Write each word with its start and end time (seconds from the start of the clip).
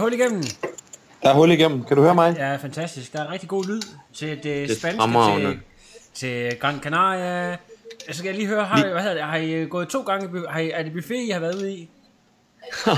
Hul 0.00 0.12
igennem? 0.12 0.42
Der 1.22 1.30
er 1.30 1.34
hul 1.34 1.50
igennem. 1.50 1.84
Kan 1.84 1.96
du 1.96 2.02
høre 2.02 2.14
mig? 2.14 2.34
Ja, 2.36 2.56
fantastisk. 2.56 3.12
Der 3.12 3.22
er 3.22 3.32
rigtig 3.32 3.48
god 3.48 3.64
lyd 3.64 3.82
til 4.14 4.42
det, 4.42 4.62
er 4.62 4.74
spanske, 4.74 5.10
til, 5.40 5.60
til 6.14 6.58
Gran 6.58 6.80
Canaria. 6.80 7.56
Så 8.10 8.18
skal 8.18 8.24
jeg 8.24 8.34
lige 8.34 8.46
høre, 8.46 8.64
har, 8.64 8.84
I, 8.84 8.88
hvad 8.90 9.02
hedder 9.02 9.14
det, 9.14 9.24
har 9.24 9.36
I 9.36 9.52
øh, 9.52 9.68
gået 9.68 9.88
to 9.88 10.02
gange, 10.02 10.48
har 10.48 10.60
I, 10.60 10.70
er 10.70 10.82
det 10.82 10.92
buffet, 10.92 11.16
I 11.16 11.30
har 11.30 11.40
været 11.40 11.54
ude 11.54 11.72
i? 11.72 11.90
Uh, 12.86 12.92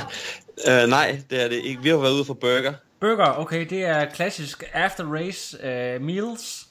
nej, 0.89 1.23
det 1.31 1.45
er 1.45 1.49
det 1.49 1.57
ikke. 1.57 1.83
Vi 1.83 1.89
har 1.89 1.97
været 1.97 2.13
ude 2.13 2.25
for 2.25 2.35
burger. 2.35 2.73
Burger, 3.01 3.39
okay, 3.39 3.67
det 3.71 3.85
er 3.85 4.05
klassisk 4.05 4.65
after 4.73 5.05
race 5.05 5.59
uh, 5.59 6.03
meals. 6.03 6.67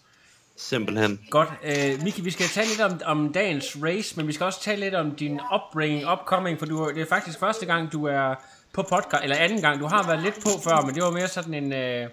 Simpelthen. 0.57 1.19
Godt. 1.29 1.49
Uh, 1.63 2.03
Miki, 2.03 2.21
vi 2.21 2.31
skal 2.31 2.45
tale 2.45 2.67
lidt 2.67 2.81
om, 2.81 3.01
om 3.05 3.33
dagens 3.33 3.77
race, 3.83 4.17
men 4.17 4.27
vi 4.27 4.33
skal 4.33 4.45
også 4.45 4.61
tale 4.61 4.79
lidt 4.79 4.95
om 4.95 5.11
din 5.15 5.39
upbringing, 5.55 6.11
upcoming, 6.11 6.59
for 6.59 6.65
du, 6.65 6.91
det 6.95 7.01
er 7.01 7.05
faktisk 7.09 7.39
første 7.39 7.65
gang, 7.65 7.91
du 7.91 8.05
er 8.05 8.35
på 8.73 8.81
podcast, 8.81 9.23
eller 9.23 9.35
anden 9.35 9.61
gang. 9.61 9.79
Du 9.79 9.85
har 9.87 10.07
været 10.07 10.23
lidt 10.23 10.35
på 10.35 10.49
før, 10.63 10.81
men 10.85 10.95
det 10.95 11.03
var 11.03 11.11
mere 11.11 11.27
sådan 11.27 11.53
en, 11.53 11.71
uh, 11.73 12.09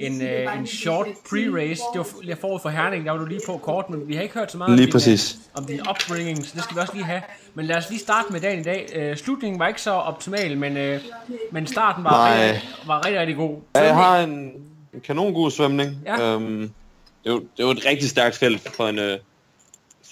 en, 0.00 0.22
uh, 0.22 0.58
en 0.58 0.66
short 0.66 1.06
pre-race. 1.06 1.82
Det 1.92 1.98
var 1.98 2.22
lige 2.22 2.36
forud 2.40 2.60
for 2.60 2.68
Herning, 2.68 3.04
der 3.04 3.10
var 3.10 3.18
du 3.18 3.24
lige 3.26 3.40
på 3.46 3.56
kort, 3.56 3.90
men 3.90 4.08
vi 4.08 4.14
har 4.14 4.22
ikke 4.22 4.34
hørt 4.34 4.52
så 4.52 4.58
meget 4.58 4.70
om, 4.70 4.76
Lige 4.76 4.86
din, 4.86 4.92
præcis. 4.92 5.34
uh, 5.34 5.62
om 5.62 5.66
din 5.66 5.80
upbringing, 5.90 6.46
så 6.46 6.52
det 6.54 6.64
skal 6.64 6.76
vi 6.76 6.80
også 6.80 6.94
lige 6.94 7.04
have. 7.04 7.22
Men 7.54 7.66
lad 7.66 7.76
os 7.76 7.90
lige 7.90 8.00
starte 8.00 8.32
med 8.32 8.40
dagen 8.40 8.60
i 8.60 8.62
dag. 8.62 9.10
Uh, 9.10 9.16
slutningen 9.16 9.58
var 9.58 9.68
ikke 9.68 9.82
så 9.82 9.90
optimal, 9.90 10.58
men, 10.58 10.76
uh, 10.76 11.00
men 11.52 11.66
starten 11.66 12.04
var, 12.04 12.10
Nej. 12.10 12.46
rigtig, 12.46 12.68
var 12.86 13.04
rigtig, 13.04 13.20
rigtig 13.20 13.36
god. 13.36 13.56
Ja, 13.76 13.84
jeg 13.84 13.94
har 13.94 14.18
en, 14.18 14.52
en 14.94 15.00
kanongod 15.04 15.50
svømning. 15.50 15.96
Ja. 16.06 16.34
Øhm, 16.34 16.70
det, 17.24 17.30
jo, 17.30 17.38
det 17.38 17.62
jo 17.62 17.70
et 17.70 17.86
rigtig 17.86 18.10
stærkt 18.10 18.36
felt 18.38 18.74
for 18.76 18.88
en, 18.88 18.98
øh, 18.98 19.18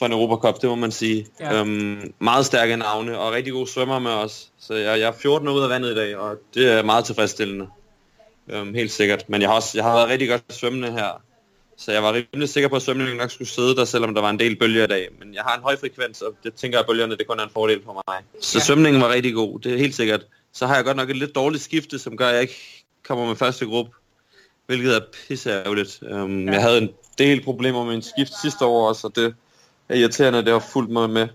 for 0.01 0.06
en 0.06 0.12
Europacup, 0.12 0.61
det 0.61 0.69
må 0.69 0.75
man 0.75 0.93
sige. 0.93 1.27
Ja. 1.41 1.61
Øhm, 1.61 2.12
meget 2.19 2.47
stærke 2.47 2.77
navne, 2.77 3.19
og 3.19 3.33
rigtig 3.33 3.53
gode 3.53 3.67
svømmer 3.70 3.98
med 3.98 4.11
os. 4.11 4.48
Så 4.59 4.75
jeg, 4.75 5.01
jeg 5.01 5.09
er 5.09 5.12
14 5.12 5.48
år 5.48 5.53
ud 5.53 5.62
af 5.62 5.69
vandet 5.69 5.91
i 5.93 5.94
dag, 5.94 6.16
og 6.16 6.37
det 6.55 6.72
er 6.72 6.83
meget 6.83 7.05
tilfredsstillende. 7.05 7.66
Øhm, 8.50 8.75
helt 8.75 8.93
sikkert. 8.93 9.28
Men 9.28 9.41
jeg 9.41 9.49
har, 9.50 9.56
også, 9.56 9.71
jeg 9.78 9.84
har 9.84 9.94
været 9.97 10.09
rigtig 10.09 10.28
godt 10.28 10.43
svømmende 10.50 10.93
her. 10.93 11.22
Så 11.77 11.93
jeg 11.93 12.03
var 12.03 12.12
rimelig 12.12 12.49
sikker 12.49 12.69
på, 12.69 12.77
at 12.77 12.83
svømningen 12.83 13.16
nok 13.16 13.31
skulle 13.31 13.49
sidde 13.49 13.77
der, 13.77 13.84
selvom 13.84 14.15
der 14.15 14.21
var 14.22 14.31
en 14.31 14.38
del 14.38 14.56
bølger 14.59 14.84
i 14.84 14.87
dag. 14.87 15.09
Men 15.19 15.34
jeg 15.34 15.43
har 15.43 15.56
en 15.56 15.62
høj 15.62 15.77
frekvens, 15.81 16.22
og 16.22 16.34
det 16.44 16.55
tænker 16.55 16.78
jeg, 16.78 16.81
at 16.81 16.87
bølgerne 16.87 17.17
det 17.17 17.27
kun 17.27 17.38
er 17.41 17.44
en 17.44 17.50
fordel 17.50 17.82
for 17.84 17.93
mig. 18.09 18.19
Så 18.41 18.59
Ja. 18.59 18.65
svømningen 18.65 19.03
var 19.03 19.09
rigtig 19.09 19.34
god, 19.34 19.59
det 19.61 19.72
er 19.72 19.78
helt 19.78 19.94
sikkert. 19.94 20.21
Så 20.53 20.67
har 20.67 20.75
jeg 20.77 20.84
godt 20.84 20.97
nok 20.97 21.11
et 21.11 21.17
lidt 21.17 21.34
dårligt 21.34 21.62
skifte, 21.62 21.99
som 21.99 22.17
gør, 22.17 22.27
at 22.28 22.32
jeg 22.34 22.43
ikke 22.43 22.84
kommer 23.09 23.27
med 23.27 23.37
første 23.37 23.67
gruppe. 23.67 23.91
Hvilket 24.67 24.97
er 24.97 25.00
pisseærgerligt. 25.28 25.99
Um, 26.03 26.47
Ja. 26.47 26.53
Jeg 26.53 26.62
havde 26.62 26.78
en 26.78 26.91
del 27.19 27.44
problemer 27.44 27.84
med 27.84 27.94
en 27.94 28.03
skift 28.03 28.32
sidste 28.43 28.65
år 28.65 28.88
også, 28.88 29.06
og 29.06 29.17
det 29.17 29.34
er 29.91 29.95
irriterende, 29.95 30.39
at 30.39 30.45
det 30.45 30.53
har 30.53 30.61
fulgt 30.61 30.91
mig 30.91 31.11
med 31.11 31.28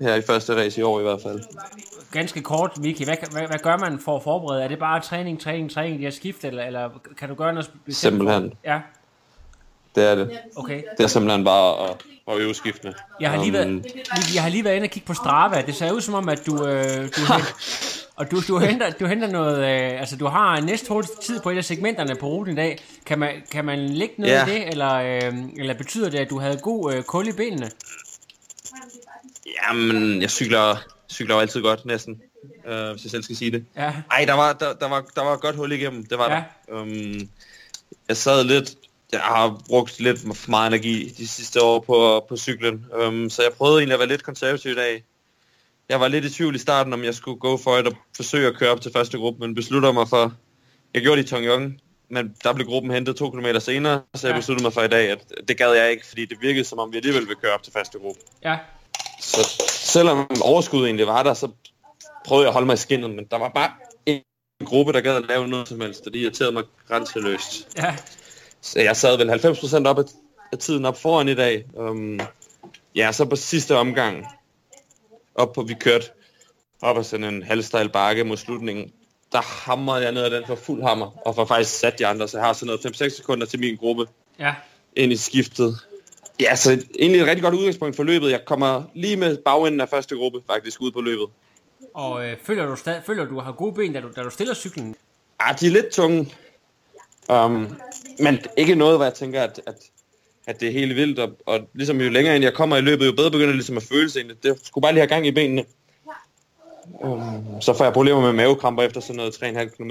her 0.00 0.14
i 0.14 0.22
første 0.22 0.54
race 0.56 0.80
i 0.80 0.82
år 0.82 1.00
i 1.00 1.02
hvert 1.02 1.20
fald. 1.22 1.40
Ganske 2.12 2.40
kort, 2.42 2.78
Miki, 2.78 3.04
hvad, 3.04 3.16
hvad, 3.30 3.42
hvad 3.46 3.58
gør 3.62 3.76
man 3.76 3.98
for 3.98 4.16
at 4.16 4.22
forberede? 4.22 4.62
Er 4.64 4.68
det 4.68 4.78
bare 4.78 5.00
træning, 5.00 5.40
træning, 5.40 5.70
træning, 5.70 5.98
de 5.98 6.04
har 6.04 6.10
skiftet, 6.10 6.48
eller, 6.48 6.64
eller 6.64 6.90
kan 7.18 7.28
du 7.28 7.34
gøre 7.34 7.52
noget 7.52 7.70
bestemt? 7.84 8.12
Simpelthen. 8.12 8.52
Ja, 8.64 8.80
Det 9.94 10.04
er 10.10 10.14
det. 10.14 10.38
okay. 10.56 10.82
Det 10.98 11.04
er 11.04 11.08
simpelthen 11.08 11.44
bare 11.44 11.88
at, 11.90 11.96
at 12.28 12.38
øve 12.38 12.54
skiftene. 12.54 12.94
Jeg 13.20 13.30
har 13.30 13.38
lige 13.38 13.52
været, 13.52 13.66
Um, 13.68 13.84
jeg 14.34 14.42
har 14.42 14.48
lige 14.50 14.64
været 14.64 14.76
inde 14.76 14.84
og 14.86 14.90
kigge 14.90 15.06
på 15.06 15.14
Strava. 15.14 15.62
Det 15.66 15.74
ser 15.74 15.92
ud 15.92 16.00
som 16.00 16.14
om, 16.14 16.28
at 16.28 16.46
du, 16.46 16.66
øh, 16.66 17.08
du, 17.16 17.20
og 18.16 18.30
du, 18.30 18.40
du, 18.48 18.58
henter, 18.58 18.90
du 18.90 19.06
henter 19.06 19.28
noget, 19.30 19.58
øh, 19.58 20.00
altså 20.00 20.16
du 20.16 20.26
har 20.26 20.60
næst 20.60 20.88
hurtigst 20.88 21.20
tid 21.22 21.40
på 21.40 21.50
et 21.50 21.56
af 21.56 21.64
segmenterne 21.64 22.14
på 22.16 22.26
ruten 22.26 22.52
i 22.52 22.56
dag. 22.56 22.78
Kan 23.06 23.18
man, 23.18 23.42
kan 23.50 23.64
man 23.64 23.78
lægge 23.88 24.14
noget 24.18 24.32
Ja. 24.32 24.46
i 24.46 24.50
det, 24.50 24.68
eller, 24.68 24.92
øh, 24.94 25.34
eller 25.56 25.74
betyder 25.74 26.10
det, 26.10 26.18
at 26.18 26.30
du 26.30 26.38
havde 26.38 26.58
god 26.62 26.94
øh, 26.94 27.02
kul 27.02 27.28
i 27.28 27.32
benene? 27.32 27.70
Jamen, 29.68 30.22
jeg 30.22 30.30
cykler, 30.30 30.76
cykler 31.10 31.36
altid 31.36 31.62
godt, 31.62 31.86
næsten. 31.86 32.20
Øh, 32.66 32.90
hvis 32.90 33.04
jeg 33.04 33.10
selv 33.10 33.22
skal 33.22 33.36
sige 33.36 33.50
det. 33.50 33.64
Ja, 33.76 33.92
Ej, 34.10 34.24
der 34.24 34.32
var, 34.34 34.52
der, 34.52 34.72
der 34.72 34.88
var, 34.88 35.04
der 35.16 35.22
var 35.24 35.36
godt 35.36 35.56
hul 35.56 35.72
igennem, 35.72 36.06
det 36.06 36.18
var 36.18 36.30
Ja. 36.34 36.42
der. 36.68 36.80
Um, 36.80 37.28
jeg 38.08 38.16
sad 38.16 38.44
lidt, 38.44 38.74
jeg 39.12 39.20
har 39.20 39.60
brugt 39.68 40.00
lidt 40.00 40.18
for 40.20 40.50
meget 40.50 40.66
energi 40.66 41.08
de 41.18 41.28
sidste 41.28 41.62
år 41.62 41.80
på, 41.80 42.24
på 42.28 42.36
cyklen, 42.36 42.86
um, 43.06 43.30
så 43.30 43.42
jeg 43.42 43.52
prøvede 43.52 43.78
egentlig 43.78 43.92
at 43.94 43.98
være 43.98 44.08
lidt 44.08 44.22
konservativ 44.22 44.70
i 44.72 44.74
dag. 44.74 45.02
Jeg 45.88 46.00
var 46.00 46.08
lidt 46.08 46.24
i 46.24 46.30
tvivl 46.30 46.54
i 46.54 46.58
starten, 46.58 46.92
om 46.92 47.04
jeg 47.04 47.14
skulle 47.14 47.38
gå 47.38 47.56
for 47.56 47.74
at 47.76 47.92
forsøge 48.16 48.46
at 48.48 48.56
køre 48.58 48.70
op 48.70 48.80
til 48.80 48.92
første 48.92 49.18
gruppe, 49.18 49.40
men 49.40 49.54
beslutter 49.54 49.92
mig 49.92 50.08
for, 50.08 50.32
jeg 50.94 51.02
gjorde 51.02 51.22
det 51.22 51.26
i 51.26 51.30
Tongyong, 51.30 51.80
men 52.10 52.34
der 52.44 52.52
blev 52.52 52.66
gruppen 52.66 52.90
hentet 52.92 53.16
to 53.16 53.30
kilometer 53.30 53.60
senere, 53.60 54.02
så 54.14 54.26
jeg 54.26 54.34
Ja. 54.34 54.38
besluttede 54.40 54.62
mig 54.64 54.72
for 54.72 54.82
i 54.82 54.88
dag, 54.88 55.10
at 55.10 55.32
det 55.48 55.56
gad 55.58 55.72
jeg 55.72 55.90
ikke, 55.90 56.06
fordi 56.06 56.24
det 56.24 56.38
virkede 56.40 56.64
som 56.64 56.78
om 56.78 56.92
vi 56.92 56.96
alligevel 56.96 57.20
ville 57.22 57.40
køre 57.42 57.52
op 57.52 57.62
til 57.62 57.72
første 57.72 57.98
gruppe. 57.98 58.20
ja, 58.44 58.58
Så 59.20 59.62
selvom 59.68 60.26
overskuddet 60.42 60.86
egentlig 60.86 61.06
var 61.06 61.22
der, 61.22 61.34
så 61.34 61.48
prøvede 62.26 62.42
jeg 62.44 62.48
at 62.48 62.52
holde 62.52 62.66
mig 62.66 62.74
i 62.74 62.76
skinnet, 62.76 63.10
men 63.10 63.24
der 63.30 63.38
var 63.38 63.48
bare 63.48 63.70
en 64.06 64.20
gruppe, 64.64 64.92
der 64.92 65.00
gad 65.00 65.16
at 65.16 65.24
lave 65.28 65.48
noget 65.48 65.68
som 65.68 65.80
helst, 65.80 66.06
og 66.06 66.12
det 66.12 66.18
irriterede 66.18 66.52
mig 66.52 66.62
grænseløst. 66.88 67.68
ja. 67.76 67.96
Så 68.60 68.80
jeg 68.80 68.96
sad 68.96 69.16
vel 69.16 69.30
90% 69.30 69.86
op 69.86 69.98
af 70.52 70.58
tiden 70.58 70.84
op 70.84 71.00
foran 71.00 71.28
i 71.28 71.34
dag. 71.34 71.64
Um, 71.74 72.20
ja, 72.94 73.12
så 73.12 73.24
på 73.24 73.36
sidste 73.36 73.76
omgang, 73.76 74.26
op 75.34 75.52
på, 75.52 75.62
vi 75.62 75.74
kørte 75.74 76.06
op 76.82 76.98
ad 76.98 77.04
sådan 77.04 77.34
en 77.34 77.42
halvstejl 77.42 77.88
bakke 77.88 78.24
mod 78.24 78.36
slutningen, 78.36 78.92
der 79.32 79.40
hamrede 79.40 80.04
jeg 80.04 80.12
ned 80.12 80.22
ad 80.22 80.30
den 80.30 80.46
for 80.46 80.54
fuld 80.54 80.82
hammer, 80.82 81.26
og 81.26 81.34
for 81.34 81.44
faktisk 81.44 81.78
sat 81.78 81.98
de 81.98 82.06
andre, 82.06 82.28
så 82.28 82.38
jeg 82.38 82.46
har 82.46 82.52
sådan 82.52 82.78
noget 82.84 83.02
5-6 83.02 83.16
sekunder 83.16 83.46
til 83.46 83.60
min 83.60 83.76
gruppe 83.76 84.06
ja. 84.38 84.54
ind 84.96 85.12
i 85.12 85.16
skiftet. 85.16 85.76
Ja, 86.40 86.56
så 86.56 86.84
egentlig 86.98 87.20
et 87.20 87.26
rigtig 87.26 87.42
godt 87.42 87.54
udgangspunkt 87.54 87.96
for 87.96 88.02
løbet. 88.02 88.30
Jeg 88.30 88.44
kommer 88.44 88.82
lige 88.94 89.16
med 89.16 89.38
bagenden 89.38 89.80
af 89.80 89.88
første 89.88 90.16
gruppe 90.16 90.40
faktisk 90.46 90.80
ud 90.80 90.90
på 90.90 91.00
løbet. 91.00 91.26
Og 91.94 92.26
øh, 92.26 92.36
føler 92.42 92.66
du 92.66 92.76
stadig, 92.76 93.02
føler 93.06 93.24
du 93.24 93.40
har 93.40 93.52
gode 93.52 93.74
ben, 93.74 93.92
da 93.92 94.00
du, 94.00 94.08
da 94.16 94.22
du 94.22 94.30
stiller 94.30 94.54
cyklen? 94.54 94.96
Ah, 95.38 95.60
de 95.60 95.66
er 95.66 95.70
lidt 95.70 95.90
tunge. 95.90 96.34
Um, 97.28 97.76
men 98.18 98.38
ikke 98.56 98.74
noget, 98.74 98.98
hvor 98.98 99.04
jeg 99.04 99.14
tænker, 99.14 99.42
at, 99.42 99.60
at, 99.66 99.74
at 100.46 100.60
det 100.60 100.68
er 100.68 100.72
helt 100.72 100.96
vildt. 100.96 101.18
Og, 101.18 101.30
og 101.46 101.60
ligesom 101.74 102.00
jo 102.00 102.10
længere 102.10 102.34
ind 102.34 102.44
jeg 102.44 102.54
kommer 102.54 102.76
i 102.76 102.80
løbet, 102.80 103.06
jo 103.06 103.12
bedre 103.12 103.30
begynder 103.30 103.46
det 103.46 103.56
ligesom 103.56 103.76
at 103.76 103.82
føle 103.82 104.10
sig 104.10 104.18
egentlig. 104.18 104.42
Det 104.42 104.58
skulle 104.66 104.82
bare 104.82 104.92
lige 104.92 105.00
have 105.00 105.08
gang 105.08 105.26
i 105.26 105.30
benene. 105.30 105.64
Um, 106.86 107.60
så 107.60 107.74
får 107.74 107.84
jeg 107.84 107.92
problemer 107.92 108.20
med 108.20 108.32
mavekramper 108.32 108.82
efter 108.82 109.00
sådan 109.00 109.16
noget 109.16 109.34
3,5 109.34 109.76
km. 109.76 109.90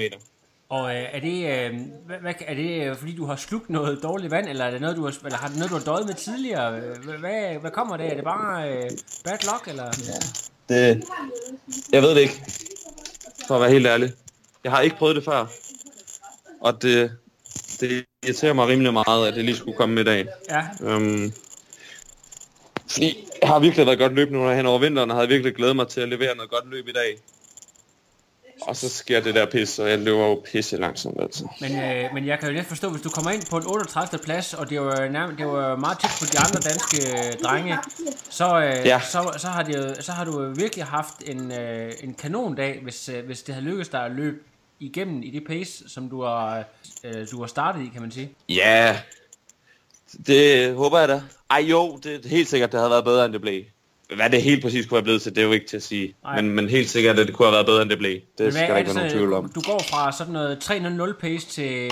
Og 0.70 0.96
øh, 0.96 1.06
er 1.12 1.20
det, 1.20 1.38
øh, 1.50 1.80
hvad, 2.06 2.18
hvad, 2.18 2.34
er 2.48 2.54
det 2.54 2.90
øh, 2.90 2.96
fordi 2.96 3.16
du 3.16 3.26
har 3.26 3.36
slugt 3.36 3.70
noget 3.70 4.04
dårligt 4.04 4.32
vand, 4.32 4.48
eller 4.48 4.66
er 4.66 4.72
det 4.72 4.82
noget, 4.82 4.98
du 4.98 5.04
har, 5.04 5.18
eller 5.26 5.38
har 5.38 5.48
det 5.48 5.58
noget, 5.58 5.72
du 5.72 5.76
har 5.76 5.84
døjet 5.84 6.06
med 6.06 6.14
tidligere? 6.14 6.80
Øh, 6.82 7.20
Hvad, 7.20 7.60
hvad, 7.60 7.72
kommer 7.72 7.98
det? 7.98 8.06
Er 8.12 8.16
det 8.16 8.24
bare 8.24 8.70
øh, 8.70 8.90
bad 9.24 9.38
luck, 9.52 9.68
eller? 9.68 9.92
Det, 10.70 11.04
jeg 11.92 12.02
ved 12.02 12.10
det 12.10 12.22
ikke, 12.22 12.44
for 13.48 13.56
at 13.56 13.62
være 13.62 13.72
helt 13.72 13.88
ærlig. 13.88 14.14
Jeg 14.64 14.72
har 14.72 14.82
ikke 14.82 14.96
prøvet 14.96 15.16
det 15.16 15.26
før. 15.26 15.46
Og 16.62 16.82
det, 16.82 17.12
det 17.80 18.06
irriterer 18.25 18.54
mig 18.54 18.68
rimelig 18.68 18.94
meget, 18.94 19.28
at 19.28 19.34
det 19.36 19.46
lige 19.46 19.56
skulle 19.58 19.78
komme 19.78 20.02
i 20.02 20.04
dag. 20.04 20.25
Ja, 20.50 20.96
Um, 20.96 21.34
fordi 22.92 23.28
jeg 23.42 23.50
har 23.50 23.60
virkelig 23.60 23.86
været 23.86 24.00
godt 24.00 24.14
løbende 24.14 24.40
under 24.40 24.54
hen 24.56 24.66
over 24.66 24.80
vinteren, 24.80 25.12
og 25.12 25.18
havde 25.18 25.28
virkelig 25.30 25.56
glædet 25.56 25.75
mig 25.75 25.88
til 25.88 26.02
at 26.02 26.10
levere 26.10 26.36
noget 26.36 26.52
godt 26.52 26.70
løb 26.72 26.88
i 26.88 26.92
dag. 26.92 27.18
Og 28.62 28.75
så 28.75 28.90
sker 28.90 29.20
det 29.22 29.36
der 29.36 29.46
pis, 29.46 29.80
og 29.80 29.90
jeg 29.90 30.00
løber 30.00 30.25
jo 30.28 30.42
pisse 30.52 30.78
langsomt 30.78 31.22
altså. 31.22 31.48
Men, 31.62 31.72
øh, 31.84 32.14
men 32.14 32.28
jeg 32.28 32.40
kan 32.40 32.50
jo 32.50 32.56
let 32.56 32.66
forstå, 32.66 32.90
hvis 32.90 33.02
du 33.02 33.10
kommer 33.10 33.31
ind 33.31 33.44
på 33.50 33.58
en 33.58 33.64
38. 33.68 34.18
plads, 34.24 34.54
og 34.54 34.70
det 34.70 34.81
var, 34.81 35.08
nærmest, 35.10 35.38
det 35.40 35.48
var 35.48 35.75
meget 35.75 36.00
tæt 36.00 36.10
på 36.20 36.25
de 36.34 36.40
andre 36.40 36.60
danske 36.70 36.98
øh, 37.18 37.34
drenge, 37.44 37.78
så, 38.30 38.60
øh, 38.60 38.86
Ja. 38.88 39.00
så, 39.12 39.34
så, 39.38 39.48
har 39.48 39.64
det, 39.64 39.98
så 40.06 40.12
har 40.12 40.25
du 40.25 40.54
virkelig 40.56 40.86
haft 40.86 41.14
en, 41.25 41.52
øh, 41.52 41.92
en 42.04 42.14
kanondag, 42.14 42.80
hvis, 42.84 43.10
øh, 43.10 43.25
hvis 43.25 43.42
det 43.44 43.56
havde 43.56 43.66
lykkedes 43.68 43.90
dig 43.90 44.06
at 44.06 44.12
løbe 44.12 44.38
igennem 44.86 45.24
i 45.24 45.30
det 45.30 45.44
pace, 45.48 45.90
som 45.90 46.10
du 46.10 46.22
har, 46.24 46.64
øh, 47.04 47.28
du 47.32 47.40
har 47.40 47.48
startet 47.48 47.82
i, 47.86 47.90
kan 47.94 48.02
man 48.02 48.12
sige. 48.12 48.30
Ja, 48.50 48.98
det 50.28 50.76
håber 50.76 51.00
jeg 51.00 51.10
da. 51.10 51.22
Ej 51.50 51.60
jo, 51.60 52.00
det 52.04 52.26
er 52.26 52.30
helt 52.30 52.50
sikkert, 52.50 52.72
det 52.72 52.80
havde 52.80 52.92
været 52.92 53.04
bedre, 53.04 53.26
end 53.26 53.34
det 53.34 53.42
blev. 53.42 53.64
Hvad 54.16 54.30
det 54.30 54.42
helt 54.42 54.62
præcis 54.64 54.86
kunne 54.86 54.98
have 54.98 55.04
blevet 55.04 55.22
til, 55.22 55.36
det 55.36 55.42
er 55.42 55.46
jo 55.46 55.52
ikke 55.52 55.68
til 55.68 55.78
at 55.78 55.84
sige. 55.84 56.16
Men, 56.36 56.50
men 56.50 56.70
helt 56.70 56.90
sikkert, 56.90 57.20
at 57.20 57.28
det 57.28 57.36
kunne 57.36 57.46
have 57.46 57.54
været 57.54 57.66
bedre, 57.66 57.82
end 57.82 57.90
det 57.90 57.98
blev. 57.98 58.14
Det 58.38 58.46
Men 58.46 58.52
skal 58.54 58.70
der 58.70 58.78
ikke 58.78 58.88
være 58.88 58.96
nogen 58.98 59.12
tvivl 59.12 59.34
om. 59.34 59.52
Du 59.56 59.62
går 59.62 59.80
fra 59.90 60.12
sådan 60.12 60.34
noget 60.34 60.58
3.00 60.64 61.20
pace 61.20 61.48
til 61.48 61.90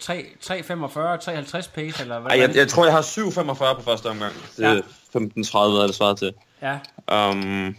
3 0.00 0.24
3.45, 0.44 0.50
3.50 0.50 1.70
pace, 1.74 2.02
eller 2.02 2.20
hvad? 2.20 2.30
Ej, 2.30 2.38
jeg, 2.40 2.56
jeg 2.56 2.68
tror, 2.68 2.84
jeg 2.84 2.94
har 2.94 3.02
7,45 3.02 3.52
på 3.74 3.82
første 3.84 4.06
omgang. 4.06 4.32
Det 4.56 4.64
er 4.64 4.72
Ja. 4.74 4.80
15.30 5.18 5.56
er 5.58 5.86
det 5.86 5.94
svaret 5.94 6.18
til. 6.18 6.32
Ja, 6.62 6.78
Um, 7.30 7.76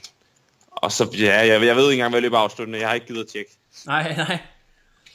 og 0.82 0.92
så, 0.92 1.10
ja, 1.20 1.38
jeg, 1.40 1.66
jeg 1.66 1.76
ved 1.76 1.84
ikke 1.84 1.94
engang, 1.94 2.12
hvad 2.14 2.22
løber 2.22 2.38
afsluttende. 2.38 2.80
Jeg 2.80 2.88
har 2.88 2.96
ikke 2.96 3.08
givet 3.08 3.20
at 3.20 3.28
tjekke. 3.28 3.52
nej, 3.86 4.16
nej. 4.28 4.38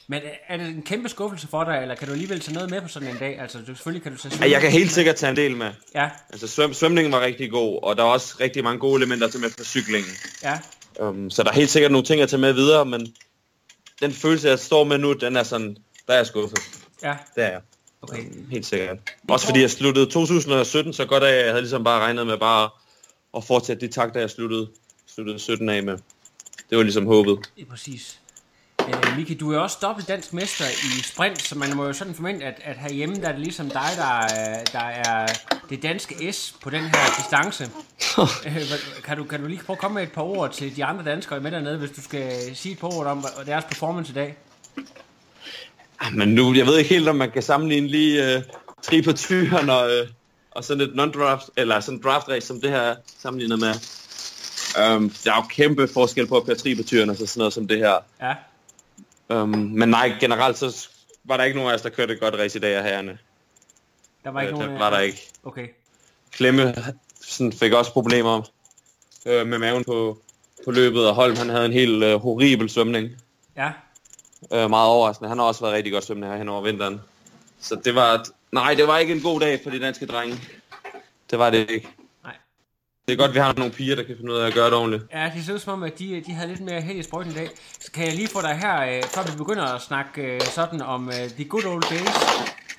Men 0.09 0.21
er 0.47 0.57
det 0.57 0.67
en 0.67 0.81
kæmpe 0.81 1.09
skuffelse 1.09 1.47
for 1.47 1.63
dig, 1.63 1.79
eller 1.81 1.95
kan 1.95 2.07
du 2.07 2.13
alligevel 2.13 2.39
tage 2.39 2.53
noget 2.53 2.69
med 2.69 2.81
på 2.81 2.87
sådan 2.87 3.07
en 3.09 3.17
dag? 3.17 3.39
Altså, 3.39 3.57
du, 3.57 3.65
selvfølgelig 3.65 4.03
kan 4.03 4.11
du 4.11 4.17
tage 4.17 4.41
Ej, 4.43 4.51
jeg 4.51 4.61
kan 4.61 4.71
helt 4.71 4.91
sikkert 4.91 5.15
tage 5.15 5.29
en 5.29 5.35
del 5.35 5.55
med. 5.57 5.71
Ja, 5.95 6.09
Altså, 6.29 6.47
svøm, 6.47 6.73
svømningen 6.73 7.13
var 7.13 7.21
rigtig 7.21 7.51
god, 7.51 7.79
og 7.83 7.97
der 7.97 8.03
er 8.03 8.07
også 8.07 8.35
rigtig 8.39 8.63
mange 8.63 8.79
gode 8.79 8.95
elementer 9.01 9.27
til 9.27 9.39
med 9.39 9.49
på 9.57 9.63
cyklingen. 9.63 10.11
ja, 10.43 10.59
Um, 10.99 11.29
så 11.29 11.43
der 11.43 11.49
er 11.49 11.53
helt 11.53 11.69
sikkert 11.69 11.91
nogle 11.91 12.05
ting 12.05 12.21
at 12.21 12.29
tage 12.29 12.39
med 12.39 12.53
videre, 12.53 12.85
men 12.85 13.13
den 14.01 14.13
følelse, 14.13 14.47
jeg 14.49 14.59
står 14.59 14.83
med 14.83 14.97
nu, 14.97 15.13
den 15.13 15.35
er 15.35 15.43
sådan, 15.43 15.77
der 16.07 16.13
er 16.13 16.17
jeg 16.17 16.27
skuffet. 16.27 16.59
ja, 17.03 17.15
Det 17.35 17.43
er 17.43 17.49
jeg. 17.49 17.61
okay. 18.01 18.23
Helt 18.51 18.65
sikkert. 18.65 18.97
Også 19.29 19.45
fordi 19.45 19.61
jeg 19.61 19.71
sluttede 19.71 20.05
2017 20.05 20.93
så 20.93 21.05
godt 21.05 21.23
af, 21.23 21.31
at 21.31 21.37
jeg 21.39 21.47
havde 21.49 21.61
ligesom 21.61 21.83
bare 21.83 21.99
regnet 21.99 22.27
med 22.27 22.37
bare 22.37 22.69
at 23.37 23.43
fortsætte 23.43 23.87
de 23.87 23.91
takter, 23.93 24.19
jeg 24.19 24.29
sluttede, 24.29 24.67
sluttede 25.17 25.39
17 25.39 25.69
af 25.69 25.83
med. 25.83 25.97
Det 26.69 26.77
var 26.77 26.83
ligesom 26.83 27.05
håbet. 27.05 27.39
Det 27.55 27.61
er 27.61 27.65
præcis. 27.69 28.19
Øh, 28.87 29.17
Miki, 29.17 29.33
du 29.33 29.51
er 29.53 29.57
også 29.59 29.77
dobbelt 29.81 30.07
dansk 30.07 30.33
mester 30.33 30.65
i 30.69 31.01
sprint, 31.03 31.41
så 31.41 31.57
man 31.57 31.75
må 31.75 31.85
jo 31.85 31.93
sådan 31.93 32.15
forvente, 32.15 32.45
at, 32.45 32.53
at 32.63 32.77
herhjemme, 32.77 33.15
der 33.15 33.27
er 33.27 33.31
det 33.31 33.41
ligesom 33.41 33.69
dig, 33.69 33.89
der, 33.97 34.19
er- 34.21 34.63
der 34.63 34.79
er 34.79 35.27
det 35.69 35.83
danske 35.83 36.33
S 36.33 36.55
på 36.61 36.69
den 36.69 36.81
her 36.81 37.05
distance. 37.17 37.69
Øh, 38.45 38.61
kan, 39.03 39.17
du, 39.17 39.23
kan 39.23 39.41
du 39.41 39.47
lige 39.47 39.61
prøve 39.65 39.75
at 39.75 39.81
komme 39.81 39.95
med 39.95 40.03
et 40.03 40.11
par 40.11 40.21
ord 40.21 40.53
til 40.53 40.75
de 40.75 40.85
andre 40.85 41.05
danskere 41.05 41.39
med 41.39 41.51
dernede, 41.51 41.77
hvis 41.77 41.91
du 41.91 42.01
skal 42.01 42.55
sige 42.55 42.73
et 42.73 42.79
par 42.79 42.87
ord 42.97 43.05
om 43.07 43.25
deres 43.45 43.65
performance 43.65 44.11
i 44.11 44.13
dag? 44.15 44.37
Ah, 45.99 46.13
Men 46.13 46.29
nu, 46.29 46.53
jeg 46.53 46.65
ved 46.65 46.77
ikke 46.77 46.89
helt, 46.89 47.07
om 47.07 47.15
man 47.15 47.31
kan 47.31 47.41
sammenligne 47.43 47.87
lige 47.87 48.37
uh, 48.37 48.43
tri 48.81 49.01
på 49.01 49.11
tyren 49.13 49.69
og, 49.69 49.85
uh, 49.85 50.07
og 50.51 50.63
sådan 50.63 50.81
et 50.83 50.93
non-draft, 50.95 51.47
eller 51.57 51.79
sådan 51.79 51.97
en 51.97 52.03
draft 52.03 52.27
race, 52.29 52.47
som 52.47 52.61
det 52.61 52.69
her 52.69 52.79
er 52.81 52.95
sammenlignet 53.19 53.59
med. 53.59 53.73
Um, 54.77 55.09
der 55.23 55.31
er 55.31 55.35
jo 55.35 55.41
kæmpe 55.49 55.87
forskel 55.87 56.27
på 56.27 56.37
at 56.37 56.45
køre 56.45 56.55
tri 56.55 56.75
på 56.75 56.83
tyren 56.83 57.09
og 57.09 57.15
så 57.15 57.25
sådan 57.25 57.39
noget 57.39 57.53
som 57.53 57.67
det 57.67 57.77
her. 57.77 57.95
Ja, 58.21 58.33
Um, 59.29 59.49
men 59.49 59.89
nej, 59.89 60.13
generelt 60.19 60.57
så 60.57 60.87
var 61.23 61.37
der 61.37 61.43
ikke 61.43 61.57
nogen 61.57 61.71
af 61.71 61.75
os, 61.75 61.81
der 61.81 61.89
kørte 61.89 62.13
et 62.13 62.19
godt 62.19 62.35
race 62.35 62.57
i 62.57 62.61
dag 62.61 62.75
af 62.75 62.83
herrerne. 62.83 63.17
der 64.23 64.29
var 64.29 64.41
ikke 64.41 64.53
Øh, 64.53 64.59
nogen... 64.59 64.73
der 64.73 64.79
var 64.79 64.89
der 64.89 64.99
ikke. 64.99 65.29
Okay, 65.43 65.67
Klemme 66.31 66.75
sådan, 67.21 67.53
fik 67.53 67.73
også 67.73 67.91
problemer 67.91 68.41
øh, 69.25 69.47
med 69.47 69.57
maven 69.59 69.83
på, 69.83 70.21
på 70.65 70.71
løbet, 70.71 71.07
og 71.07 71.15
Holm 71.15 71.35
han 71.35 71.49
havde 71.49 71.65
en 71.65 71.73
helt 71.73 72.03
øh, 72.03 72.19
horribel 72.19 72.69
svømning. 72.69 73.09
ja, 73.57 73.71
Øh, 74.53 74.69
meget 74.69 74.89
overraskende. 74.89 75.29
Han 75.29 75.37
har 75.37 75.45
også 75.45 75.61
været 75.61 75.73
rigtig 75.73 75.93
godt 75.93 76.03
svømmende 76.03 76.27
her 76.29 76.37
hen 76.37 76.49
over 76.49 76.61
vinteren. 76.61 77.01
Så 77.59 77.75
det 77.85 77.95
var... 77.95 78.25
Nej, 78.51 78.73
det 78.73 78.87
var 78.87 78.97
ikke 78.97 79.13
en 79.13 79.21
god 79.21 79.39
dag 79.39 79.59
for 79.63 79.69
de 79.69 79.79
danske 79.79 80.05
drenge. 80.05 80.39
Det 81.31 81.39
var 81.39 81.49
det 81.49 81.69
ikke. 81.69 81.87
Det 83.07 83.13
er 83.13 83.17
godt, 83.17 83.33
vi 83.33 83.39
har 83.39 83.53
nogle 83.57 83.71
piger, 83.73 83.95
der 83.95 84.03
kan 84.03 84.15
finde 84.17 84.33
ud 84.33 84.37
af 84.37 84.47
at 84.47 84.53
gøre 84.53 84.65
det 84.65 84.73
ordentligt. 84.73 85.03
Ja, 85.13 85.31
det 85.35 85.45
ser 85.45 85.53
ud 85.53 85.59
som 85.59 85.73
om, 85.73 85.83
at 85.83 85.99
de, 85.99 86.23
de 86.27 86.31
havde 86.33 86.47
lidt 86.49 86.59
mere 86.61 86.81
held 86.81 86.97
i 86.97 87.03
sprøjten 87.03 87.31
i 87.31 87.35
dag. 87.35 87.49
Så 87.79 87.91
kan 87.91 88.05
jeg 88.05 88.13
lige 88.15 88.27
få 88.27 88.41
dig 88.41 88.55
her, 88.55 88.81
øh, 88.81 89.03
før 89.03 89.31
vi 89.31 89.37
begynder 89.37 89.63
at 89.75 89.81
snakke 89.81 90.21
øh, 90.21 90.41
sådan 90.41 90.81
om 90.81 91.07
øh, 91.09 91.29
the 91.29 91.45
good 91.45 91.65
old 91.65 91.83
days. 91.89 92.09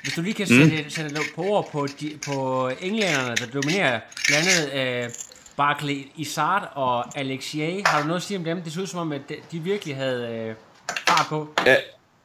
Hvis 0.03 0.15
du 0.15 0.21
lige 0.23 0.35
kan 0.35 0.47
Mm. 0.51 0.71
sætte, 0.71 0.91
sætte 0.91 1.13
noget 1.15 1.29
på 1.37 1.43
ord 1.43 1.71
på, 1.73 1.87
de, 2.01 2.19
på 2.27 2.69
englænderne, 2.81 3.37
der 3.37 3.47
dominerer 3.61 4.01
blandt 4.27 4.49
andet 4.49 5.05
øh, 5.05 5.11
Barclay 5.57 6.07
Isard 6.17 6.73
og 6.75 7.19
Alexier. 7.19 7.83
Har 7.87 8.01
du 8.01 8.07
noget 8.07 8.21
at 8.21 8.27
sige 8.27 8.39
om 8.39 8.45
dem? 8.45 8.63
Det 8.63 8.73
ser 8.73 8.81
ud 8.83 8.87
som 8.87 9.01
om, 9.01 9.13
at 9.13 9.23
de, 9.53 9.59
virkelig 9.59 9.97
havde 9.97 10.29
øh, 10.29 10.55
fart 11.09 11.27
på. 11.29 11.49
Ja, 11.67 11.77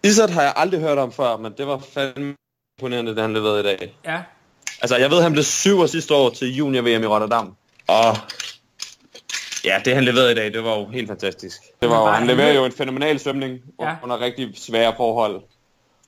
Izzard 0.03 0.29
har 0.29 0.41
jeg 0.41 0.53
aldrig 0.55 0.79
hørt 0.79 0.97
om 0.97 1.11
før, 1.11 1.37
men 1.37 1.53
det 1.57 1.67
var 1.67 1.81
fandme 1.93 2.33
imponerende, 2.79 3.11
det 3.15 3.21
han 3.21 3.33
leverede 3.33 3.59
i 3.59 3.63
dag. 3.63 3.95
Ja, 4.05 4.21
Altså, 4.81 4.97
jeg 4.97 5.11
ved, 5.11 5.21
han 5.21 5.31
blev 5.31 5.43
syver 5.43 5.85
sidste 5.87 6.13
år 6.13 6.29
til 6.29 6.55
junior-VM 6.55 7.03
i 7.03 7.05
Rotterdam. 7.07 7.55
Og 7.87 8.17
ja, 9.63 9.81
det 9.85 9.95
han 9.95 10.03
leverede 10.03 10.31
i 10.31 10.35
dag, 10.35 10.53
det 10.53 10.63
var 10.63 10.77
jo 10.77 10.85
helt 10.85 11.07
fantastisk. 11.07 11.61
Det 11.81 11.89
var 11.89 11.99
jo, 11.99 12.05
han 12.05 12.27
leverede 12.27 12.55
jo 12.55 12.65
en 12.65 12.71
fænomenal 12.71 13.19
svømning 13.19 13.59
Ja. 13.81 13.95
under 14.03 14.19
rigtig 14.19 14.51
svære 14.55 14.93
forhold. 14.97 15.41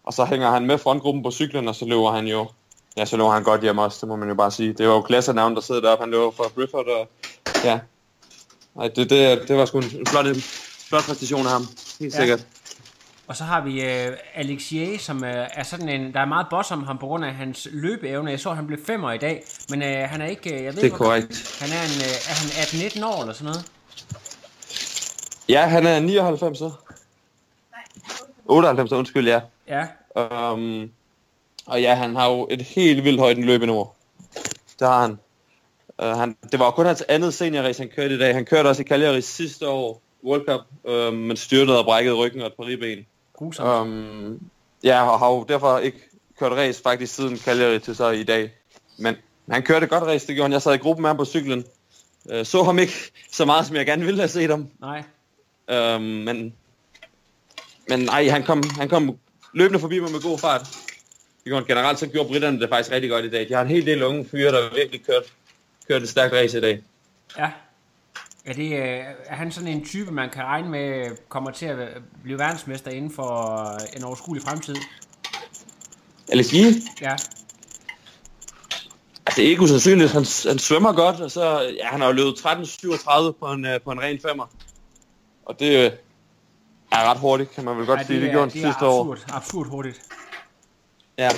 Og 0.04 0.13
så 0.13 0.25
hænger 0.25 0.51
han 0.51 0.66
med 0.66 0.77
frontgruppen 0.77 1.24
på 1.24 1.31
cyklen, 1.31 1.68
og 1.68 1.75
så 1.75 1.86
løber 1.86 2.12
han 2.12 2.27
jo... 2.27 2.48
Ja, 2.98 3.06
så 3.06 3.18
løber 3.18 3.31
han 3.31 3.44
godt 3.44 3.62
hjem 3.62 3.77
også, 3.77 3.98
det 4.01 4.07
må 4.07 4.16
man 4.16 4.30
jo 4.30 4.36
bare 4.36 4.51
sige. 4.51 4.74
Det 4.74 4.88
var 4.88 4.94
jo 4.94 5.01
klassernavn, 5.01 5.56
der 5.56 5.62
sidder 5.62 5.81
deroppe. 5.81 6.01
Han 6.04 6.12
løber 6.12 6.31
fra 6.31 6.44
Grifford, 6.56 6.88
og 6.88 7.07
ja... 7.63 7.80
Ej, 8.80 8.88
det, 8.88 9.10
det, 9.10 9.48
det 9.48 9.57
var 9.57 9.66
sgu 9.66 9.78
en 9.78 10.07
flot, 10.07 10.25
flot 10.89 11.04
præstation 11.04 11.45
af 11.45 11.51
ham. 11.51 11.68
Helt 12.00 12.13
ja. 12.13 12.19
sikkert. 12.19 12.45
Og 13.27 13.36
så 13.36 13.44
har 13.44 13.62
vi 13.62 13.81
øh, 13.81 14.18
Alexier, 14.36 15.00
som 15.00 15.24
øh, 15.24 15.48
er 15.54 15.63
sådan 15.63 15.89
en... 15.89 16.13
Der 16.13 16.19
er 16.19 16.25
meget 16.25 16.48
boss 16.50 16.72
om 16.72 16.83
ham 16.83 16.98
på 16.98 17.07
grund 17.07 17.25
af 17.25 17.33
hans 17.33 17.68
løbeevne. 17.72 18.31
Jeg 18.31 18.39
så, 18.39 18.50
at 18.50 18.56
han 18.56 18.68
blev 18.68 18.80
femmer 18.86 19.12
i 19.12 19.18
dag, 19.18 19.44
men 19.69 19.81
øh, 19.81 20.10
han 20.10 20.22
er 20.22 20.25
ikke... 20.25 20.56
Øh, 20.56 20.63
jeg 20.63 20.75
ved 20.75 20.81
Det 20.83 20.94
er 20.94 20.98
korrekt. 20.98 21.57
Han 21.62 21.69
er, 21.69 21.81
en, 21.83 22.01
øh, 22.01 22.30
er 22.30 22.36
han 22.42 22.50
18-19 22.50 23.06
år 23.06 23.22
eller 23.22 23.33
sådan 23.33 23.45
noget? 23.45 23.72
Ja, 25.50 25.68
han 25.68 25.86
er 25.88 26.00
99 26.00 26.57
så. 26.57 26.72
98, 28.45 28.92
undskyld, 28.92 29.28
ja. 29.28 29.42
Ja, 29.68 29.88
Um, 30.16 30.92
og 31.66 31.81
ja, 31.81 31.95
han 31.95 32.16
har 32.16 32.30
jo 32.30 32.48
et 32.51 32.62
helt 32.62 33.04
vildt 33.04 33.19
højt 33.19 33.38
løbeniveau. 33.38 33.89
Det 34.80 34.88
har 34.88 35.01
han. 35.01 35.19
Uh, 36.04 36.19
han. 36.19 36.38
Det 36.51 36.60
var 36.60 36.71
kun 36.71 36.86
hans 36.86 37.01
andet 37.01 37.33
seniorrace, 37.33 37.80
han 37.80 37.92
kørte 37.95 38.16
i 38.16 38.18
dag. 38.18 38.33
Han 38.33 38.45
kørte 38.45 38.68
også 38.68 38.81
i 38.81 38.86
Cagliari 38.86 39.21
sidste 39.21 39.68
år, 39.68 40.01
World 40.24 40.45
Cup, 40.45 40.62
uh, 40.83 41.13
men 41.13 41.38
styrtede 41.38 41.80
og 41.80 41.86
brækkede 41.86 42.16
ryggen 42.16 42.42
og 42.42 42.48
et 42.48 42.54
par 42.54 42.66
ribben. 42.66 43.06
Grusomt. 43.38 43.68
Um, 43.68 44.40
ja, 44.84 45.10
og 45.12 45.20
har 45.20 45.30
jo 45.32 45.46
derfor 45.50 45.78
ikke 45.78 46.10
kørt 46.40 46.52
race 46.52 46.82
faktisk 46.82 47.16
siden 47.16 47.38
Cagliari 47.38 47.80
til 47.80 47.96
så 47.96 48.10
i 48.10 48.24
dag. 48.24 48.54
Men 48.98 49.16
han 49.50 49.64
kørte 49.64 49.88
godt 49.88 50.04
race, 50.04 50.28
det 50.28 50.36
gjorde 50.36 50.46
han. 50.46 50.52
Jeg 50.52 50.62
sad 50.62 50.74
i 50.74 50.78
gruppen 50.78 51.02
med 51.02 51.09
ham 51.09 51.18
på 51.18 51.26
cyklen. 51.26 51.66
Uh, 52.26 52.44
så 52.44 52.64
ham 52.64 52.80
ikke 52.80 53.12
så 53.31 53.45
meget, 53.45 53.66
som 53.66 53.76
jeg 53.76 53.86
gerne 53.86 54.06
ville 54.06 54.19
have 54.19 54.30
set 54.30 54.50
ham. 54.50 54.68
Nej. 54.81 55.04
Øhm, 55.69 56.02
men, 56.02 56.54
men 57.90 58.00
nej, 58.00 58.28
han 58.28 58.44
kom, 58.44 58.64
han 58.78 58.90
kom 58.90 59.18
løbende 59.54 59.80
forbi 59.80 60.00
mig 60.00 60.12
med 60.12 60.21
god 60.21 60.40
fart. 60.40 60.62
Det 61.44 61.52
gjorde 61.52 61.66
generelt, 61.66 62.00
så 62.00 62.07
gjorde 62.07 62.30
britterne 62.30 62.59
det 62.59 62.69
faktisk 62.69 62.92
rigtig 62.92 63.09
godt 63.09 63.26
i 63.26 63.30
dag. 63.30 63.50
De 63.50 63.54
har 63.54 63.62
en 63.62 63.68
hel 63.68 63.86
del 63.86 64.04
unge 64.04 64.26
fyre, 64.31 64.52
der 64.52 64.76
virkelig 64.76 65.06
kørt, 65.06 65.24
kørt 65.88 66.02
et 66.02 66.09
stærkt 66.09 66.33
race 66.33 66.57
i 66.57 66.62
dag. 66.62 66.81
Ja. 67.38 67.52
Er, 68.45 68.54
det, 68.54 68.71
øh, 68.71 68.99
er 69.25 69.35
han 69.35 69.52
sådan 69.52 69.68
en 69.69 69.85
type, 69.85 70.11
man 70.11 70.30
kan 70.30 70.44
regne 70.44 70.69
med 70.69 71.18
kommer 71.30 71.52
til 71.52 71.66
at 71.66 71.78
blive 72.23 72.40
verdensmester 72.40 72.92
inden 72.92 73.11
for 73.11 73.66
en 73.97 74.04
overskuelig 74.04 74.44
fremtid? 74.44 74.75
LSI, 76.33 76.64
Ja. 77.02 77.11
altså 79.25 79.35
det 79.35 79.45
er 79.45 79.49
ikke 79.49 79.61
usandsynligt. 79.61 80.11
Han, 80.11 80.25
han 80.47 80.59
svømmer 80.59 80.94
godt, 80.94 81.21
og 81.21 81.31
så, 81.31 81.61
ja, 81.61 81.85
han 81.87 81.99
har 82.02 82.07
jo 82.07 82.14
løbet 82.14 82.33
13.37 82.45 83.31
på 83.40 83.52
en, 83.52 83.66
øh, 83.66 83.81
på 83.81 83.92
en 83.92 83.99
ren 84.02 84.19
femmer. 84.28 84.45
Og 85.45 85.59
det 85.59 85.85
øh, 85.85 85.92
er 86.92 87.09
ret 87.11 87.18
hurtigt, 87.19 87.52
kan 87.52 87.66
man 87.66 87.78
vel 87.78 87.85
godt 87.85 87.99
Ej, 87.99 88.06
sige. 88.06 88.19
Det 88.19 88.28
er, 88.28 88.31
gjorde 88.31 88.49
han 88.52 88.54
det 88.54 88.61
sidste 88.68 88.85
år. 88.85 89.11
absurd, 89.14 89.30
absurd 89.35 89.68
hurtigt. 89.68 90.02
Ja. 91.18 91.30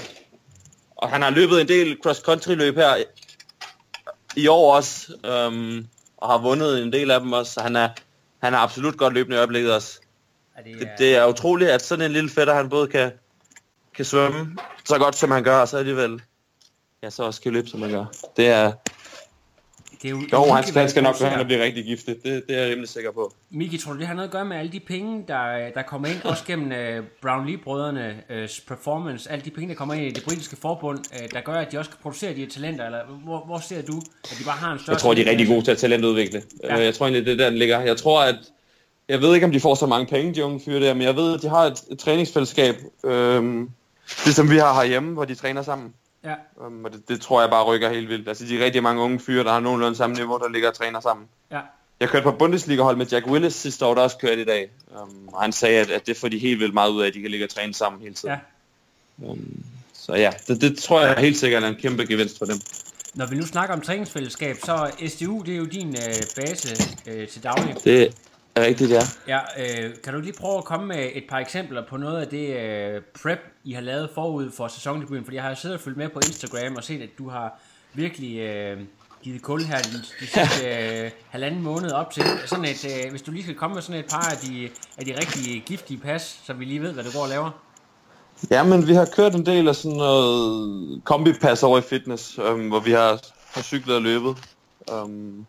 Og 0.95 1.09
han 1.09 1.21
har 1.21 1.29
løbet 1.29 1.61
en 1.61 1.67
del 1.67 1.97
cross-country 2.05 2.51
løb 2.53 2.75
her 2.75 2.95
i- 2.95 3.03
i 4.35 4.47
år 4.47 4.75
også, 4.75 5.13
øhm, 5.25 5.87
og 6.17 6.29
har 6.29 6.38
vundet 6.38 6.83
en 6.83 6.93
del 6.93 7.12
af 7.12 7.19
dem 7.19 7.33
også, 7.33 7.53
så 7.53 7.62
han 7.62 7.75
er, 7.75 7.89
han 8.43 8.53
er 8.53 8.57
absolut 8.57 8.97
godt 8.97 9.13
løbende 9.13 9.36
i 9.36 9.38
øjeblikket 9.38 9.74
også. 9.74 10.00
Er 10.55 10.63
det, 10.63 10.79
Det, 10.79 10.89
det 10.97 11.15
er 11.15 11.25
utroligt, 11.25 11.71
at 11.71 11.81
sådan 11.81 12.05
en 12.05 12.12
lille 12.12 12.29
fætter, 12.29 12.53
han 12.53 12.69
både 12.69 12.88
kan, 12.88 13.12
kan 13.95 14.05
svømme 14.05 14.57
så 14.86 14.97
godt, 14.97 15.15
som 15.15 15.31
han 15.31 15.43
gør, 15.43 15.57
og 15.57 15.67
så 15.67 15.77
alligevel 15.77 16.21
ja, 17.03 17.09
så 17.09 17.24
også 17.24 17.41
kan 17.41 17.53
løbe, 17.53 17.67
som 17.67 17.81
han 17.81 17.91
gør. 17.91 18.05
Det 18.38 18.47
er, 18.47 18.71
det 20.01 20.07
er 20.07 20.09
jo, 20.09 20.21
jo, 20.33 20.43
han 20.43 20.63
uhyggeligt, 20.63 20.89
skal, 20.89 21.03
nok 21.03 21.15
ser. 21.15 21.37
og 21.37 21.45
blive 21.45 21.63
rigtig 21.63 21.85
giftig. 21.85 22.15
Det, 22.23 22.43
det 22.47 22.57
er 22.57 22.61
jeg 22.61 22.71
rimelig 22.71 22.89
sikker 22.89 23.11
på. 23.11 23.33
Miki, 23.49 23.77
tror 23.77 23.93
du, 23.93 23.99
det 23.99 24.07
har 24.07 24.13
noget 24.13 24.27
at 24.27 24.31
gøre 24.31 24.45
med 24.45 24.57
alle 24.57 24.71
de 24.71 24.79
penge, 24.79 25.23
der, 25.27 25.69
der 25.75 25.81
kommer 25.81 26.07
ind, 26.07 26.21
også 26.23 26.43
gennem 26.45 26.71
uh, 26.71 27.05
Brownlee-brødrenes 27.21 28.63
performance, 28.67 29.31
alle 29.31 29.45
de 29.45 29.51
penge, 29.51 29.69
der 29.69 29.75
kommer 29.75 29.93
ind 29.93 30.05
i 30.05 30.11
det 30.11 30.23
britiske 30.23 30.55
forbund, 30.55 30.99
uh, 30.99 31.25
der 31.33 31.41
gør, 31.41 31.53
at 31.53 31.71
de 31.71 31.77
også 31.77 31.91
kan 31.91 31.99
producere 32.01 32.31
de 32.33 32.39
her 32.39 32.49
talenter, 32.49 32.85
eller 32.85 32.99
hvor, 33.23 33.45
hvor 33.45 33.59
ser 33.59 33.81
du, 33.81 33.97
at 34.23 34.35
de 34.39 34.43
bare 34.43 34.57
har 34.57 34.73
en 34.73 34.79
større... 34.79 34.93
Jeg 34.93 35.01
tror, 35.01 35.13
de 35.13 35.21
er 35.21 35.29
rigtig 35.29 35.47
gode 35.47 35.61
til 35.61 35.71
at 35.71 35.77
talentudvikle. 35.77 36.43
Ja. 36.63 36.75
Ja. 36.75 36.83
Jeg 36.83 36.93
tror 36.93 37.05
egentlig, 37.05 37.25
det 37.25 37.33
er 37.33 37.37
der, 37.37 37.49
den 37.49 37.59
ligger. 37.59 37.79
Jeg 37.79 37.97
tror, 37.97 38.21
at 38.21 38.35
jeg 39.09 39.21
ved 39.21 39.35
ikke, 39.35 39.45
om 39.45 39.51
de 39.51 39.59
får 39.59 39.75
så 39.75 39.85
mange 39.85 40.07
penge, 40.07 40.35
de 40.35 40.45
unge 40.45 40.59
fyre 40.65 40.79
der, 40.79 40.93
men 40.93 41.03
jeg 41.03 41.15
ved, 41.15 41.33
at 41.33 41.41
de 41.41 41.49
har 41.49 41.63
et, 41.63 41.81
et 41.91 41.99
træningsfællesskab, 41.99 42.75
øhm, 43.05 43.69
ligesom 44.25 44.49
vi 44.49 44.57
har 44.57 44.73
herhjemme, 44.73 45.13
hvor 45.13 45.25
de 45.25 45.35
træner 45.35 45.61
sammen. 45.61 45.93
Ja. 46.27 46.65
Um, 46.65 46.86
og 46.86 46.91
det, 46.91 47.10
det, 47.10 47.22
tror 47.22 47.41
jeg 47.41 47.50
bare 47.50 47.63
rykker 47.63 47.89
helt 47.89 48.10
vildt. 48.10 48.27
Altså, 48.27 48.46
de 48.46 48.60
er 48.60 48.65
rigtig 48.65 48.84
mange 48.84 49.01
unge 49.01 49.19
fyre, 49.19 49.43
der 49.43 49.51
har 49.51 49.60
nogenlunde 49.60 49.98
samme 49.98 50.15
niveau, 50.15 50.38
der 50.38 50.50
ligger 50.50 50.69
og 50.69 50.75
træner 50.75 51.00
sammen. 51.00 51.25
Ja. 51.51 51.60
Jeg 52.00 52.10
kørte 52.10 52.24
på 52.24 52.31
Bundesliga-hold 52.31 52.98
med 52.98 53.05
Jack 53.05 53.27
Willis 53.27 53.53
sidste 53.53 53.86
år, 53.86 53.96
der 53.96 54.01
også 54.01 54.17
kørte 54.17 54.41
i 54.41 54.46
dag. 54.46 54.69
Um, 55.01 55.29
og 55.34 55.41
han 55.41 55.51
sagde, 55.51 55.79
at, 55.79 55.91
at 55.91 56.07
det 56.07 56.17
får 56.17 56.27
de 56.27 56.38
helt 56.38 56.60
vildt 56.60 56.74
meget 56.74 56.91
ud 56.91 57.01
af, 57.01 57.07
at 57.07 57.13
de 57.13 57.22
kan 57.22 57.31
ligge 57.31 57.46
og 57.46 57.50
træne 57.50 57.74
sammen 57.74 58.01
hele 58.01 58.13
tiden. 58.13 58.36
Ja. 59.22 59.27
Um, 59.27 59.63
så 59.93 60.13
ja, 60.15 60.31
det, 60.48 60.62
det 60.62 60.77
tror 60.77 61.01
jeg 61.01 61.15
helt 61.17 61.38
sikkert 61.38 61.63
er 61.63 61.67
en 61.67 61.75
kæmpe 61.75 62.05
gevinst 62.05 62.38
for 62.38 62.46
dem. 62.46 62.55
Når 63.15 63.25
vi 63.25 63.36
nu 63.36 63.46
snakker 63.46 63.75
om 63.75 63.81
træningsfællesskab, 63.81 64.55
så 64.63 64.91
SDU, 65.07 65.41
det 65.41 65.53
er 65.53 65.57
jo 65.57 65.65
din 65.65 65.89
øh, 65.89 66.24
base 66.36 66.84
øh, 67.07 67.27
til 67.27 67.43
daglig. 67.43 67.75
Det 67.84 68.15
rigtigt, 68.61 68.91
ja. 68.91 69.01
Ja, 69.27 69.39
øh, 69.57 69.93
kan 70.03 70.13
du 70.13 70.19
lige 70.19 70.33
prøve 70.33 70.57
at 70.57 70.63
komme 70.63 70.87
med 70.87 71.09
et 71.13 71.23
par 71.29 71.37
eksempler 71.37 71.83
på 71.89 71.97
noget 71.97 72.21
af 72.21 72.27
det 72.27 72.55
øh, 72.55 73.01
prep, 73.21 73.39
I 73.63 73.73
har 73.73 73.81
lavet 73.81 74.09
forud 74.13 74.51
for 74.51 74.67
sæsondebuten? 74.67 75.23
Fordi 75.23 75.35
jeg 75.35 75.43
har 75.43 75.55
siddet 75.55 75.77
og 75.77 75.81
fulgt 75.81 75.97
med 75.97 76.09
på 76.09 76.19
Instagram 76.19 76.75
og 76.75 76.83
set, 76.83 77.01
at 77.01 77.09
du 77.17 77.29
har 77.29 77.59
virkelig 77.93 78.39
øh, 78.39 78.79
givet 79.23 79.41
kul 79.41 79.61
her 79.61 79.77
de, 79.77 79.97
de 80.19 80.27
sidste 80.27 80.67
øh, 81.05 81.11
halvanden 81.29 81.61
måned 81.61 81.91
op 81.91 82.11
til. 82.11 82.23
Sådan 82.45 82.65
et, 82.65 82.85
øh, 82.85 83.11
hvis 83.11 83.21
du 83.21 83.31
lige 83.31 83.43
skal 83.43 83.55
komme 83.55 83.73
med 83.73 83.81
sådan 83.81 83.99
et 83.99 84.09
par 84.09 84.29
af 84.31 84.37
de, 84.37 84.69
af 84.97 85.05
de 85.05 85.11
rigtige 85.19 85.59
giftige 85.59 85.99
pas, 85.99 86.39
så 86.45 86.53
vi 86.53 86.65
lige 86.65 86.81
ved, 86.81 86.93
hvad 86.93 87.03
du 87.03 87.09
går 87.13 87.23
og 87.23 87.29
laver. 87.29 87.51
Ja, 88.51 88.63
men 88.63 88.87
vi 88.87 88.93
har 88.93 89.05
kørt 89.15 89.35
en 89.35 89.45
del 89.45 89.67
af 89.67 89.75
sådan 89.75 89.97
noget 89.97 91.01
kombipas 91.03 91.63
over 91.63 91.77
i 91.77 91.81
fitness, 91.81 92.39
øhm, 92.39 92.67
hvor 92.67 92.79
vi 92.79 92.91
har, 92.91 93.19
har 93.53 93.61
cyklet 93.61 93.95
og 93.95 94.01
løbet. 94.01 94.37
Um, 94.91 95.45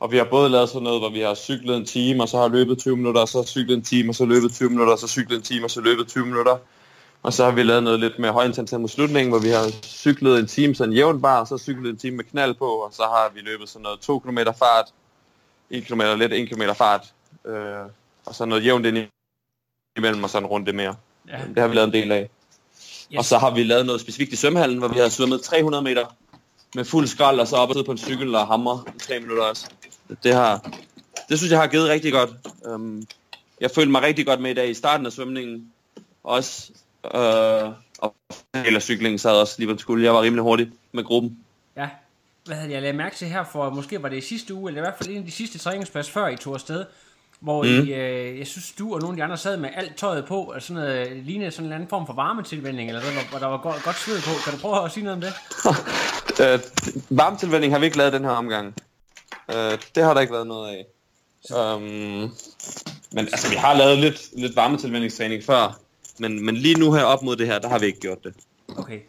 og 0.00 0.12
vi 0.12 0.16
har 0.16 0.24
både 0.24 0.48
lavet 0.48 0.68
sådan 0.68 0.82
noget, 0.82 1.00
hvor 1.00 1.10
vi 1.10 1.20
har 1.20 1.34
cyklet 1.34 1.76
en 1.76 1.86
time, 1.86 2.22
og 2.22 2.28
så 2.28 2.38
har 2.38 2.48
løbet 2.48 2.78
20 2.78 2.96
minutter, 2.96 3.20
og 3.20 3.28
så 3.28 3.44
cyklet 3.46 3.76
en 3.76 3.82
time, 3.82 4.10
og 4.10 4.14
så 4.14 4.24
løbet 4.24 4.52
20 4.52 4.70
minutter, 4.70 4.92
og 4.92 4.98
så 4.98 5.08
cyklet 5.08 5.36
en 5.36 5.42
time, 5.42 5.64
og 5.64 5.70
så 5.70 5.80
løbet 5.80 6.08
20 6.08 6.26
minutter. 6.26 6.56
Og 7.22 7.32
så 7.32 7.44
har 7.44 7.50
vi 7.50 7.62
lavet 7.62 7.82
noget 7.82 8.00
lidt 8.00 8.18
mere 8.18 8.32
højintensitet 8.32 8.80
mod 8.80 8.88
slutningen, 8.88 9.30
hvor 9.30 9.38
vi 9.38 9.48
har 9.48 9.70
cyklet 9.82 10.38
en 10.38 10.46
time 10.46 10.74
sådan 10.74 10.92
jævnt 10.92 11.22
bare, 11.22 11.40
og 11.40 11.46
så 11.46 11.58
cyklet 11.58 11.90
en 11.90 11.96
time 11.96 12.16
med 12.16 12.24
knald 12.24 12.54
på, 12.54 12.64
og 12.64 12.92
så 12.92 13.02
har 13.02 13.30
vi 13.34 13.40
løbet 13.40 13.68
sådan 13.68 13.82
noget 13.82 14.00
2 14.00 14.18
km 14.18 14.38
fart, 14.58 14.92
1 15.70 15.84
km 15.84 16.00
let, 16.00 16.32
1 16.32 16.48
km 16.48 16.62
fart, 16.74 17.12
øh, 17.46 17.54
og 18.26 18.34
så 18.34 18.44
noget 18.44 18.64
jævnt 18.64 18.86
ind 18.86 18.98
imellem, 19.96 20.24
og 20.24 20.30
så 20.30 20.38
en 20.38 20.46
runde 20.46 20.72
mere. 20.72 20.94
Ja. 21.28 21.38
Det 21.54 21.58
har 21.58 21.68
vi 21.68 21.74
lavet 21.74 21.86
en 21.86 21.94
del 21.94 22.12
af. 22.12 22.30
Yes. 23.12 23.18
Og 23.18 23.24
så 23.24 23.38
har 23.38 23.50
vi 23.50 23.62
lavet 23.62 23.86
noget 23.86 24.00
specifikt 24.00 24.32
i 24.32 24.36
svømmehallen, 24.36 24.78
hvor 24.78 24.88
vi 24.88 24.98
har 24.98 25.08
svømmet 25.08 25.42
300 25.42 25.82
meter 25.82 26.06
med 26.74 26.84
fuld 26.84 27.06
skrald, 27.06 27.40
og 27.40 27.48
så 27.48 27.56
op 27.56 27.68
og 27.68 27.74
sidde 27.74 27.84
på 27.84 27.92
en 27.92 27.98
cykel 27.98 28.34
og 28.34 28.46
hamre 28.46 28.84
i 28.96 28.98
3 28.98 29.20
minutter 29.20 29.44
også. 29.44 29.66
Det, 30.22 30.34
har, 30.34 30.70
det 31.28 31.38
synes 31.38 31.52
jeg 31.52 31.60
har 31.60 31.66
givet 31.66 31.88
rigtig 31.88 32.12
godt. 32.12 32.30
Um, 32.64 33.02
jeg 33.60 33.70
følte 33.70 33.90
mig 33.90 34.02
rigtig 34.02 34.26
godt 34.26 34.40
med 34.40 34.50
i 34.50 34.54
dag 34.54 34.70
i 34.70 34.74
starten 34.74 35.06
af 35.06 35.12
svømningen. 35.12 35.72
Også, 36.24 36.72
øh, 37.14 37.70
og 37.98 38.14
eller 38.54 38.80
cyklingen 38.80 39.18
sad 39.18 39.32
også 39.32 39.54
lige 39.58 39.74
på 39.74 39.78
skulle. 39.78 40.04
Jeg 40.04 40.14
var 40.14 40.22
rimelig 40.22 40.42
hurtig 40.42 40.70
med 40.92 41.04
gruppen. 41.04 41.38
Ja. 41.76 41.88
Hvad 42.44 42.56
havde 42.56 42.72
jeg 42.72 42.82
lagt 42.82 42.96
mærke 42.96 43.16
til 43.16 43.28
her 43.28 43.44
for, 43.44 43.70
måske 43.70 44.02
var 44.02 44.08
det 44.08 44.16
i 44.16 44.20
sidste 44.20 44.54
uge, 44.54 44.70
eller 44.70 44.80
i 44.80 44.84
hvert 44.84 44.94
fald 44.98 45.10
en 45.10 45.16
af 45.16 45.24
de 45.24 45.30
sidste 45.30 45.58
træningspas 45.58 46.10
før 46.10 46.28
I 46.28 46.36
tog 46.36 46.54
afsted, 46.54 46.84
hvor 47.40 47.62
mm. 47.62 47.68
I, 47.68 47.92
øh, 47.92 48.38
jeg 48.38 48.46
synes, 48.46 48.72
du 48.78 48.94
og 48.94 49.00
nogle 49.00 49.12
af 49.12 49.16
de 49.16 49.24
andre 49.24 49.36
sad 49.36 49.56
med 49.56 49.68
alt 49.74 49.96
tøjet 49.96 50.24
på, 50.24 50.42
og 50.42 50.62
sådan 50.62 50.82
noget, 50.82 51.16
lignede 51.16 51.50
sådan 51.50 51.66
en 51.66 51.72
anden 51.72 51.88
form 51.88 52.06
for 52.06 52.12
varmetilvænding, 52.12 52.88
eller 52.88 53.02
hvor, 53.02 53.30
hvor 53.30 53.38
der 53.38 53.46
var 53.46 53.58
godt, 53.58 53.82
godt 53.82 53.96
sved 53.98 54.20
på. 54.22 54.30
Kan 54.44 54.52
du 54.52 54.58
prøve 54.58 54.84
at 54.84 54.92
sige 54.92 55.04
noget 55.04 55.14
om 55.14 55.20
det? 55.20 55.32
Øh, 56.40 56.60
varmetilvænding 57.10 57.72
har 57.72 57.78
vi 57.78 57.86
ikke 57.86 57.98
lavet 57.98 58.12
den 58.12 58.24
her 58.24 58.30
omgang. 58.30 58.74
Øh, 59.54 59.78
det 59.94 60.04
har 60.04 60.14
der 60.14 60.20
ikke 60.20 60.32
været 60.32 60.46
noget 60.46 60.68
af. 60.76 60.86
Um, 61.74 61.82
men 63.12 63.18
altså, 63.18 63.50
vi 63.50 63.56
har 63.56 63.74
lavet 63.74 63.98
lidt, 63.98 64.30
lidt 64.40 64.56
varmetilvændingstræning 64.56 65.44
før. 65.44 65.78
Men, 66.18 66.44
men 66.44 66.56
lige 66.56 66.74
nu 66.74 66.92
her 66.92 67.02
op 67.04 67.22
mod 67.22 67.36
det 67.36 67.46
her, 67.46 67.58
der 67.58 67.68
har 67.68 67.78
vi 67.78 67.86
ikke 67.86 68.00
gjort 68.00 68.24
det. 68.24 68.34
Okay. 68.76 69.00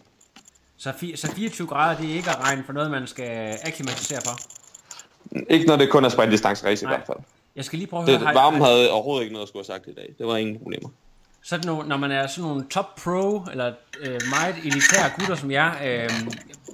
Så, 0.78 0.94
fi, 0.98 1.16
så 1.16 1.28
24 1.36 1.68
grader, 1.68 2.02
det 2.02 2.12
er 2.12 2.16
ikke 2.16 2.30
at 2.30 2.40
regne 2.44 2.64
for 2.66 2.74
noget, 2.74 2.92
man 2.92 3.08
skal 3.08 3.58
akklimatisere 3.64 4.20
for? 4.26 4.40
Ikke 5.50 5.66
når 5.66 5.76
det 5.76 5.90
kun 5.90 6.06
er 6.06 6.10
sprintdistanceræs 6.10 6.82
i 6.82 6.86
hvert 6.86 7.04
fald. 7.08 7.18
Jeg 7.56 7.66
skal 7.66 7.80
lige 7.80 7.88
prøve 7.88 8.02
at 8.04 8.08
Det, 8.08 8.18
høre, 8.18 8.28
har- 8.28 8.34
varmen 8.34 8.62
havde 8.62 8.92
overhovedet 8.92 9.24
ikke 9.24 9.34
noget 9.34 9.44
at 9.46 9.50
skulle 9.50 9.66
have 9.68 9.76
sagt 9.80 9.88
i 9.88 9.94
dag. 9.94 10.14
Det 10.18 10.28
var 10.28 10.38
ingen 10.38 10.58
problemer. 10.60 10.90
Sådan 11.44 11.68
nogle, 11.68 11.90
når 11.90 11.98
man 11.98 12.12
er 12.12 12.28
sådan 12.28 12.50
nogle 12.50 12.66
top 12.70 12.96
pro, 13.04 13.42
eller 13.52 13.74
øh, 14.02 14.20
meget 14.30 14.56
elitære 14.64 15.10
gutter 15.18 15.36
som 15.36 15.52
jeg, 15.52 15.82
øh, 15.86 16.10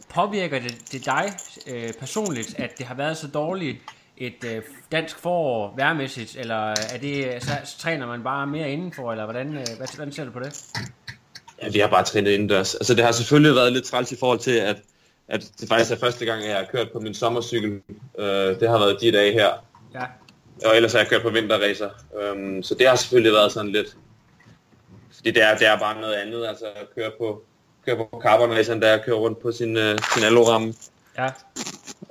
påvirker 0.09 0.59
det, 0.59 0.75
det 0.91 1.05
dig 1.05 1.33
øh, 1.67 1.93
personligt, 1.99 2.59
at 2.59 2.77
det 2.77 2.85
har 2.85 2.95
været 2.95 3.17
så 3.17 3.27
dårligt 3.27 3.77
et 4.17 4.43
øh, 4.45 4.61
dansk 4.91 5.19
forår 5.19 5.73
værmæssigt, 5.77 6.35
eller 6.39 6.55
er 6.69 6.97
det, 7.01 7.43
så, 7.43 7.51
så 7.65 7.79
træner 7.79 8.07
man 8.07 8.23
bare 8.23 8.47
mere 8.47 8.71
indenfor, 8.71 9.11
eller 9.11 9.23
hvordan, 9.23 9.47
øh, 9.47 9.65
hvad, 9.77 9.95
hvordan 9.95 10.13
ser 10.13 10.25
du 10.25 10.31
på 10.31 10.39
det? 10.39 10.63
Ja, 11.61 11.69
vi 11.69 11.79
har 11.79 11.87
bare 11.87 12.03
trænet 12.03 12.31
indendørs. 12.31 12.75
Altså, 12.75 12.95
det 12.95 13.03
har 13.03 13.11
selvfølgelig 13.11 13.55
været 13.55 13.73
lidt 13.73 13.85
træls 13.85 14.11
i 14.11 14.17
forhold 14.19 14.39
til, 14.39 14.51
at, 14.51 14.77
at 15.27 15.51
det 15.59 15.69
faktisk 15.69 15.91
er 15.91 15.95
første 15.95 16.25
gang, 16.25 16.45
jeg 16.45 16.55
har 16.57 16.65
kørt 16.71 16.91
på 16.91 16.99
min 16.99 17.13
sommercykel. 17.13 17.81
Øh, 18.19 18.59
det 18.59 18.69
har 18.69 18.77
været 18.79 18.97
de 19.01 19.11
dage 19.11 19.33
her. 19.33 19.49
Ja, 19.93 20.03
Og 20.69 20.75
ellers 20.75 20.91
har 20.91 20.99
jeg 20.99 21.07
kørt 21.07 21.21
på 21.21 21.29
vinterracer. 21.29 21.89
Um, 22.33 22.63
så 22.63 22.75
det 22.75 22.87
har 22.87 22.95
selvfølgelig 22.95 23.31
været 23.31 23.51
sådan 23.51 23.71
lidt... 23.71 23.97
Fordi 25.17 25.31
det 25.31 25.43
er, 25.43 25.57
det 25.57 25.67
er 25.67 25.79
bare 25.79 26.01
noget 26.01 26.13
andet, 26.13 26.47
altså 26.47 26.65
at 26.65 26.87
køre 26.95 27.11
på, 27.17 27.43
køre 27.85 27.95
på 27.95 28.19
carbon 28.23 28.51
racer, 28.51 28.73
end 28.73 28.81
det 28.81 28.89
er 28.89 28.93
at 28.93 29.05
køre 29.05 29.15
rundt 29.15 29.41
på 29.41 29.51
sin, 29.51 29.77
uh, 29.77 29.95
sin 30.13 30.23
aluramme. 30.23 30.73
ja, 31.17 31.29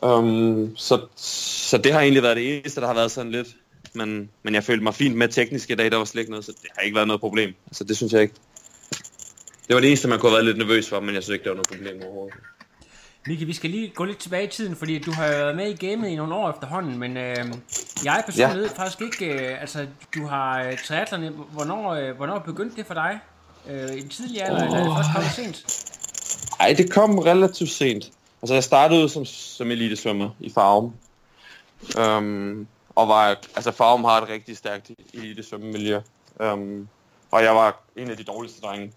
Um, 0.02 0.76
så, 0.76 1.06
så 1.16 1.78
det 1.78 1.92
har 1.92 2.00
egentlig 2.00 2.22
været 2.22 2.36
det 2.36 2.58
eneste, 2.58 2.80
der 2.80 2.86
har 2.86 2.94
været 2.94 3.10
sådan 3.10 3.32
lidt. 3.32 3.48
Men, 3.92 4.30
men 4.42 4.54
jeg 4.54 4.64
følte 4.64 4.84
mig 4.84 4.94
fint 4.94 5.16
med 5.16 5.28
teknisk 5.28 5.70
i 5.70 5.74
dag, 5.74 5.90
der 5.90 5.96
var 5.96 6.04
slet 6.04 6.20
ikke 6.20 6.30
noget, 6.30 6.44
så 6.44 6.52
det 6.62 6.70
har 6.76 6.82
ikke 6.82 6.94
været 6.94 7.06
noget 7.06 7.20
problem. 7.20 7.54
Altså 7.66 7.84
det 7.84 7.96
synes 7.96 8.12
jeg 8.12 8.22
ikke. 8.22 8.34
Det 9.68 9.74
var 9.74 9.80
det 9.80 9.88
eneste, 9.88 10.08
man 10.08 10.18
kunne 10.18 10.30
have 10.30 10.36
været 10.36 10.44
lidt 10.44 10.58
nervøs 10.58 10.88
for, 10.88 11.00
men 11.00 11.14
jeg 11.14 11.22
synes 11.22 11.34
ikke, 11.34 11.42
det 11.44 11.50
var 11.50 11.56
noget 11.56 11.68
problem 11.68 12.02
overhovedet. 12.02 12.34
Miki, 13.26 13.44
vi 13.44 13.52
skal 13.52 13.70
lige 13.70 13.88
gå 13.88 14.04
lidt 14.04 14.18
tilbage 14.18 14.44
i 14.44 14.50
tiden, 14.50 14.76
fordi 14.76 14.98
du 14.98 15.12
har 15.12 15.28
været 15.28 15.56
med 15.56 15.70
i 15.70 15.86
gamet 15.86 16.08
i 16.08 16.16
nogle 16.16 16.34
år 16.34 16.50
efterhånden, 16.50 16.98
men 16.98 17.16
øh, 17.16 17.36
jeg 18.04 18.22
personligt 18.26 18.38
Ja. 18.38 18.54
ved 18.54 18.68
faktisk 18.68 19.00
ikke, 19.00 19.34
øh, 19.34 19.60
altså 19.60 19.86
du 20.14 20.26
har 20.26 20.62
øh, 20.62 20.78
triathlon, 20.78 21.46
hvornår, 21.52 21.94
øh, 21.94 22.16
hvornår 22.16 22.38
begyndte 22.38 22.76
det 22.76 22.86
for 22.86 22.94
dig? 22.94 23.18
Øh, 23.70 23.90
I 23.94 24.00
en 24.00 24.08
tidlig 24.08 24.42
alder, 24.42 24.64
eller 24.64 24.78
er 24.78 24.84
det 24.84 24.92
først 24.96 25.08
kommet 25.14 25.32
sent? 25.32 25.86
Ej, 26.60 26.74
det 26.78 26.92
kom 26.92 27.18
relativt 27.18 27.70
sent. 27.70 28.12
Altså, 28.42 28.54
jeg 28.54 28.64
startede 28.64 29.08
som, 29.08 29.24
som 29.24 29.70
elitesvømmer 29.70 30.30
i 30.40 30.50
Farum. 30.52 30.92
Um, 31.98 32.66
og 32.94 33.08
var, 33.08 33.28
altså 33.56 33.72
Farum 33.72 34.04
har 34.04 34.20
et 34.20 34.28
rigtig 34.28 34.56
stærkt 34.56 34.90
elitesvømmemiljø. 35.14 36.00
Um, 36.40 36.88
og 37.30 37.42
jeg 37.42 37.54
var 37.54 37.82
en 37.96 38.10
af 38.10 38.16
de 38.16 38.24
dårligste 38.24 38.60
drenge. 38.60 38.92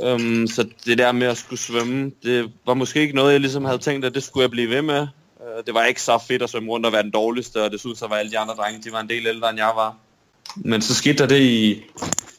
Øhm, 0.00 0.46
så 0.46 0.68
det 0.86 0.98
der 0.98 1.12
med 1.12 1.26
at 1.26 1.38
skulle 1.38 1.60
svømme, 1.60 2.12
det 2.22 2.52
var 2.66 2.74
måske 2.74 3.00
ikke 3.00 3.14
noget, 3.14 3.32
jeg 3.32 3.40
ligesom 3.40 3.64
havde 3.64 3.78
tænkt, 3.78 4.06
at 4.06 4.14
det 4.14 4.22
skulle 4.22 4.42
jeg 4.42 4.50
blive 4.50 4.70
ved 4.70 4.82
med. 4.82 5.06
Øh, 5.40 5.64
det 5.66 5.74
var 5.74 5.84
ikke 5.84 6.02
så 6.02 6.18
fedt 6.28 6.42
at 6.42 6.50
svømme 6.50 6.70
rundt 6.70 6.86
og 6.86 6.92
være 6.92 7.02
den 7.02 7.10
dårligste, 7.10 7.62
og 7.62 7.72
desuden 7.72 7.96
så 7.96 8.06
var 8.06 8.16
alle 8.16 8.30
de 8.30 8.38
andre 8.38 8.54
drenge, 8.54 8.82
de 8.82 8.92
var 8.92 9.00
en 9.00 9.08
del 9.08 9.26
ældre 9.26 9.50
end 9.50 9.58
jeg 9.58 9.72
var. 9.76 9.96
Men 10.56 10.82
så 10.82 10.94
skete 10.94 11.18
der 11.18 11.26
det 11.26 11.40
i 11.40 11.82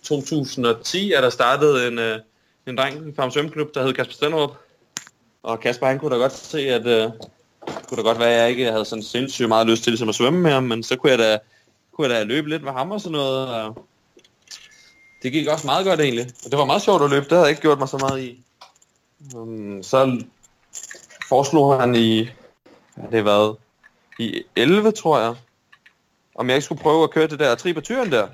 2010, 0.04 1.12
at 1.12 1.24
der 1.24 1.30
startede 1.30 1.88
en, 1.88 2.00
øh, 2.00 2.20
en 2.68 2.78
dreng 2.78 3.16
fra 3.16 3.26
en 3.26 3.32
Svømmeklub, 3.32 3.74
der 3.74 3.84
hed 3.84 3.94
Kasper 3.94 4.14
Stenrup. 4.14 4.58
Og 5.44 5.60
Kasper, 5.60 5.88
han 5.88 6.00
kunne 6.00 6.16
da 6.16 6.22
godt 6.22 6.34
se, 6.34 6.60
at 6.60 6.88
øh, 6.88 7.10
kunne 7.88 7.98
da 7.98 8.02
godt 8.02 8.20
være, 8.20 8.34
at 8.34 8.42
jeg 8.42 8.50
ikke 8.50 8.72
havde 8.72 8.86
sådan 8.86 9.04
sindssygt 9.04 9.48
meget 9.48 9.68
lyst 9.68 9.84
til 9.84 9.92
ligesom 9.92 10.10
at 10.10 10.16
svømme 10.16 10.40
med 10.40 10.52
ham, 10.52 10.64
men 10.64 10.84
så 10.84 10.96
kunne 10.96 11.12
jeg 11.12 11.20
da, 11.20 11.40
kunne 11.94 12.08
jeg 12.08 12.20
da 12.20 12.24
løbe 12.24 12.50
lidt 12.50 12.64
med 12.64 12.72
ham 12.72 12.92
og 12.92 13.02
sådan 13.02 13.12
noget. 13.12 13.48
Og 13.48 13.88
det 15.24 15.32
gik 15.32 15.48
også 15.48 15.68
meget 15.68 15.86
godt 15.86 16.00
egentlig. 16.00 16.28
Og 16.46 16.52
det 16.52 16.60
var 16.60 16.66
meget 16.66 16.82
sjovt 16.82 17.04
at 17.04 17.10
løbe, 17.10 17.24
det 17.24 17.32
havde 17.32 17.42
jeg 17.42 17.50
ikke 17.50 17.62
gjort 17.62 17.80
mig 17.80 17.90
så 17.90 17.98
meget 17.98 18.24
i. 18.24 18.44
Um, 19.36 19.84
så 19.84 20.24
foreslog 21.28 21.80
han 21.80 21.96
i, 21.96 22.30
hvad 22.96 23.12
det 23.12 23.26
været, 23.26 23.56
i 24.20 24.44
11, 24.56 24.92
tror 24.92 25.20
jeg, 25.20 25.36
om 26.36 26.48
jeg 26.48 26.56
ikke 26.56 26.66
skulle 26.66 26.82
prøve 26.82 27.04
at 27.04 27.12
køre 27.12 27.28
det 27.28 27.40
der 27.40 27.56
tribatyren 27.56 28.12
der. 28.12 28.28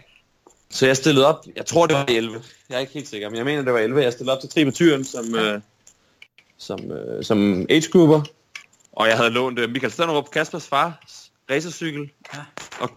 Så 0.69 0.85
jeg 0.85 0.97
stillede 0.97 1.27
op, 1.27 1.45
jeg 1.55 1.65
tror 1.65 1.87
det 1.87 1.95
var 1.95 2.05
i 2.09 2.15
11, 2.15 2.43
jeg 2.69 2.75
er 2.75 2.79
ikke 2.79 2.93
helt 2.93 3.07
sikker, 3.07 3.29
men 3.29 3.37
jeg 3.37 3.45
mener 3.45 3.61
det 3.61 3.73
var 3.73 3.79
11, 3.79 4.01
jeg 4.01 4.13
stillede 4.13 4.35
op 4.35 4.41
til 4.41 4.49
tribatyren 4.49 5.05
som, 5.05 5.35
øh, 5.35 5.61
som, 6.57 6.91
øh, 6.91 7.23
som 7.23 7.65
age 7.69 7.89
grouper. 7.91 8.21
Og 8.91 9.07
jeg 9.07 9.17
havde 9.17 9.29
lånt 9.29 9.59
øh, 9.59 9.69
Michael 9.69 9.91
Stenderup, 9.91 10.31
Kaspers 10.31 10.67
fars 10.67 11.31
racercykel. 11.51 12.09
Ja. 12.33 12.39
Og 12.79 12.89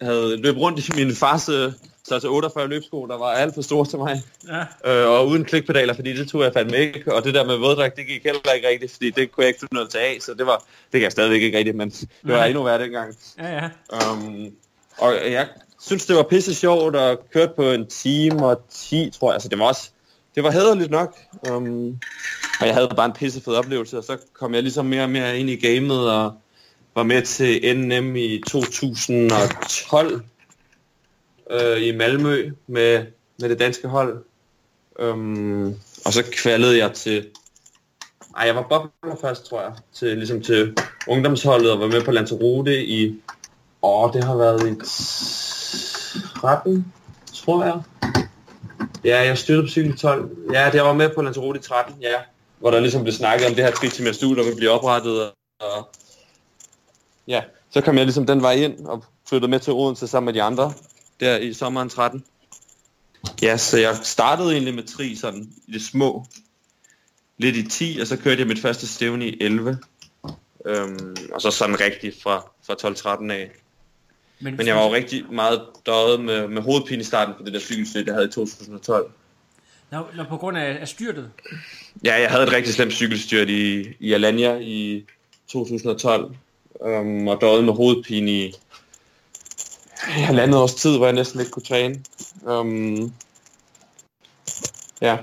havde 0.00 0.36
løbet 0.36 0.60
rundt 0.60 0.88
i 0.88 0.92
min 0.96 1.14
fars 1.14 1.48
øh, 1.48 1.72
størrelse 2.04 2.28
48 2.28 2.68
løbsko, 2.68 3.06
der 3.06 3.18
var 3.18 3.26
alt 3.26 3.54
for 3.54 3.62
store 3.62 3.86
til 3.86 3.98
mig. 3.98 4.22
Ja, 4.48 4.92
Øh, 5.02 5.10
og 5.10 5.28
uden 5.28 5.44
klikpedaler, 5.44 5.94
fordi 5.94 6.16
det 6.16 6.28
tog 6.28 6.42
jeg 6.42 6.52
fandme 6.52 6.78
ikke. 6.78 7.14
Og 7.14 7.24
det 7.24 7.34
der 7.34 7.44
med 7.44 7.56
våddragt, 7.56 7.96
det 7.96 8.06
gik 8.06 8.22
heller 8.24 8.52
ikke 8.56 8.68
rigtigt, 8.68 8.92
fordi 8.92 9.10
det 9.10 9.32
kunne 9.32 9.42
jeg 9.42 9.48
ikke 9.48 9.60
finde 9.60 9.74
noget 9.74 9.90
til 9.90 9.98
af. 9.98 10.16
Så 10.20 10.34
det 10.34 10.46
var, 10.46 10.56
det 10.56 10.92
kan 10.92 11.02
jeg 11.02 11.12
stadigvæk 11.12 11.42
ikke 11.42 11.58
rigtigt, 11.58 11.76
men 11.76 11.90
det 11.90 12.08
var 12.22 12.36
Nej. 12.36 12.46
endnu 12.46 12.62
værre 12.62 12.82
dengang. 12.82 13.14
ja, 13.38 13.54
ja. 13.54 13.68
Um, 14.12 14.52
og 14.98 15.14
jeg 15.32 15.48
synes, 15.80 16.06
det 16.06 16.16
var 16.16 16.22
pisse 16.22 16.54
sjovt 16.54 16.96
at 16.96 17.18
køre 17.32 17.48
på 17.56 17.70
en 17.70 17.86
time 17.86 18.46
og 18.46 18.62
10, 18.70 19.10
tror 19.18 19.30
jeg. 19.30 19.34
Altså, 19.34 19.48
det 19.48 19.58
var 19.58 19.64
også, 19.64 19.90
det 20.34 20.44
var 20.44 20.50
hederligt 20.50 20.90
nok. 20.90 21.18
Um, 21.50 22.00
og 22.60 22.66
jeg 22.66 22.74
havde 22.74 22.88
bare 22.96 23.06
en 23.06 23.12
pisse 23.12 23.40
fed 23.40 23.54
oplevelse, 23.54 23.98
og 23.98 24.04
så 24.04 24.16
kom 24.32 24.54
jeg 24.54 24.62
ligesom 24.62 24.86
mere 24.86 25.02
og 25.02 25.10
mere 25.10 25.38
ind 25.38 25.50
i 25.50 25.56
gamet 25.56 26.10
og 26.12 26.32
var 26.94 27.02
med 27.02 27.22
til 27.22 27.76
NM 27.76 28.16
i 28.16 28.42
2012 28.46 30.22
øh, 31.50 31.82
i 31.82 31.96
Malmø 31.96 32.50
med, 32.66 33.06
med 33.40 33.48
det 33.48 33.58
danske 33.58 33.88
hold. 33.88 34.24
Øhm, 34.98 35.66
og 36.04 36.12
så 36.12 36.24
kvalede 36.32 36.78
jeg 36.78 36.92
til... 36.92 37.26
Ej, 38.36 38.46
jeg 38.46 38.54
var 38.54 38.62
bobler 38.62 39.16
først, 39.20 39.46
tror 39.46 39.60
jeg. 39.60 39.72
Til, 39.94 40.16
ligesom 40.16 40.42
til 40.42 40.76
ungdomsholdet 41.08 41.72
og 41.72 41.80
var 41.80 41.86
med 41.86 42.04
på 42.04 42.10
Lanzarote 42.10 42.84
i... 42.84 43.20
Åh, 43.82 44.12
det 44.12 44.24
har 44.24 44.36
været 44.36 44.68
i 44.68 44.74
13, 46.40 46.92
tror 47.34 47.64
jeg. 47.64 47.82
Ja, 49.04 49.26
jeg 49.26 49.38
styrtede 49.38 49.66
på 49.66 49.70
cykel 49.70 49.94
i 49.94 49.96
12. 49.96 50.36
Ja, 50.52 50.66
det 50.66 50.74
jeg 50.74 50.84
var 50.84 50.92
med 50.92 51.10
på 51.14 51.22
Lanzarote 51.22 51.58
i 51.58 51.62
13, 51.62 51.94
ja. 52.00 52.14
Hvor 52.58 52.70
der 52.70 52.80
ligesom 52.80 53.02
blev 53.02 53.12
snakket 53.12 53.48
om 53.48 53.54
det 53.54 53.64
her 53.64 53.72
tritimers 53.72 54.16
studie, 54.16 54.44
der 54.44 54.56
blive 54.56 54.70
oprettet. 54.70 55.22
Og, 55.60 55.88
ja, 57.28 57.42
så 57.70 57.80
kom 57.80 57.96
jeg 57.96 58.04
ligesom 58.04 58.26
den 58.26 58.42
vej 58.42 58.52
ind 58.52 58.86
og 58.86 59.04
flyttede 59.28 59.50
med 59.50 59.60
til 59.60 59.72
Odense 59.72 60.06
sammen 60.06 60.26
med 60.26 60.34
de 60.34 60.42
andre 60.42 60.72
der 61.20 61.38
i 61.38 61.52
sommeren 61.52 61.88
13. 61.88 62.24
Ja, 63.42 63.56
så 63.56 63.78
jeg 63.78 63.96
startede 64.02 64.52
egentlig 64.52 64.74
med 64.74 64.82
tri 64.82 65.16
sådan 65.16 65.48
i 65.66 65.72
det 65.72 65.82
små. 65.82 66.26
Lidt 67.38 67.56
i 67.56 67.68
10, 67.68 67.98
og 68.00 68.06
så 68.06 68.16
kørte 68.16 68.40
jeg 68.40 68.48
mit 68.48 68.60
første 68.60 68.86
stævne 68.86 69.28
i 69.28 69.36
11. 69.40 69.78
Øhm, 70.66 71.16
og 71.32 71.42
så 71.42 71.50
sådan 71.50 71.80
rigtigt 71.80 72.22
fra, 72.22 72.46
fra 72.66 73.16
12-13 73.18 73.32
af. 73.32 73.50
Men 74.40 74.66
jeg 74.66 74.76
var 74.76 74.84
jo 74.84 74.94
rigtig 74.94 75.24
meget 75.32 75.62
døjet 75.86 76.20
med, 76.20 76.48
med 76.48 76.62
hovedpine 76.62 77.00
i 77.00 77.04
starten 77.04 77.34
på 77.38 77.42
det 77.44 77.52
der 77.52 77.60
cykelstyrt, 77.60 78.06
jeg 78.06 78.14
havde 78.14 78.28
i 78.28 78.30
2012. 78.30 79.10
Nå, 79.90 80.06
nå, 80.16 80.24
på 80.28 80.36
grund 80.36 80.56
af, 80.58 80.78
af 80.80 80.88
styrtet. 80.88 81.30
Ja, 82.04 82.20
jeg 82.20 82.30
havde 82.30 82.42
et 82.42 82.52
rigtig 82.52 82.74
slemt 82.74 82.92
cykelstyrt 82.92 83.48
i, 83.48 83.86
i 84.00 84.12
Alanya 84.12 84.58
i 84.60 85.04
2012. 85.48 86.36
Um, 86.80 87.28
og 87.28 87.40
døjet 87.40 87.64
med 87.64 87.72
hovedpine 87.72 88.30
i 88.30 88.54
halvandet 90.04 90.60
års 90.60 90.74
tid, 90.74 90.96
hvor 90.96 91.06
jeg 91.06 91.14
næsten 91.14 91.40
ikke 91.40 91.52
kunne 91.52 91.62
træne. 91.62 92.04
Um, 92.42 93.12
ja, 95.00 95.18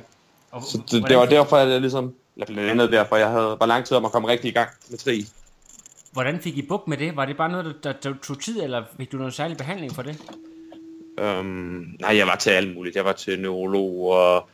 Og, 0.52 0.64
så 0.64 0.82
det, 0.92 1.04
det 1.10 1.18
var 1.18 1.26
derfor, 1.26 1.58
at 1.58 1.70
jeg 1.70 1.82
ligesom, 1.82 2.14
eller 2.36 2.46
blandt 2.46 2.70
andet 2.70 2.92
derfor, 2.92 3.16
jeg 3.16 3.30
havde, 3.30 3.58
var 3.60 3.66
lang 3.66 3.86
tid 3.86 3.98
om 3.98 4.06
at 4.06 4.12
komme 4.12 4.28
rigtig 4.28 4.50
i 4.50 4.54
gang 4.54 4.70
med 4.90 4.98
tri. 4.98 5.26
Hvordan 6.12 6.40
fik 6.40 6.58
I 6.58 6.62
buk 6.62 6.88
med 6.88 6.98
det? 6.98 7.16
Var 7.16 7.26
det 7.26 7.38
bare 7.38 7.52
noget, 7.52 7.76
der, 7.84 7.94
der, 8.04 8.14
tog 8.24 8.42
tid, 8.42 8.62
eller 8.64 8.84
fik 8.98 9.12
du 9.12 9.18
noget 9.18 9.34
særlig 9.34 9.58
behandling 9.58 9.96
for 9.96 10.02
det? 10.02 10.18
Um, 11.22 11.96
nej, 12.00 12.18
jeg 12.18 12.28
var 12.28 12.36
til 12.36 12.50
alt 12.50 12.76
muligt. 12.76 12.96
Jeg 12.96 13.06
var 13.06 13.14
til 13.14 13.40
neurolog 13.40 14.12
og 14.12 14.50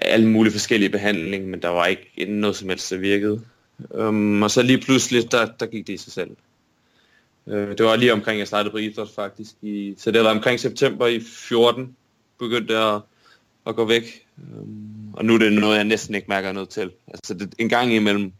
alle 0.00 0.28
mulige 0.28 0.52
forskellige 0.52 0.90
behandling, 0.90 1.48
men 1.48 1.62
der 1.62 1.68
var 1.68 1.86
ikke 1.86 2.24
noget 2.28 2.56
som 2.56 2.68
helst, 2.68 2.90
der 2.90 2.96
virkede. 2.96 3.40
Um, 3.90 4.42
og 4.42 4.50
så 4.50 4.62
lige 4.62 4.80
pludselig, 4.80 5.32
der, 5.32 5.46
der 5.60 5.66
gik 5.66 5.86
det 5.86 5.92
i 5.92 5.96
sig 5.96 6.12
selv. 6.12 6.30
Uh, 7.50 7.56
det 7.56 7.84
var 7.84 7.96
lige 7.96 8.12
omkring, 8.12 8.38
jeg 8.38 8.46
startede 8.46 8.70
på 8.70 8.76
idræt 8.76 9.08
faktisk. 9.14 9.54
I, 9.62 9.94
så 9.98 10.10
det 10.10 10.24
var 10.24 10.30
omkring 10.30 10.60
september 10.60 11.06
i 11.06 11.20
14, 11.20 11.96
begyndte 12.38 12.78
jeg 12.78 12.94
at, 12.94 13.02
at 13.66 13.76
gå 13.76 13.84
væk. 13.84 14.26
Um, 14.36 15.14
og 15.14 15.24
nu 15.24 15.34
er 15.34 15.38
det 15.38 15.52
noget, 15.52 15.76
jeg 15.76 15.84
næsten 15.84 16.14
ikke 16.14 16.28
mærker 16.28 16.52
noget 16.52 16.68
til. 16.68 16.90
Altså 17.08 17.34
det, 17.34 17.54
en 17.58 17.68
gang 17.68 17.92
imellem 17.92 18.32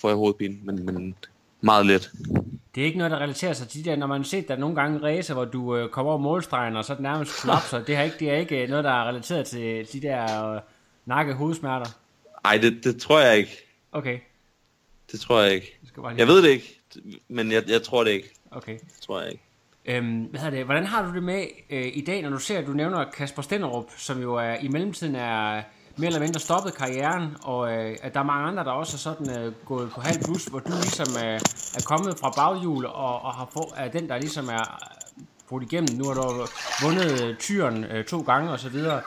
får 0.00 0.08
jeg 0.08 0.16
hovedpine, 0.16 0.56
men, 0.62 0.86
men 0.86 1.14
meget 1.60 1.86
let. 1.86 2.10
Det 2.74 2.80
er 2.80 2.84
ikke 2.84 2.98
noget, 2.98 3.10
der 3.10 3.18
relaterer 3.18 3.52
sig 3.52 3.68
til 3.68 3.84
de 3.84 3.90
der, 3.90 3.96
når 3.96 4.06
man 4.06 4.20
har 4.20 4.24
set 4.24 4.48
der 4.48 4.56
nogle 4.56 4.76
gange 4.76 5.02
racer, 5.02 5.34
hvor 5.34 5.44
du 5.44 5.76
øh, 5.76 5.88
kommer 5.88 6.12
over 6.12 6.20
målstregen, 6.20 6.76
og 6.76 6.84
så 6.84 6.94
det 6.94 7.02
nærmest 7.02 7.40
kollapser. 7.42 7.84
Det, 7.84 7.96
er 7.96 8.02
ikke, 8.02 8.16
det 8.18 8.30
er 8.30 8.36
ikke 8.36 8.62
øh, 8.62 8.68
noget, 8.68 8.84
der 8.84 8.90
er 8.90 9.08
relateret 9.08 9.46
til 9.46 9.92
de 9.92 10.00
der 10.00 10.50
øh, 10.50 10.60
nakke 11.06 11.34
hovedsmerter. 11.34 11.90
Ej, 12.44 12.58
det, 12.58 12.84
det 12.84 13.00
tror 13.00 13.20
jeg 13.20 13.36
ikke. 13.36 13.56
Okay. 13.92 14.18
Det 15.12 15.20
tror 15.20 15.42
jeg 15.42 15.54
ikke. 15.54 15.78
Jeg 16.16 16.26
ved 16.26 16.42
det 16.42 16.48
ikke, 16.48 16.80
men 17.28 17.52
jeg, 17.52 17.62
jeg 17.68 17.82
tror 17.82 18.04
det 18.04 18.10
ikke. 18.10 18.30
Okay. 18.54 18.78
Tror 19.00 19.20
jeg 19.20 19.30
ikke. 19.30 19.44
Øhm, 19.86 20.22
hvad 20.22 20.40
hedder 20.40 20.56
det? 20.56 20.64
Hvordan 20.64 20.86
har 20.86 21.06
du 21.06 21.14
det 21.14 21.22
med 21.22 21.44
øh, 21.70 21.86
i 21.94 22.04
dag, 22.06 22.22
når 22.22 22.30
du 22.30 22.38
ser, 22.38 22.58
at 22.58 22.66
du 22.66 22.72
nævner 22.72 23.10
Kasper 23.10 23.42
Stenderup, 23.42 23.90
som 23.96 24.20
jo 24.22 24.34
er, 24.34 24.54
i 24.54 24.68
mellemtiden 24.68 25.14
er 25.14 25.62
mere 25.96 26.06
eller 26.06 26.20
mindre 26.20 26.40
stoppet 26.40 26.74
karrieren, 26.74 27.36
og 27.42 27.72
øh, 27.72 27.96
at 28.02 28.14
der 28.14 28.20
er 28.20 28.24
mange 28.24 28.48
andre, 28.48 28.64
der 28.64 28.70
også 28.70 28.96
er 28.96 28.98
sådan 28.98 29.38
øh, 29.38 29.52
gået 29.64 29.90
på 29.90 30.00
halv 30.00 30.24
bus, 30.26 30.44
hvor 30.44 30.58
du 30.58 30.72
ligesom 30.72 31.06
øh, 31.24 31.34
er 31.78 31.82
kommet 31.86 32.18
fra 32.20 32.30
baghjul 32.36 32.86
og, 32.86 33.22
og 33.22 33.34
har 33.34 33.48
få, 33.52 33.72
er 33.76 33.88
den, 33.88 34.08
der 34.08 34.18
ligesom 34.18 34.48
er 34.48 34.78
brudt 35.48 35.62
igennem. 35.62 35.98
Nu 35.98 36.04
har 36.04 36.14
du 36.14 36.46
vundet 36.82 37.24
øh, 37.24 37.36
tyren 37.36 37.84
øh, 37.84 38.04
to 38.04 38.20
gange 38.20 38.50
og 38.50 38.60
så 38.60 38.68
videre. 38.68 39.00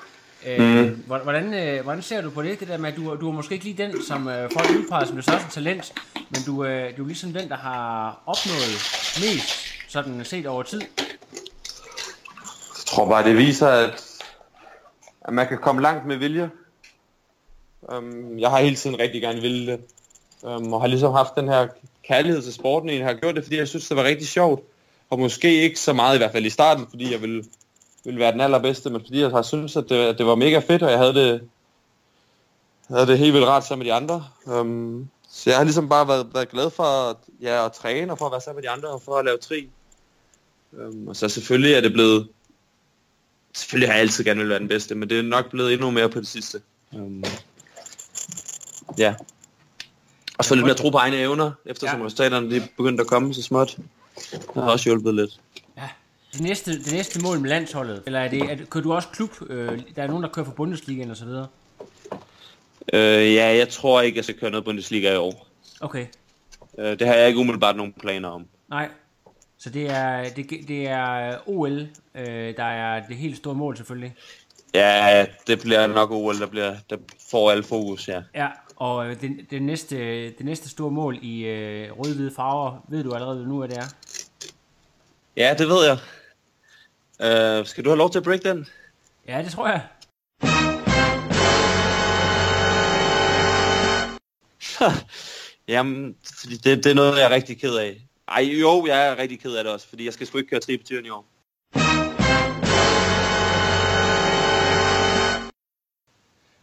Mm. 0.48 1.04
hvordan, 1.06 1.54
øh, 1.54 1.84
hvordan 1.84 2.02
ser 2.02 2.22
du 2.22 2.30
på 2.30 2.42
det, 2.42 2.60
det 2.60 2.68
der 2.68 2.78
med, 2.78 2.90
at 2.90 2.96
du, 2.96 3.18
du 3.22 3.30
er 3.30 3.34
måske 3.34 3.54
ikke 3.54 3.66
lige 3.66 3.84
den, 3.84 4.04
som 4.08 4.28
øh, 4.28 4.52
folk 4.52 4.70
udpeger 4.70 5.06
som 5.06 5.16
det 5.16 5.24
største 5.24 5.50
talent, 5.52 5.94
men 6.16 6.42
du, 6.46 6.66
øh, 6.66 6.98
du 6.98 7.04
er 7.04 7.08
ligesom 7.08 7.34
den, 7.34 7.50
der 7.50 7.56
har 7.56 8.22
opnået 8.26 8.74
mest, 9.20 9.50
sådan 9.88 10.26
set 10.26 10.46
over 10.46 10.64
tid. 10.64 10.82
Jeg 10.82 12.86
tror 12.86 13.10
bare, 13.10 13.24
det 13.24 13.38
viser, 13.38 13.68
at, 13.68 14.04
at 15.22 15.34
man 15.34 15.48
kan 15.48 15.58
komme 15.58 15.82
langt 15.82 16.06
med 16.06 16.18
vilje. 16.18 16.50
Um, 17.82 18.40
jeg 18.40 18.50
har 18.50 18.60
hele 18.60 18.76
tiden 18.76 19.00
rigtig 19.00 19.22
gerne 19.22 19.42
ville 19.42 19.72
det. 19.72 19.80
Um, 20.44 20.74
og 20.74 20.82
har 20.82 20.88
ligesom 20.88 21.14
haft 21.14 21.36
den 21.36 21.48
her 21.48 21.68
kærlighed 22.08 22.42
til 22.42 22.54
sporten. 22.54 22.90
Jeg 22.90 23.06
har 23.06 23.14
gjort 23.14 23.36
det, 23.36 23.44
fordi 23.44 23.58
jeg 23.58 23.68
synes, 23.68 23.88
det 23.88 23.98
var 23.98 24.04
rigtig 24.04 24.28
sjovt. 24.28 24.64
Og 25.10 25.20
måske 25.20 25.62
ikke 25.62 25.80
så 25.80 25.94
meget, 25.94 26.16
i 26.16 26.18
hvert 26.18 26.32
fald 26.32 26.46
i 26.46 26.50
starten, 26.50 26.86
fordi 26.90 27.12
jeg 27.12 27.22
ville, 27.22 27.44
ville 28.08 28.20
være 28.20 28.32
den 28.32 28.42
allerbedste, 28.42 28.90
men 28.90 29.02
fordi 29.02 29.22
jeg 29.22 29.30
har 29.30 29.42
synes, 29.42 29.76
at 29.76 29.86
det, 29.90 29.96
at 29.96 30.18
det 30.18 30.26
var 30.26 30.36
mega 30.36 30.60
fedt, 30.60 30.84
og 30.84 30.92
jeg 30.92 31.00
havde 31.00 31.14
det, 31.14 31.42
havde 32.88 33.08
det 33.08 33.18
helt 33.18 33.34
vildt 33.34 33.48
rart 33.48 33.66
sammen 33.66 33.86
med 33.86 33.92
de 33.92 33.98
andre. 33.98 34.28
Um, 34.46 35.10
så 35.30 35.50
jeg 35.50 35.58
har 35.58 35.64
ligesom 35.64 35.90
bare 35.90 36.08
været, 36.08 36.28
været 36.34 36.50
glad 36.50 36.70
for 36.70 36.84
at, 36.84 37.16
ja, 37.42 37.66
at 37.66 37.72
træne, 37.72 38.12
og 38.12 38.18
for 38.18 38.26
at 38.26 38.32
være 38.32 38.42
sammen 38.42 38.58
med 38.58 38.64
de 38.64 38.70
andre, 38.70 38.90
og 38.90 39.02
for 39.02 39.18
at 39.18 39.26
lave 39.26 39.38
tri. 39.38 39.70
Um, 40.72 41.08
og 41.08 41.16
så 41.16 41.30
selvfølgelig 41.30 41.74
er 41.74 41.82
det 41.82 41.94
blevet... 41.94 42.28
Selvfølgelig 43.54 43.90
har 43.90 43.94
jeg 43.94 44.02
altid 44.02 44.24
gerne 44.24 44.40
vil 44.40 44.50
være 44.50 44.60
den 44.60 44.68
bedste, 44.68 44.96
men 44.96 45.10
det 45.10 45.20
er 45.20 45.24
nok 45.24 45.50
blevet 45.50 45.74
endnu 45.74 45.92
mere 45.92 46.10
på 46.10 46.20
det 46.20 46.28
sidste. 46.28 46.62
Um, 46.94 47.24
ja. 48.98 49.16
Og 50.38 50.46
så 50.46 50.56
lidt 50.56 50.66
mere 50.66 50.76
tro 50.76 50.90
på 50.90 50.98
egne 50.98 51.18
evner, 51.18 51.52
eftersom 51.66 52.00
Ja. 52.00 52.06
resultaterne 52.06 52.52
de 52.52 52.58
er 52.58 52.68
begyndt 52.78 53.02
at 53.02 53.08
komme 53.08 53.34
så 53.34 53.42
småt. 53.42 53.78
Det 54.32 54.50
har 54.54 54.72
også 54.72 54.86
hjulpet 54.86 55.16
lidt. 55.16 55.40
Det 56.38 56.46
næste, 56.46 56.72
det 56.84 56.94
næste 56.94 57.22
mål 57.24 57.40
med 57.40 57.50
landsholdet, 57.50 58.04
eller 58.06 58.20
er 58.20 58.28
det, 58.28 58.42
er 58.42 58.66
kører 58.70 58.84
du 58.84 58.94
også 58.94 59.08
klub? 59.10 59.32
Øh, 59.50 59.80
der 59.96 60.04
er 60.04 60.08
nogen, 60.08 60.24
der 60.24 60.30
kører 60.30 60.46
for 60.46 60.52
Bundesligaen 60.54 61.12
og 61.12 61.18
så 61.18 61.26
videre. 61.26 61.48
Øh, 62.94 63.34
ja, 63.34 63.58
jeg 63.58 63.70
tror 63.70 64.02
ikke, 64.02 64.18
jeg 64.18 64.24
skal 64.24 64.40
køre 64.40 64.52
noget 64.52 64.66
Bundesliga 64.66 65.14
i 65.14 65.18
år. 65.18 65.48
Okay, 65.82 66.06
Øh, 66.80 67.00
det 67.00 67.08
har 67.08 67.14
jeg 67.16 67.28
ikke 67.28 67.40
umiddelbart 67.40 67.76
nogen 67.76 67.94
planer 68.00 68.30
om. 68.30 68.46
nej. 68.70 68.90
Så 69.60 69.70
det 69.70 69.90
er, 69.90 70.30
det, 70.30 70.50
det 70.68 70.88
er 70.88 71.36
OL, 71.46 71.88
øh, 72.16 72.58
der 72.58 72.64
er 72.64 73.08
det 73.08 73.18
helt 73.18 73.38
store 73.38 73.56
mål 73.56 73.78
selvfølgelig. 73.78 74.16
Ja, 74.74 75.26
det 75.48 75.60
bliver 75.62 75.88
nok 75.88 76.12
OL, 76.12 76.40
der, 76.40 76.46
bliver, 76.48 76.76
der 76.90 76.98
får 77.32 77.52
al 77.52 77.64
fokus, 77.64 78.08
ja. 78.08 78.22
Ja, 78.36 78.48
og 78.76 79.08
øh, 79.10 79.22
det, 79.22 79.32
det, 79.50 79.62
næste, 79.62 79.98
det 80.26 80.46
næste 80.46 80.70
store 80.70 80.92
mål 80.92 81.18
i 81.22 81.46
øh, 81.46 81.92
rød-hvide 81.92 82.32
farver, 82.36 82.86
ved 82.88 83.04
du 83.04 83.14
allerede 83.14 83.48
nu, 83.48 83.58
hvad 83.58 83.68
det 83.68 83.78
er? 83.78 83.94
Ja, 85.38 85.56
det 85.58 85.68
ved 85.68 85.86
jeg. 85.86 85.98
Øh, 87.22 87.66
skal 87.66 87.84
du 87.86 87.90
have 87.90 87.98
lov 87.98 88.12
til 88.12 88.20
at 88.20 88.24
break 88.24 88.44
den? 88.44 88.68
Ja, 89.28 89.42
det 89.44 89.52
tror 89.52 89.68
jeg. 89.68 89.82
Jamen, 95.68 96.16
det, 96.64 96.84
det 96.84 96.86
er 96.86 96.94
noget, 96.94 97.18
jeg 97.18 97.26
er 97.26 97.30
rigtig 97.30 97.60
ked 97.62 97.76
af. 97.76 98.02
Ej, 98.28 98.42
jo, 98.42 98.86
jeg 98.88 99.08
er 99.08 99.18
rigtig 99.18 99.40
ked 99.40 99.56
af 99.56 99.64
det 99.64 99.74
også, 99.74 99.88
fordi 99.88 100.06
jeg 100.06 100.14
skal 100.14 100.28
sgu 100.28 100.38
ikke 100.38 100.50
køre 100.50 100.60
tri 100.60 100.78
på 100.78 100.84
tyren 100.84 101.06
i 101.06 101.10
år. 101.10 101.26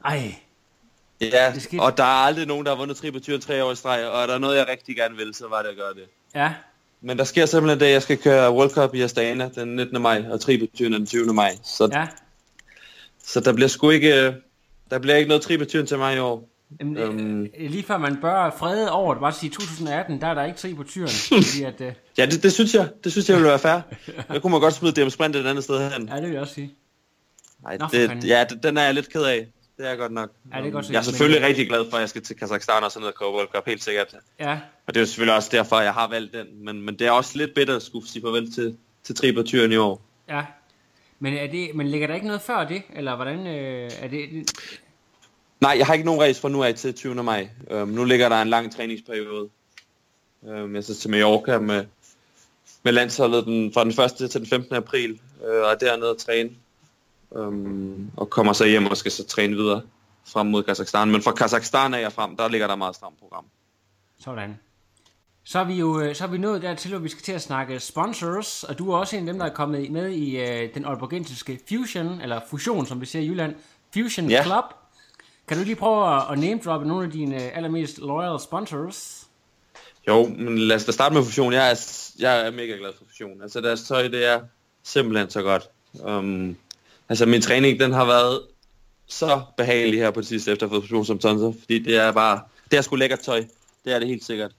Ej, 0.05 0.35
Ja, 1.21 1.53
Det 1.55 1.81
og 1.81 1.97
der 1.97 2.05
er 2.05 2.25
aldrig 2.27 2.47
nogen, 2.47 2.67
der 2.67 2.73
har 2.73 2.77
vundet 2.77 2.97
tri 2.97 3.11
på 3.11 3.21
tyren 3.21 3.41
tre 3.41 3.65
år 3.65 3.73
i 3.73 3.77
streg, 3.77 4.09
og 4.09 4.23
er 4.23 4.27
der 4.27 4.39
noget, 4.39 4.57
jeg 4.57 4.69
rigtig 4.69 4.97
gerne 4.97 5.17
vil, 5.17 5.35
så 5.35 5.49
var 5.49 5.63
det 5.63 5.69
at 5.69 5.77
gøre 5.77 5.95
det. 5.95 6.09
ja. 6.35 6.55
Men 7.05 7.19
der 7.19 7.25
sker 7.25 7.47
simpelthen 7.47 7.81
det, 7.81 7.87
at 7.87 7.93
jeg 7.93 8.03
skal 8.03 8.19
køre 8.19 8.53
World 8.53 8.71
Cup 8.71 8.95
i 8.95 9.01
Astana 9.01 9.49
den 9.55 9.69
19. 9.77 10.03
maj, 10.03 10.25
og 10.31 10.41
tri 10.41 10.59
på 10.59 10.67
tyren 10.77 10.93
den 10.93 11.07
20. 11.07 11.33
maj. 11.35 11.51
Så, 11.65 11.89
ja. 11.93 12.07
Så 13.25 13.41
der 13.41 13.53
bliver 13.53 13.69
sgu 13.69 13.91
ikke, 13.91 14.27
øh, 14.27 14.33
der 14.91 14.99
bliver 14.99 15.17
ikke 15.17 15.29
noget 15.29 15.43
tri 15.43 15.59
på 15.59 15.65
tyren 15.65 15.87
til 15.87 15.99
mig 15.99 16.17
i 16.17 16.19
år. 16.19 16.49
Jamen, 16.81 16.97
Øhm. 16.97 17.43
øh, 17.59 17.71
lige 17.71 17.83
før 17.83 17.99
man 17.99 18.17
bør 18.21 18.55
frede 18.59 18.91
over 18.93 19.15
det, 19.15 19.21
bare 19.21 19.33
sige 19.33 19.51
2018, 19.51 20.21
der 20.21 20.27
er 20.27 20.35
der 20.35 20.45
ikke 20.45 20.59
tre 20.59 20.75
på 20.75 20.83
tyren. 20.83 21.09
fordi 21.33 21.63
at, 21.63 21.81
øh, 21.81 21.93
Ja, 22.19 22.27
det, 22.27 22.43
det 22.43 22.53
synes 22.53 22.75
jeg. 22.75 22.89
Det 23.05 23.13
synes 23.13 23.29
jeg 23.29 23.37
ville 23.37 23.49
være 23.49 23.59
fair. 23.59 23.81
Jeg 24.33 24.43
kunne 24.43 24.51
man 24.51 24.61
godt 24.61 24.75
smide 24.75 25.05
DM 25.05 25.09
Sprint 25.09 25.37
et 25.37 25.47
andet 25.47 25.65
sted 25.65 25.91
hen. 25.91 26.09
ja, 26.09 26.15
det 26.17 26.23
vil 26.23 26.31
jeg 26.33 26.41
også 26.41 26.55
sige. 26.55 26.75
Nej, 27.63 27.77
det, 27.77 28.25
ja, 28.29 28.45
det, 28.51 28.63
den 28.63 28.77
er 28.77 28.83
jeg 28.83 28.95
lidt 28.95 29.09
ked 29.13 29.23
af. 29.23 29.47
Det 29.79 29.91
er 29.91 29.97
godt 29.97 30.13
nok. 30.13 30.31
Ja, 30.53 30.59
det 30.59 30.67
er 30.67 30.71
godt 30.71 30.91
jeg 30.91 30.99
er 30.99 31.03
selvfølgelig 31.03 31.41
men- 31.41 31.49
rigtig 31.49 31.69
glad 31.69 31.91
for, 31.91 31.97
at 31.97 32.01
jeg 32.01 32.09
skal 32.09 32.23
til 32.23 32.37
Kazakhstan 32.37 32.83
og 32.85 32.91
sådan 32.93 33.13
noget 33.21 33.35
World 33.35 33.49
Cup, 33.49 33.67
helt 33.67 33.85
sikkert. 33.85 34.15
Ja, 34.41 34.59
Og 34.87 34.95
det 34.95 34.97
er 34.97 35.01
jo 35.01 35.07
selvfølgelig 35.07 35.35
også 35.37 35.49
derfor, 35.53 35.81
jeg 35.81 35.95
har 35.95 36.09
valgt 36.09 36.33
den. 36.33 36.65
Men, 36.65 36.83
men 36.83 36.99
det 36.99 37.07
er 37.07 37.11
også 37.11 37.39
lidt 37.39 37.55
bitter 37.55 37.77
at 37.77 37.83
skulle 37.83 38.09
sige 38.09 38.23
farvel 38.23 38.53
til, 38.53 38.77
til 39.05 39.15
Tri 39.15 39.33
på 39.33 39.43
tyren 39.43 39.73
i 39.73 39.77
år. 39.77 40.03
ja. 40.29 40.43
Men, 41.19 41.35
er 41.35 41.47
det, 41.47 41.75
men 41.75 41.89
ligger 41.89 42.07
der 42.07 42.15
ikke 42.15 42.27
noget 42.27 42.43
før 42.43 42.65
det? 42.69 42.83
Eller 42.97 43.17
hvordan 43.17 43.47
øh, 43.47 43.91
er 44.01 44.09
det? 44.09 44.51
Nej, 45.61 45.75
jeg 45.79 45.87
har 45.87 45.95
ikke 45.95 46.07
nogen 46.07 46.21
race 46.21 46.41
fra 46.41 46.49
nu 46.49 46.63
af 46.63 46.75
til 46.75 46.95
20. 46.95 47.15
maj. 47.23 47.49
Um, 47.71 47.89
nu 47.89 48.05
ligger 48.05 48.29
der 48.29 48.43
en 48.43 48.49
lang 48.49 48.77
træningsperiode. 48.77 49.49
Um, 50.43 50.75
jeg 50.75 50.85
skal 50.85 50.95
til 50.97 51.11
Mallorca 51.11 51.59
med, 51.59 51.85
med 52.83 52.93
landsholdet 52.93 53.45
den, 53.45 53.73
fra 53.73 53.85
den 53.85 53.91
1. 54.23 54.31
til 54.31 54.41
den 54.41 54.47
15. 54.49 54.75
april, 54.77 55.21
øh, 55.47 55.63
og 55.63 55.71
er 55.71 55.75
dernede 55.75 56.11
at 56.11 56.17
træne. 56.17 56.51
Um, 57.35 58.11
og 58.17 58.31
kommer 58.31 58.53
så 58.53 58.65
hjem 58.65 58.87
og 58.87 58.97
skal 58.97 59.13
så 59.13 59.27
træne 59.27 59.57
videre 59.57 59.83
frem 60.27 60.47
mod 60.47 60.63
Kazakhstan. 60.63 61.11
Men 61.11 61.23
fra 61.23 61.33
Kazakhstan 61.33 61.95
af 61.95 62.07
og 62.07 62.13
frem, 62.13 62.37
der 62.37 62.49
ligger 62.49 62.67
der 62.67 62.77
meget 62.77 62.95
stramt 62.95 63.19
program. 63.19 63.45
Sådan. 64.21 64.59
Så 65.45 65.59
er 65.59 65.65
vi 65.65 65.75
jo 65.75 66.01
øh, 66.01 66.15
så 66.15 66.25
er 66.25 66.29
vi 66.29 66.39
nået 66.39 66.63
dertil, 66.63 66.91
hvor 66.91 66.99
vi 66.99 67.09
skal 67.09 67.23
til 67.23 67.33
at 67.33 67.43
snakke 67.43 67.81
sponsors, 67.81 68.65
og 68.65 68.79
du 68.79 68.91
er 68.93 68.97
også 68.97 69.17
en 69.17 69.29
af 69.29 69.33
dem, 69.33 69.39
der 69.39 69.47
er 69.47 69.55
kommet 69.55 69.91
med 69.91 70.11
i 70.11 70.37
øh, 70.37 70.75
den 70.75 70.85
aalborgensiske 70.85 71.61
Fusion, 71.69 72.21
eller 72.21 72.41
Fusion, 72.51 72.87
som 72.87 73.01
vi 73.01 73.07
siger 73.07 73.23
i 73.23 73.27
Jylland, 73.29 73.55
Fusion 73.95 74.31
Ja. 74.31 74.43
Club. 74.43 74.65
Kan 75.49 75.59
du 75.59 75.65
lige 75.65 75.77
prøve 75.77 76.17
at, 76.17 76.23
at 76.33 76.39
name 76.39 76.61
droppe 76.65 76.89
nogle 76.89 77.05
af 77.05 77.11
dine 77.11 77.37
allermest 77.37 77.99
loyal 77.99 78.41
sponsors? 78.41 79.27
Jo, 80.09 80.27
men 80.27 80.59
lad 80.59 80.77
os 80.77 80.85
da 80.85 80.93
starte 80.93 81.15
med 81.15 81.25
fusion. 81.25 81.53
Jeg 81.53 81.71
er, 81.71 82.11
jeg 82.19 82.47
er 82.47 82.51
mega 82.51 82.73
glad 82.73 82.93
for 82.99 83.05
fusion. 83.05 83.43
Altså 83.43 83.61
deres 83.61 83.83
tøj, 83.83 84.09
det 84.09 84.27
er 84.27 84.41
simpelthen 84.83 85.31
så 85.31 85.43
godt. 85.43 85.71
Um, 85.93 86.57
altså 87.09 87.27
min 87.27 87.43
træning, 87.43 87.81
den 87.81 87.93
har 87.93 88.05
været 88.05 88.41
så 89.07 89.41
behagelig 89.57 90.01
her 90.01 90.11
på 90.11 90.21
det 90.21 90.29
sidste 90.29 90.53
efter 90.53 90.67
at 90.67 90.71
have 90.71 90.81
fået 90.81 90.89
fusion 90.89 91.05
som 91.05 91.19
tonser, 91.19 91.53
fordi 91.61 91.79
det 91.79 91.97
er 91.97 92.13
bare, 92.13 92.41
det 92.71 92.77
er 92.77 92.83
sgu 92.83 92.97
lækkert 92.97 93.21
tøj. 93.21 93.45
Det 93.85 93.95
er 93.95 93.99
det 93.99 94.09
helt 94.09 94.25
sikkert. 94.25 94.53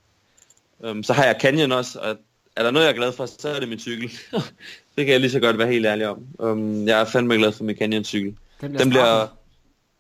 Um, 0.80 1.04
så 1.04 1.14
har 1.14 1.26
jeg 1.26 1.36
Canyon 1.42 1.72
også, 1.72 2.00
og 2.00 2.18
er 2.56 2.64
der 2.64 2.72
noget, 2.72 2.86
jeg 2.86 2.92
er 2.92 2.98
glad 2.98 3.12
for, 3.12 3.26
så 3.26 3.50
er 3.50 3.60
det 3.60 3.70
min 3.70 3.80
cykel. 3.80 4.12
det 4.96 5.06
kan 5.06 5.08
jeg 5.08 5.20
lige 5.20 5.32
så 5.32 5.40
godt 5.40 5.58
være 5.58 5.68
helt 5.68 5.86
ærlig 5.86 6.08
om. 6.08 6.24
Um, 6.40 6.88
jeg 6.88 7.02
er 7.02 7.06
fandme 7.06 7.36
glad 7.36 7.52
for 7.52 7.64
min 7.64 7.78
Canyon 7.78 8.04
cykel. 8.04 8.36
Den 8.62 8.80
Den 8.80 8.90
bliver, 8.90 9.28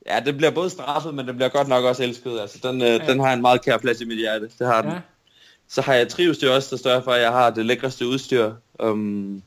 ja, 0.07 0.19
den 0.25 0.37
bliver 0.37 0.51
både 0.51 0.69
straffet, 0.69 1.13
men 1.13 1.27
den 1.27 1.35
bliver 1.35 1.49
godt 1.49 1.67
nok 1.67 1.83
også 1.83 2.03
elsket. 2.03 2.39
Altså, 2.39 2.57
den, 2.63 2.81
øh, 2.81 3.07
den 3.07 3.19
har 3.19 3.33
en 3.33 3.41
meget 3.41 3.65
kær 3.65 3.77
plads 3.77 4.01
i 4.01 4.05
mit 4.05 4.17
hjerte. 4.17 4.49
Det 4.59 4.67
har 4.67 4.81
den. 4.81 4.91
Ja. 4.91 4.99
Så 5.67 5.81
har 5.81 5.93
jeg 5.93 6.07
trivsdyr 6.07 6.49
også, 6.49 6.67
der 6.71 6.77
står 6.77 7.01
for, 7.01 7.11
at 7.11 7.21
jeg 7.21 7.31
har 7.31 7.49
det 7.49 7.65
lækreste 7.65 8.07
udstyr. 8.07 8.53
Um, 8.79 9.43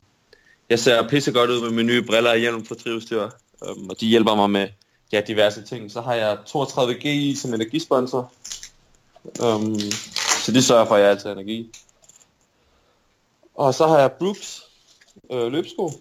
jeg 0.69 0.79
ser 0.79 1.07
pisse 1.07 1.31
godt 1.31 1.49
ud 1.49 1.61
med 1.61 1.69
mine 1.69 1.87
nye 1.87 2.01
briller 2.01 2.31
og 2.31 2.37
hjelm 2.37 2.65
for 2.65 2.75
trivsdyr, 2.75 3.29
øhm, 3.67 3.89
og 3.89 3.99
de 3.99 4.07
hjælper 4.07 4.35
mig 4.35 4.49
med 4.49 4.67
ja, 5.11 5.21
diverse 5.27 5.61
ting. 5.61 5.91
Så 5.91 6.01
har 6.01 6.13
jeg 6.13 6.37
32G 6.47 7.35
som 7.41 7.53
energisponsor, 7.53 8.31
øhm, 9.43 9.91
så 10.45 10.51
de 10.51 10.63
sørger 10.63 10.85
for, 10.85 10.95
at 10.95 11.01
jeg 11.01 11.09
altid 11.09 11.29
energi. 11.29 11.71
Og 13.55 13.73
så 13.73 13.87
har 13.87 13.99
jeg 13.99 14.11
Brooks 14.11 14.63
øh, 15.31 15.51
løbsko. 15.51 15.91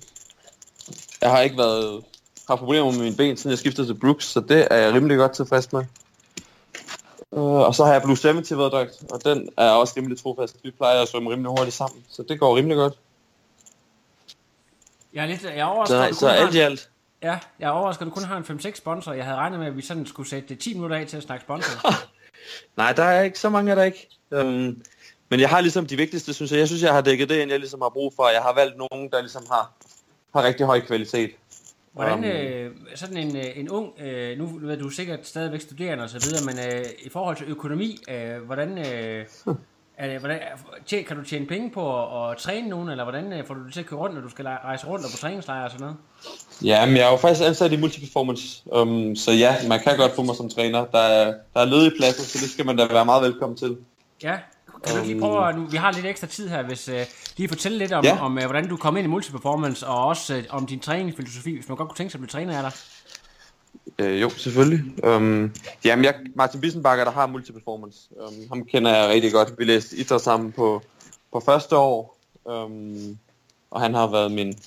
Jeg 1.21 1.31
har 1.31 1.41
ikke 1.41 1.59
været 1.59 2.05
har 2.49 2.57
problemer 2.57 2.91
med 2.91 3.01
mine 3.01 3.17
ben, 3.17 3.37
siden 3.37 3.51
jeg 3.51 3.59
skiftede 3.59 3.87
til 3.87 3.95
Brooks, 3.95 4.25
så 4.25 4.41
det 4.41 4.69
er 4.71 4.77
jeg 4.77 4.95
rimelig 4.95 5.17
godt 5.17 5.33
tilfreds 5.33 5.73
med. 5.73 5.85
Øh, 7.35 7.43
og 7.43 7.75
så 7.75 7.85
har 7.85 7.93
jeg 7.93 8.03
Blue 8.03 8.17
70 8.23 8.57
våddragt, 8.57 9.03
og 9.11 9.25
den 9.25 9.49
er 9.57 9.71
også 9.71 9.95
rimelig 9.97 10.19
trofast. 10.19 10.57
Vi 10.63 10.71
plejer 10.71 11.03
at 11.03 11.09
svømme 11.09 11.31
rimelig 11.31 11.51
hurtigt 11.51 11.77
sammen, 11.77 12.05
så 12.09 12.23
det 12.29 12.41
går 12.41 12.57
rimelig 12.57 12.77
godt. 12.77 12.99
Jeg 15.13 15.23
er 15.23 15.27
lidt 15.27 15.45
jeg 15.45 15.59
er 15.59 15.65
overrasket, 15.65 16.15
Så, 16.15 16.21
så 16.21 16.29
alt 16.29 16.55
i 16.55 16.59
alt. 16.59 16.91
Ja, 17.23 17.39
jeg 17.59 17.67
er 17.67 17.71
overrasket, 17.71 18.03
at 18.03 18.07
du 18.07 18.15
kun 18.15 18.25
har 18.25 18.37
en 18.37 18.45
5-6 18.45 18.77
sponsor. 18.77 19.13
Jeg 19.13 19.25
havde 19.25 19.37
regnet 19.37 19.59
med, 19.59 19.67
at 19.67 19.77
vi 19.77 19.83
sådan 19.83 20.07
skulle 20.07 20.29
sætte 20.29 20.55
10 20.55 20.75
minutter 20.75 20.97
af 20.97 21.07
til 21.07 21.17
at 21.17 21.23
snakke 21.23 21.43
sponsor. 21.43 21.89
Nej, 22.77 22.93
der 22.93 23.03
er 23.05 23.23
ikke 23.23 23.39
så 23.39 23.49
mange 23.49 23.71
af 23.71 23.77
der 23.77 23.85
ikke. 23.85 24.09
Um, 24.31 24.83
men 25.31 25.41
jeg 25.41 25.49
har 25.49 25.61
ligesom 25.61 25.87
de 25.87 25.97
vigtigste, 25.97 26.35
synes 26.35 26.53
jeg. 26.53 26.59
Jeg 26.59 26.67
synes, 26.67 26.83
jeg 26.83 26.93
har 26.93 27.01
dækket 27.01 27.29
det, 27.29 27.37
ind, 27.43 27.51
jeg 27.51 27.61
ligesom 27.61 27.81
har 27.83 27.89
brug 27.89 28.13
for. 28.17 28.29
Jeg 28.29 28.43
har 28.43 28.55
valgt 28.55 28.77
nogen, 28.77 29.11
der 29.11 29.21
ligesom 29.21 29.43
har, 29.51 29.73
har 30.35 30.43
rigtig 30.43 30.67
høj 30.67 30.81
kvalitet. 30.81 31.31
Hvordan 31.93 32.19
Um, 32.19 32.25
øh, 32.25 32.71
sådan 32.95 33.17
en, 33.17 33.37
øh, 33.37 33.45
en 33.57 33.71
ung, 33.71 34.01
øh, 34.01 34.39
nu 34.39 34.47
ved 34.47 34.77
du 34.77 34.91
sikkert 34.91 35.27
stadigvæk 35.27 35.61
studerende 35.61 36.05
og 36.05 36.11
så 36.11 36.19
videre, 36.19 36.45
men 36.47 36.59
øh, 36.59 36.85
i 37.03 37.09
forhold 37.09 37.37
til 37.37 37.47
økonomi, 37.49 37.99
øh, 38.11 38.43
hvordan, 38.43 38.79
øh, 38.79 39.27
er 39.99 40.09
det, 40.09 40.19
hvordan 40.19 40.39
kan 41.07 41.17
du 41.17 41.23
tjene 41.25 41.47
penge 41.47 41.71
på 41.71 42.03
at, 42.03 42.31
at 42.31 42.37
træne 42.39 42.69
nogen, 42.69 42.89
eller 42.89 43.05
hvordan 43.05 43.33
øh, 43.33 43.47
får 43.47 43.55
du 43.55 43.65
det 43.65 43.73
til 43.73 43.81
at 43.81 43.87
køre 43.87 44.01
rundt, 44.01 44.15
når 44.15 44.23
du 44.23 44.29
skal 44.29 44.45
rejse 44.45 44.87
rundt 44.87 45.05
og 45.05 45.11
på 45.11 45.17
træningslejre 45.17 45.65
og 45.65 45.71
sådan 45.71 45.81
noget? 45.81 45.97
Ja, 46.65 46.87
men 46.87 46.97
jeg 46.97 47.07
er 47.07 47.11
jo 47.11 47.17
faktisk 47.17 47.47
ansat 47.47 47.73
i 47.73 47.77
Multiperformance, 47.77 48.63
um, 48.73 49.17
så 49.17 49.33
ja, 49.33 49.57
man 49.69 49.81
kan 49.81 49.97
godt 49.97 50.13
få 50.13 50.23
mig 50.23 50.37
som 50.37 50.49
træner. 50.51 50.85
Der 50.85 50.99
er, 50.99 51.35
der 51.55 51.61
er 51.61 51.65
ledige 51.65 51.93
pladser, 51.99 52.23
så 52.23 52.39
det 52.43 52.51
skal 52.51 52.67
man 52.67 52.77
da 52.77 52.87
være 52.87 53.05
meget 53.05 53.23
velkommen 53.23 53.59
til. 53.59 53.77
Ja, 54.23 54.37
kan 54.87 54.97
du 54.97 55.05
lige 55.05 55.21
prøve, 55.21 55.53
nu, 55.53 55.65
vi 55.65 55.77
har 55.77 55.93
lidt 55.93 56.07
ekstra 56.07 56.27
tid 56.27 56.49
her, 56.49 56.63
hvis 56.63 56.89
øh, 56.89 57.07
lige 57.37 57.49
fortælle 57.49 57.79
lidt 57.79 57.93
om, 57.93 58.05
ja. 58.05 58.19
om 58.21 58.39
øh, 58.39 58.45
hvordan 58.45 58.69
du 58.69 58.77
kom 58.77 58.97
ind 58.97 59.05
i 59.05 59.09
multiperformance, 59.09 59.87
og 59.87 60.07
også 60.07 60.35
øh, 60.35 60.45
om 60.51 60.67
din 60.67 60.81
træningsfilosofi, 60.81 61.55
hvis 61.55 61.69
man 61.69 61.77
godt 61.77 61.89
kunne 61.89 61.97
tænke 61.97 62.11
sig 62.11 62.19
at 62.19 62.21
blive 62.21 62.29
træner 62.29 62.57
af 62.57 62.63
dig. 62.63 62.73
Øh, 63.99 64.21
jo, 64.21 64.31
selvfølgelig. 64.31 65.05
Um, 65.05 65.55
jamen, 65.85 66.05
jeg, 66.05 66.15
Martin 66.35 66.61
Bissenbakker, 66.61 67.05
der 67.05 67.13
har 67.13 67.27
multiperformance. 67.27 67.99
Um, 68.17 68.49
ham 68.49 68.65
kender 68.65 68.97
jeg 68.97 69.09
rigtig 69.09 69.33
godt. 69.33 69.59
Vi 69.59 69.65
læste 69.65 69.97
idræt 69.97 70.21
sammen 70.21 70.53
på, 70.53 70.83
på 71.33 71.41
første 71.41 71.77
år. 71.77 72.19
Um, 72.45 73.19
og 73.71 73.81
han 73.81 73.95
har 73.95 74.07
været 74.07 74.33
min 74.33 74.59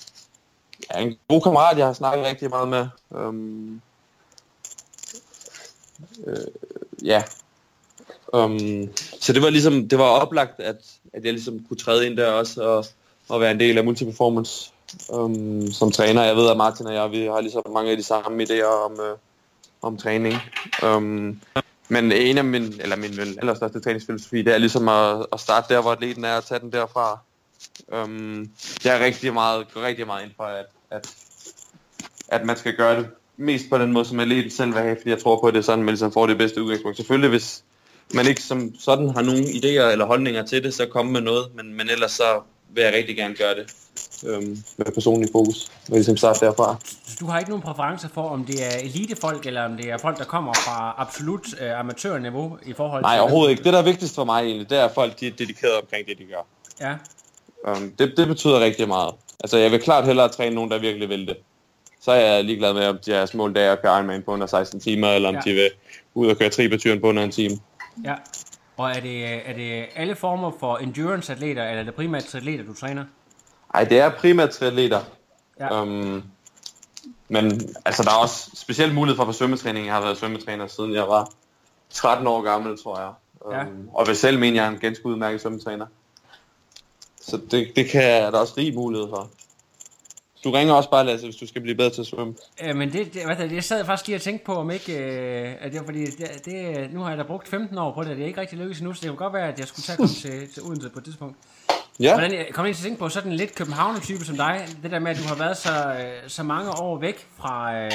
ja, 0.94 1.00
en 1.00 1.18
god 1.28 1.40
kammerat, 1.40 1.78
jeg 1.78 1.86
har 1.86 1.92
snakket 1.92 2.26
rigtig 2.26 2.50
meget 2.50 2.68
med. 2.68 2.86
Um, 3.10 3.80
øh, 6.26 6.36
ja. 7.04 7.22
Um, 8.32 8.88
så 9.20 9.32
det 9.32 9.42
var 9.42 9.50
ligesom, 9.50 9.88
det 9.88 9.98
var 9.98 10.04
oplagt, 10.04 10.60
at, 10.60 10.76
at 11.12 11.24
jeg 11.24 11.32
ligesom 11.32 11.64
kunne 11.68 11.76
træde 11.76 12.06
ind 12.06 12.16
der 12.16 12.32
også, 12.32 12.62
og, 12.62 12.84
og 13.28 13.40
være 13.40 13.50
en 13.50 13.60
del 13.60 13.78
af 13.78 13.84
multiperformance 13.84 14.71
um, 15.08 15.72
som 15.72 15.92
træner. 15.92 16.22
Jeg 16.22 16.36
ved, 16.36 16.50
at 16.50 16.56
Martin 16.56 16.86
og 16.86 16.94
jeg, 16.94 17.10
vi 17.10 17.24
har 17.24 17.40
lige 17.40 17.52
så 17.52 17.62
mange 17.74 17.90
af 17.90 17.96
de 17.96 18.02
samme 18.02 18.42
idéer 18.42 18.64
om, 18.64 18.92
øh, 18.92 19.16
om 19.82 19.96
træning. 19.96 20.34
Um, 20.86 21.40
men 21.88 22.12
en 22.12 22.38
af 22.38 22.44
min, 22.44 22.80
eller 22.80 22.96
min 22.96 23.18
allerstørste 23.20 23.80
træningsfilosofi, 23.80 24.42
det 24.42 24.54
er 24.54 24.58
ligesom 24.58 24.88
at, 24.88 25.26
at 25.32 25.40
starte 25.40 25.74
der, 25.74 25.82
hvor 25.82 25.92
atleten 25.92 26.24
er, 26.24 26.36
og 26.36 26.44
tage 26.44 26.60
den 26.60 26.72
derfra. 26.72 27.18
Um, 28.04 28.50
jeg 28.84 28.96
er 28.96 29.04
rigtig 29.04 29.32
meget, 29.32 29.74
går 29.74 29.82
rigtig 29.82 30.06
meget 30.06 30.24
ind 30.24 30.32
for, 30.36 30.44
at, 30.44 30.66
at, 30.90 31.14
at 32.28 32.44
man 32.44 32.56
skal 32.56 32.76
gøre 32.76 32.96
det 32.96 33.06
mest 33.36 33.70
på 33.70 33.78
den 33.78 33.92
måde, 33.92 34.04
som 34.04 34.20
atleten 34.20 34.50
selv 34.50 34.74
vil 34.74 34.82
have, 34.82 34.96
fordi 34.96 35.10
jeg 35.10 35.22
tror 35.22 35.40
på, 35.40 35.46
at 35.46 35.54
det 35.54 35.60
er 35.60 35.64
sådan, 35.64 35.84
man 35.84 35.92
ligesom 35.92 36.12
får 36.12 36.26
det 36.26 36.38
bedste 36.38 36.62
udgangspunkt. 36.62 36.96
Selvfølgelig, 36.96 37.30
hvis 37.30 37.64
man 38.14 38.26
ikke 38.26 38.42
som 38.42 38.74
sådan 38.78 39.10
har 39.10 39.22
nogen 39.22 39.44
idéer 39.44 39.92
eller 39.92 40.04
holdninger 40.06 40.46
til 40.46 40.62
det, 40.62 40.74
så 40.74 40.86
komme 40.86 41.12
med 41.12 41.20
noget, 41.20 41.54
men, 41.54 41.74
men 41.74 41.90
ellers 41.90 42.12
så 42.12 42.40
vil 42.74 42.84
jeg 42.84 42.94
rigtig 42.94 43.16
gerne 43.16 43.34
gøre 43.34 43.54
det 43.54 43.74
øhm, 44.26 44.62
med 44.76 44.86
personlig 44.94 45.28
fokus, 45.32 45.68
og 45.88 45.94
ligesom 45.94 46.16
starte 46.16 46.46
derfra. 46.46 46.76
Du 47.20 47.26
har 47.26 47.38
ikke 47.38 47.50
nogen 47.50 47.62
præferencer 47.62 48.08
for, 48.08 48.28
om 48.28 48.44
det 48.44 48.64
er 48.66 48.78
elitefolk, 48.82 49.46
eller 49.46 49.62
om 49.64 49.76
det 49.76 49.90
er 49.90 49.98
folk, 49.98 50.18
der 50.18 50.24
kommer 50.24 50.52
fra 50.54 50.94
absolut 50.98 51.46
øh, 51.60 51.78
amatørniveau 51.80 52.58
i 52.66 52.72
forhold 52.72 53.02
Nej, 53.02 53.14
til... 53.14 53.20
overhovedet 53.20 53.50
ikke. 53.50 53.64
Det, 53.64 53.72
der 53.72 53.78
er 53.78 53.82
vigtigst 53.84 54.14
for 54.14 54.24
mig 54.24 54.42
egentlig, 54.44 54.70
det 54.70 54.78
er, 54.78 54.84
at 54.84 54.94
folk 54.94 55.20
de 55.20 55.26
er 55.26 55.30
dedikerede 55.30 55.78
omkring 55.82 56.06
det, 56.06 56.18
de 56.18 56.24
gør. 56.24 56.46
Ja, 56.80 56.94
Um, 57.68 57.92
det, 57.98 58.14
det 58.16 58.28
betyder 58.28 58.60
rigtig 58.60 58.88
meget. 58.88 59.14
Altså, 59.40 59.56
jeg 59.58 59.70
vil 59.70 59.80
klart 59.82 60.04
hellere 60.06 60.28
træne 60.28 60.54
nogen, 60.54 60.70
der 60.70 60.78
virkelig 60.78 61.08
vil 61.08 61.26
det. 61.26 61.36
Så 62.00 62.12
er 62.12 62.20
jeg 62.34 62.44
ligeglad 62.44 62.74
med, 62.74 62.86
om 62.86 62.98
deres 63.06 63.34
mål 63.34 63.54
der 63.54 63.60
er 63.60 63.72
at 63.72 63.82
køre 63.82 63.92
Ironman 63.96 64.22
på 64.22 64.30
under 64.30 64.46
16 64.46 64.80
timer, 64.80 65.08
eller 65.08 65.28
om 65.28 65.34
Ja. 65.34 65.40
de 65.44 65.52
vil 65.52 65.70
ud 66.14 66.26
og 66.28 66.36
køre 66.36 66.48
tribetyren 66.48 67.00
på 67.00 67.06
under 67.06 67.22
en 67.24 67.30
time. 67.30 67.56
ja. 68.04 68.14
Og 68.76 68.90
er 68.90 69.00
det, 69.00 69.24
er 69.48 69.52
det 69.56 69.84
alle 69.96 70.16
former 70.16 70.52
for 70.60 70.76
endurance-atleter, 70.76 71.64
eller 71.64 71.80
er 71.80 71.84
det 71.84 71.94
primært 71.94 72.24
triatleter, 72.24 72.64
du 72.64 72.74
træner? 72.74 73.04
Ej, 73.74 73.84
det 73.84 74.00
er 74.00 74.10
primært 74.10 74.50
triatleter. 74.50 75.00
Ja. 75.60 75.82
Um, 75.82 76.22
men 77.28 77.60
altså, 77.84 78.02
der 78.02 78.10
er 78.10 78.16
også 78.22 78.50
specielt 78.54 78.94
mulighed 78.94 79.16
for 79.16 79.24
på 79.24 79.32
svømmetræning. 79.32 79.86
Jeg 79.86 79.94
har 79.94 80.00
været 80.00 80.18
svømmetræner 80.18 80.66
siden 80.66 80.94
jeg 80.94 81.08
var 81.08 81.30
13 81.90 82.26
år 82.26 82.42
gammel, 82.42 82.78
tror 82.82 83.00
jeg. 83.00 83.12
Ja. 83.52 83.64
Og 83.94 84.06
vil 84.06 84.16
selv 84.16 84.38
mene, 84.38 84.56
jeg 84.56 84.64
er 84.66 84.70
en 84.70 84.78
ganske 84.78 85.06
udmærket 85.06 85.40
svømmetræner. 85.40 85.86
Så 87.20 87.40
det, 87.50 87.72
det 87.76 87.90
kan 87.90 88.02
er 88.02 88.30
der 88.30 88.38
også 88.38 88.54
rig 88.56 88.74
mulighed 88.74 89.08
for. 89.08 89.30
Du 90.44 90.50
ringer 90.50 90.74
også 90.74 90.90
bare, 90.90 91.06
Lasse, 91.06 91.26
hvis 91.26 91.36
du 91.36 91.46
skal 91.46 91.62
blive 91.62 91.74
bedre 91.74 91.90
til 91.90 92.00
at 92.00 92.06
svømme. 92.06 92.34
Øh, 92.64 92.76
men 92.76 92.92
det, 92.92 93.14
det, 93.14 93.38
det, 93.38 93.52
jeg 93.52 93.64
sad 93.64 93.84
faktisk 93.84 94.06
lige 94.06 94.16
og 94.16 94.22
tænkte 94.22 94.44
på, 94.44 94.54
om 94.54 94.70
ikke, 94.70 94.98
øh, 94.98 95.54
at 95.60 95.72
det, 95.72 95.82
fordi 95.84 96.04
det, 96.04 96.44
det, 96.44 96.88
nu 96.92 97.00
har 97.00 97.08
jeg 97.08 97.18
da 97.18 97.22
brugt 97.22 97.48
15 97.48 97.78
år 97.78 97.94
på 97.94 98.02
det, 98.02 98.10
og 98.10 98.16
det 98.16 98.22
er 98.22 98.26
ikke 98.26 98.40
rigtig 98.40 98.58
lykkedes 98.58 98.78
endnu, 98.78 98.94
så 98.94 99.00
det 99.00 99.08
kunne 99.08 99.18
godt 99.18 99.32
være, 99.32 99.48
at 99.48 99.58
jeg 99.58 99.66
skulle 99.66 99.84
tage 99.84 99.96
komme 99.96 100.14
til, 100.14 100.52
til 100.54 100.62
Odense 100.62 100.90
på 100.90 100.98
et 100.98 101.04
tidspunkt. 101.04 101.36
Ja, 102.02 102.14
Hvordan 102.18 102.34
jeg 102.38 102.46
kommer 102.52 102.66
ind 102.66 102.74
til 102.74 102.82
at 102.82 102.84
tænke 102.84 102.98
på 102.98 103.08
sådan 103.08 103.30
en 103.30 103.36
lidt 103.36 103.54
københavner-type 103.54 104.24
som 104.24 104.36
dig, 104.36 104.68
det 104.82 104.90
der 104.90 104.98
med, 104.98 105.10
at 105.10 105.16
du 105.16 105.22
har 105.22 105.34
været 105.34 105.56
så, 105.56 105.70
øh, 105.70 106.28
så 106.30 106.42
mange 106.42 106.70
år 106.70 106.98
væk 106.98 107.28
fra, 107.36 107.74
øh, 107.74 107.90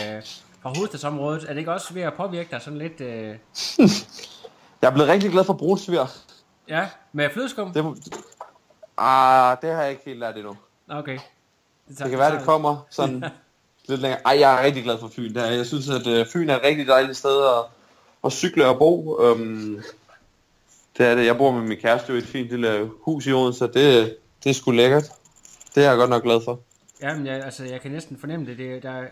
fra 0.62 0.70
hovedstadsområdet, 0.76 1.44
er 1.44 1.48
det 1.48 1.58
ikke 1.58 1.72
også 1.72 1.94
ved 1.94 2.02
at 2.02 2.14
påvirke 2.14 2.50
dig 2.52 2.62
sådan 2.62 2.80
lidt, 2.80 3.02
øh, 3.02 3.08
jeg 4.82 4.88
er 4.88 4.92
blevet 4.92 5.10
rigtig 5.10 5.32
glad 5.32 5.44
for 5.44 5.54
brunsvir. 5.54 6.06
ja, 6.68 6.90
med 7.14 7.30
flødeskum? 7.30 7.74
Det, 7.74 7.86
ah, 8.98 9.58
det 9.62 9.70
har 9.70 9.82
jeg 9.82 9.92
ikke 9.92 10.04
helt 10.06 10.20
lært 10.20 10.38
endnu. 10.38 10.58
Okay. 10.90 11.20
Det 11.88 12.10
kan 12.10 12.20
være, 12.20 12.36
det 12.36 12.46
kommer 12.46 12.86
sådan 12.90 13.24
lidt 13.88 14.02
længere. 14.02 14.22
Ej, 14.26 14.40
jeg 14.40 14.60
er 14.60 14.66
rigtig 14.66 14.84
glad 14.84 15.00
for 15.00 15.08
Fyn. 15.08 15.34
Det 15.34 15.58
jeg 15.58 15.66
synes, 15.66 15.90
at 15.90 16.08
øh, 16.08 16.26
Fyn 16.34 16.50
er 16.50 16.56
et 16.56 16.64
rigtig 16.64 16.88
dejligt 16.88 17.18
sted 17.18 17.46
at, 17.46 17.66
at 18.26 18.32
cykle 18.32 18.68
og 18.68 18.78
bo. 18.78 19.16
Um, 19.16 19.82
det 20.98 21.06
er 21.06 21.16
det. 21.16 21.26
Jeg 21.26 21.38
bor 21.38 21.52
med 21.52 21.62
min 21.62 21.78
kæreste 21.78 22.14
i 22.14 22.18
et 22.18 22.28
fint 22.28 22.50
lille 22.50 22.90
hus 23.02 23.28
i 23.28 23.32
Odense, 23.32 23.60
så 23.60 23.68
det, 23.68 24.16
det 24.44 24.50
er 24.50 24.54
sgu 24.54 24.72
lækkert. 24.72 25.04
Det 25.76 25.86
er 25.86 25.90
jeg 25.90 25.98
godt 25.98 26.10
nok 26.10 26.24
glad 26.24 26.42
for. 26.46 26.60
Ja, 27.02 27.16
men 27.16 27.26
jeg, 27.28 27.44
altså, 27.44 27.64
jeg 27.64 27.82
kan 27.82 27.92
næsten 27.92 28.18
fornemme 28.20 28.46
det. 28.46 28.58
det 28.58 28.84
der, 28.84 29.04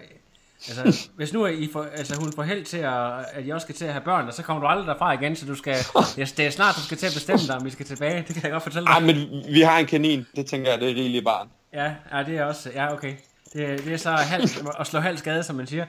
Altså, 0.68 1.10
hvis 1.16 1.34
nu 1.34 1.44
er 1.44 1.48
I 1.48 1.70
får, 1.74 1.84
altså, 1.84 2.20
hun 2.20 2.32
får 2.32 2.44
held 2.44 2.66
til, 2.66 2.78
at, 2.78 3.26
at 3.34 3.46
I 3.46 3.50
også 3.50 3.66
skal 3.66 3.76
til 3.76 3.86
at 3.86 3.92
have 3.92 4.04
børn, 4.04 4.28
og 4.28 4.34
så 4.34 4.44
kommer 4.44 4.62
du 4.62 4.68
aldrig 4.68 4.88
derfra 4.88 5.14
igen, 5.14 5.36
så 5.36 5.46
du 5.46 5.56
skal, 5.56 5.76
ja, 6.18 6.26
det 6.38 6.46
er 6.46 6.50
snart, 6.50 6.76
du 6.76 6.82
skal 6.82 6.98
til 6.98 7.06
at 7.06 7.14
bestemme 7.14 7.42
dig, 7.48 7.56
om 7.56 7.66
vi 7.66 7.70
skal 7.70 7.86
tilbage. 7.86 8.24
Det 8.28 8.36
kan 8.36 8.44
jeg 8.44 8.52
godt 8.52 8.64
fortælle 8.64 8.86
dig. 8.86 8.94
Ej, 8.94 9.00
men 9.00 9.44
vi 9.54 9.62
har 9.62 9.80
en 9.80 9.86
kanin. 9.86 10.26
Det 10.36 10.46
tænker 10.46 10.72
jeg, 10.72 10.80
det 10.80 10.92
er 10.92 10.96
rigeligt 10.96 11.26
barn. 11.26 11.48
Ja, 11.74 11.94
ja, 12.14 12.24
det 12.24 12.38
er 12.38 12.44
også, 12.44 12.70
ja, 12.76 12.94
okay. 12.94 13.14
Det, 13.54 13.86
det 13.86 13.94
er 13.94 13.98
så 13.98 14.12
halv, 14.12 14.50
at 14.80 14.88
slå 14.88 15.00
halv 15.00 15.18
skade, 15.18 15.44
som 15.44 15.56
man 15.56 15.68
siger. 15.68 15.86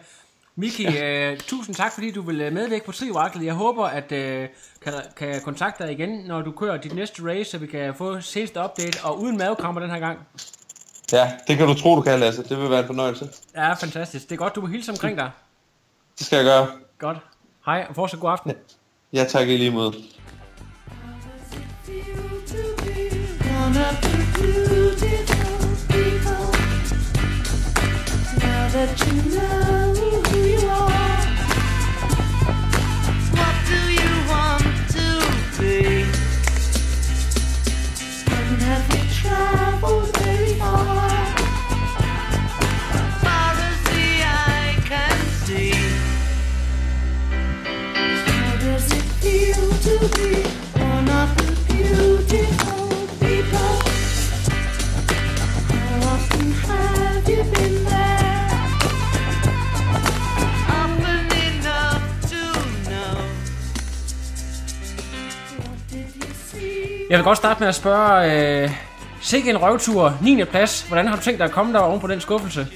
Miki, 0.58 0.98
øh, 0.98 1.38
tusind 1.38 1.74
tak, 1.74 1.92
fordi 1.92 2.10
du 2.10 2.22
vil 2.22 2.40
øh, 2.40 2.52
medvirke 2.52 2.84
på 2.84 2.92
Trioraklet. 2.92 3.46
Jeg 3.46 3.54
håber, 3.54 3.84
at 3.84 4.12
øh, 4.12 4.48
kan, 4.82 4.92
kan 5.16 5.28
jeg 5.28 5.42
kontakte 5.42 5.84
dig 5.84 5.92
igen, 5.92 6.08
når 6.08 6.42
du 6.42 6.50
kører 6.50 6.76
dit 6.76 6.94
næste 6.94 7.22
race, 7.24 7.50
så 7.50 7.58
vi 7.58 7.66
kan 7.66 7.94
få 7.94 8.20
seneste 8.20 8.60
update, 8.60 8.98
og 9.04 9.20
uden 9.20 9.38
mavekramper 9.38 9.80
den 9.80 9.90
her 9.90 9.98
gang. 9.98 10.18
Ja, 11.12 11.32
det 11.48 11.56
kan 11.56 11.66
du 11.66 11.74
tro, 11.74 11.96
du 11.96 12.00
kan, 12.00 12.20
Lasse. 12.20 12.42
Det 12.42 12.58
vil 12.58 12.70
være 12.70 12.80
en 12.80 12.86
fornøjelse. 12.86 13.28
Ja, 13.54 13.72
fantastisk. 13.72 14.28
Det 14.28 14.32
er 14.32 14.38
godt, 14.38 14.54
du 14.54 14.60
vil 14.60 14.70
hilse 14.70 14.92
omkring 14.92 15.18
dig. 15.18 15.30
Det 16.18 16.26
skal 16.26 16.36
jeg 16.36 16.44
gøre. 16.44 16.68
Godt. 16.98 17.18
Hej, 17.66 17.86
og 17.88 17.94
fortsat 17.94 18.20
god 18.20 18.30
aften. 18.30 18.52
Ja, 19.12 19.24
tak 19.24 19.48
i 19.48 19.56
lige 19.56 19.70
måde. 19.70 19.94
Now 28.42 28.68
that 28.68 29.06
you 29.06 29.22
know 29.30 29.75
Jeg 67.10 67.18
vil 67.18 67.24
godt 67.24 67.38
starte 67.38 67.60
med 67.60 67.68
at 67.68 67.74
spørge, 67.74 68.62
øh, 68.62 68.70
sikke 69.20 69.50
en 69.50 69.62
røvtur, 69.62 70.18
9. 70.22 70.44
plads. 70.44 70.82
Hvordan 70.82 71.06
har 71.06 71.16
du 71.16 71.22
tænkt 71.22 71.38
dig 71.38 71.44
at 71.44 71.50
komme 71.50 71.72
der 71.72 71.78
oven 71.78 72.00
på 72.00 72.06
den 72.06 72.20
skuffelse? 72.20 72.66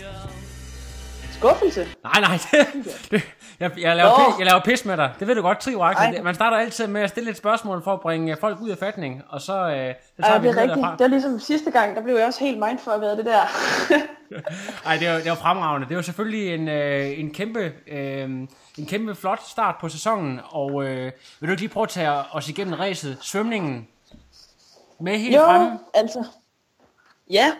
Skuffelse. 1.32 1.88
Nej, 2.04 2.20
nej, 2.20 2.38
det, 2.50 3.10
det, 3.10 3.22
jeg, 3.60 3.70
jeg, 3.80 3.96
laver 3.96 4.10
Nå. 4.10 4.16
pis, 4.16 4.38
jeg 4.38 4.46
laver 4.46 4.60
pis 4.64 4.84
med 4.84 4.96
dig. 4.96 5.12
Det 5.20 5.28
ved 5.28 5.34
du 5.34 5.42
godt, 5.42 5.60
Trio 5.60 5.80
Ej. 5.80 6.20
Man 6.22 6.34
starter 6.34 6.56
altid 6.56 6.86
med 6.86 7.02
at 7.02 7.10
stille 7.10 7.30
et 7.30 7.36
spørgsmål 7.36 7.84
for 7.84 7.92
at 7.92 8.00
bringe 8.00 8.36
folk 8.40 8.60
ud 8.60 8.68
af 8.68 8.78
fatning, 8.78 9.22
og 9.28 9.40
så, 9.40 9.52
øh, 9.52 9.94
så 10.16 10.22
tager 10.22 10.38
vi 10.38 10.48
det 10.48 10.56
er 10.56 10.62
rigtigt. 10.62 10.76
derfra. 10.76 10.96
Det 10.96 11.04
er 11.04 11.08
ligesom 11.08 11.40
sidste 11.40 11.70
gang, 11.70 11.96
der 11.96 12.02
blev 12.02 12.16
jeg 12.16 12.26
også 12.26 12.40
helt 12.40 12.58
mindfucket 12.58 13.08
af 13.08 13.16
det 13.16 13.24
der. 13.26 13.40
Ej, 14.86 14.96
det 14.96 15.08
var, 15.08 15.14
det 15.14 15.30
var 15.30 15.34
fremragende. 15.34 15.88
Det 15.88 15.96
var 15.96 16.02
selvfølgelig 16.02 16.54
en, 16.54 16.68
øh, 16.68 17.18
en, 17.18 17.34
kæmpe, 17.34 17.72
øh, 17.88 18.22
en 18.78 18.86
kæmpe 18.88 19.14
flot 19.14 19.42
start 19.48 19.74
på 19.80 19.88
sæsonen, 19.88 20.40
og 20.44 20.84
øh, 20.84 21.12
vil 21.40 21.48
du 21.48 21.50
ikke 21.50 21.62
lige 21.62 21.72
prøve 21.72 21.84
at 21.84 21.88
tage 21.88 22.10
os 22.32 22.48
igennem 22.48 22.74
racet? 22.74 23.18
Svømningen 23.20 23.86
med 25.00 25.18
helt 25.18 25.36
jo, 25.36 25.40
fremme. 25.44 25.78
altså. 25.94 26.24
Ja. 27.30 27.52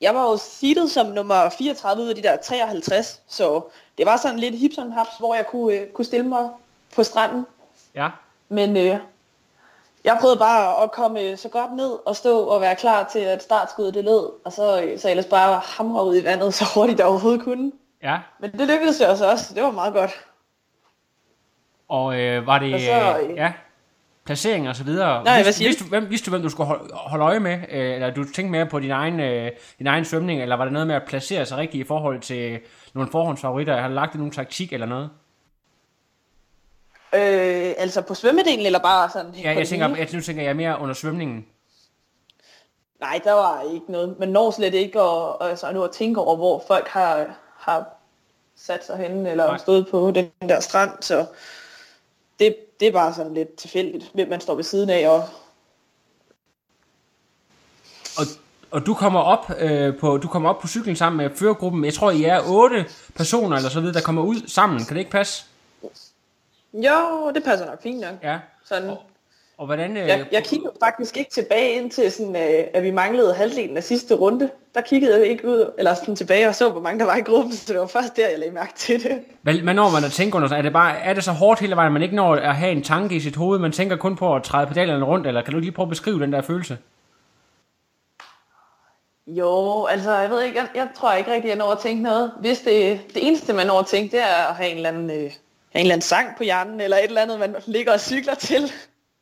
Jeg 0.00 0.14
var 0.14 0.22
jo 0.30 0.36
seedet 0.36 0.90
som 0.90 1.06
nummer 1.06 1.48
34 1.50 2.02
ud 2.02 2.08
af 2.08 2.14
de 2.14 2.22
der 2.22 2.36
53, 2.36 3.22
så 3.28 3.62
det 3.98 4.06
var 4.06 4.16
sådan 4.16 4.38
lidt 4.38 4.58
hip 4.58 4.72
som 4.74 4.90
haps, 4.90 5.10
hvor 5.18 5.34
jeg 5.34 5.46
kunne, 5.46 5.74
øh, 5.74 5.88
kunne 5.88 6.04
stille 6.04 6.26
mig 6.28 6.50
på 6.94 7.02
stranden. 7.02 7.46
Ja. 7.94 8.08
Men 8.48 8.76
øh, 8.76 8.98
jeg 10.04 10.18
prøvede 10.20 10.38
bare 10.38 10.82
at 10.82 10.92
komme 10.92 11.20
øh, 11.20 11.38
så 11.38 11.48
godt 11.48 11.72
ned 11.76 11.98
og 12.06 12.16
stå 12.16 12.40
og 12.46 12.60
være 12.60 12.76
klar 12.76 13.08
til, 13.12 13.18
at 13.18 13.42
startskuddet 13.42 13.94
det 13.94 14.04
lød, 14.04 14.30
og 14.44 14.52
så, 14.52 14.82
øh, 14.82 14.98
så 14.98 15.10
ellers 15.10 15.26
bare 15.26 15.60
hamre 15.64 16.06
ud 16.06 16.16
i 16.16 16.24
vandet 16.24 16.54
så 16.58 16.64
hurtigt 16.74 16.98
jeg 16.98 17.06
overhovedet 17.06 17.44
kunne. 17.44 17.72
Ja, 18.02 18.18
Men 18.40 18.52
det 18.52 18.68
lykkedes 18.68 19.00
jo 19.00 19.06
også, 19.06 19.30
også. 19.30 19.54
det 19.54 19.62
var 19.62 19.70
meget 19.70 19.94
godt. 19.94 20.10
og 21.88 22.20
øh, 22.20 22.46
var 22.46 22.58
det 22.58 22.74
Og 22.74 22.80
så, 22.80 23.18
øh, 23.22 23.30
øh, 23.30 23.36
ja, 23.36 23.52
placering 24.26 24.68
og 24.68 24.76
så 24.76 24.84
videre. 24.84 25.24
Nej, 25.24 25.34
hvad 25.34 25.44
vidste, 25.44 25.52
siger 25.52 25.68
du? 25.68 25.70
vidste, 25.70 25.84
du, 25.84 25.88
hvem, 25.88 26.10
vidste 26.10 26.26
du, 26.26 26.30
hvem 26.30 26.42
du 26.42 26.48
skulle 26.48 26.66
holde, 26.66 26.94
holde 26.94 27.24
øje 27.24 27.40
med? 27.40 27.58
Øh, 27.70 27.94
eller 27.94 28.10
du 28.10 28.24
tænkte 28.24 28.50
mere 28.50 28.66
på 28.66 28.80
din 28.80 28.90
egen, 28.90 29.20
øh, 29.20 29.50
din 29.78 29.86
egen 29.86 30.04
svømning, 30.04 30.42
eller 30.42 30.56
var 30.56 30.64
det 30.64 30.72
noget 30.72 30.86
med 30.86 30.94
at 30.94 31.02
placere 31.06 31.46
sig 31.46 31.58
rigtigt 31.58 31.84
i 31.84 31.86
forhold 31.86 32.20
til 32.20 32.60
nogle 32.94 33.10
forhåndsfavoritter? 33.10 33.80
Har 33.80 33.88
du 33.88 33.94
lagt 33.94 34.14
nogen 34.14 34.30
taktik 34.32 34.72
eller 34.72 34.86
noget? 34.86 35.10
Øh, 37.14 37.74
altså 37.78 38.02
på 38.02 38.14
svømmedelen, 38.14 38.66
eller 38.66 38.78
bare 38.78 39.10
sådan 39.10 39.34
Ja, 39.34 39.54
jeg 39.58 39.68
tænker, 39.68 39.96
jeg, 39.96 40.08
nu 40.12 40.20
tænker 40.20 40.42
jeg 40.42 40.56
mere 40.56 40.80
under 40.80 40.94
svømningen. 40.94 41.46
Nej, 43.00 43.20
der 43.24 43.32
var 43.32 43.72
ikke 43.74 43.92
noget. 43.92 44.18
Man 44.18 44.28
når 44.28 44.50
slet 44.50 44.74
ikke 44.74 45.00
at, 45.00 45.36
altså, 45.40 45.72
nu 45.72 45.82
at 45.82 45.90
tænke 45.90 46.20
over, 46.20 46.36
hvor 46.36 46.64
folk 46.66 46.88
har, 46.88 47.26
har 47.56 47.86
sat 48.56 48.86
sig 48.86 48.96
henne, 48.96 49.30
eller. 49.30 49.46
Nej. 49.46 49.58
stået 49.58 49.88
på 49.90 50.10
den 50.10 50.30
der 50.48 50.60
strand, 50.60 50.90
så 51.00 51.26
det, 52.38 52.56
det 52.80 52.88
er 52.88 52.92
bare 52.92 53.14
sådan 53.14 53.34
lidt 53.34 53.54
tilfældigt, 53.54 54.10
hvem 54.14 54.28
man 54.28 54.40
står 54.40 54.54
ved 54.54 54.64
siden 54.64 54.90
af, 54.90 55.08
og 55.08 55.28
Og, 58.18 58.26
og 58.70 58.86
du 58.86 58.94
kommer 58.94 59.20
op 59.20 59.50
øh, 59.58 59.98
på 59.98 60.18
du 60.18 60.28
kommer 60.28 60.50
op 60.50 60.58
på 60.58 60.68
cyklen 60.68 60.96
sammen 60.96 61.16
med 61.16 61.36
førergruppen. 61.36 61.84
Jeg 61.84 61.94
tror 61.94 62.10
I 62.10 62.24
er 62.24 62.40
otte 62.48 62.86
personer 63.14 63.56
eller 63.56 63.70
så 63.70 63.80
videre, 63.80 63.94
der 63.94 64.00
kommer 64.00 64.22
ud 64.22 64.48
sammen. 64.48 64.84
Kan 64.84 64.94
det 64.94 64.98
ikke 64.98 65.10
passe? 65.10 65.44
jo, 66.74 67.32
det 67.34 67.44
passer 67.44 67.66
nok 67.66 67.82
fint 67.82 68.00
nok. 68.00 68.14
Ja. 68.22 68.38
Sådan. 68.64 68.90
Og 68.90 69.02
hvordan 69.58 69.96
øh, 69.96 70.08
Jeg, 70.08 70.26
jeg 70.32 70.44
kiggede 70.44 70.72
faktisk 70.84 71.16
ikke 71.16 71.30
tilbage 71.30 71.72
indtil 71.72 72.12
sådan, 72.12 72.36
øh, 72.36 72.64
at 72.74 72.82
vi 72.82 72.90
manglede 72.90 73.34
halvdelen 73.34 73.76
af 73.76 73.84
sidste 73.84 74.14
runde. 74.14 74.50
Der 74.74 74.80
kiggede 74.80 75.18
jeg 75.18 75.26
ikke 75.26 75.48
ud, 75.48 75.72
eller 75.78 75.94
sådan 75.94 76.16
tilbage 76.16 76.48
og 76.48 76.54
så, 76.54 76.70
hvor 76.70 76.80
mange 76.80 76.98
der 76.98 77.04
var 77.04 77.16
i 77.16 77.20
gruppen, 77.20 77.52
så 77.52 77.72
det 77.72 77.80
var 77.80 77.86
først 77.86 78.16
der, 78.16 78.28
jeg 78.28 78.38
lagde 78.38 78.54
mærke 78.54 78.72
til 78.76 79.02
det. 79.02 79.18
hvad, 79.42 79.54
hvad 79.54 79.74
når 79.74 79.90
man 79.90 80.04
at 80.04 80.12
tænke 80.12 80.36
under 80.36 80.48
sig? 80.48 80.58
Er 80.58 80.62
det, 80.62 80.72
bare, 80.72 80.98
er 80.98 81.12
det 81.14 81.24
så 81.24 81.32
hårdt 81.32 81.60
hele 81.60 81.76
vejen, 81.76 81.92
man 81.92 82.02
ikke 82.02 82.16
når 82.16 82.34
at 82.34 82.56
have 82.56 82.72
en 82.72 82.82
tanke 82.82 83.16
i 83.16 83.20
sit 83.20 83.36
hoved? 83.36 83.58
Man 83.58 83.72
tænker 83.72 83.96
kun 83.96 84.16
på 84.16 84.34
at 84.36 84.42
træde 84.42 84.66
pedalerne 84.66 85.04
rundt, 85.04 85.26
eller 85.26 85.42
kan 85.42 85.52
du 85.54 85.58
lige 85.58 85.72
prøve 85.72 85.84
at 85.84 85.90
beskrive 85.90 86.20
den 86.20 86.32
der 86.32 86.42
følelse? 86.42 86.78
Jo, 89.26 89.84
altså 89.84 90.14
jeg 90.14 90.30
ved 90.30 90.42
ikke, 90.42 90.58
jeg, 90.58 90.68
jeg 90.74 90.88
tror 90.96 91.12
ikke 91.12 91.32
rigtig, 91.32 91.48
jeg 91.48 91.56
når 91.56 91.70
at 91.70 91.78
tænke 91.78 92.02
noget. 92.02 92.32
Hvis 92.40 92.60
det, 92.60 93.00
det 93.14 93.26
eneste, 93.26 93.52
man 93.52 93.66
når 93.66 93.78
at 93.78 93.86
tænke, 93.86 94.16
det 94.16 94.22
er 94.22 94.48
at 94.48 94.54
have 94.54 94.70
en 94.70 94.76
eller 94.76 94.88
anden, 94.88 95.10
øh, 95.10 95.16
en 95.16 95.30
eller 95.74 95.92
anden 95.92 96.00
sang 96.00 96.28
på 96.36 96.42
hjernen, 96.42 96.80
eller 96.80 96.96
et 96.96 97.04
eller 97.04 97.22
andet, 97.22 97.38
man 97.38 97.56
ligger 97.66 97.92
og 97.92 98.00
cykler 98.00 98.34
til. 98.34 98.72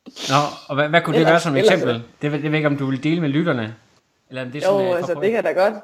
Nå, 0.06 0.34
og 0.68 0.74
hvad, 0.74 0.88
hvad 0.88 1.00
kunne 1.00 1.14
det 1.18 1.20
Ellers- 1.26 1.30
være 1.30 1.40
som 1.40 1.56
ellers- 1.56 1.72
eksempel? 1.72 1.94
Det, 1.94 2.02
det 2.22 2.32
ved 2.32 2.38
jeg 2.40 2.54
ikke, 2.54 2.66
om 2.68 2.76
du 2.76 2.86
vil 2.90 3.04
dele 3.04 3.20
med 3.20 3.28
lytterne. 3.28 3.74
Eller 4.30 4.42
om 4.42 4.50
det 4.50 4.64
er 4.64 4.68
Jo, 4.68 4.78
sådan, 4.78 4.90
øh, 4.90 4.96
altså 4.96 5.14
det 5.22 5.32
kan 5.32 5.44
da 5.44 5.52
godt. 5.52 5.74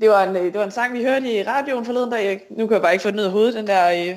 Det 0.00 0.08
var, 0.10 0.22
en, 0.22 0.36
øh, 0.36 0.42
det 0.44 0.54
var 0.54 0.64
en 0.64 0.70
sang, 0.70 0.92
vi 0.94 1.02
hørte 1.04 1.32
i 1.32 1.42
radioen 1.42 1.84
forleden 1.86 2.10
dag. 2.10 2.40
Nu 2.50 2.66
kan 2.66 2.74
jeg 2.74 2.82
bare 2.82 2.92
ikke 2.92 3.02
få 3.02 3.10
den 3.10 3.18
ud 3.20 3.24
af 3.24 3.30
hovedet, 3.30 3.54
den 3.54 3.66
der, 3.66 3.90
øh, 3.90 4.16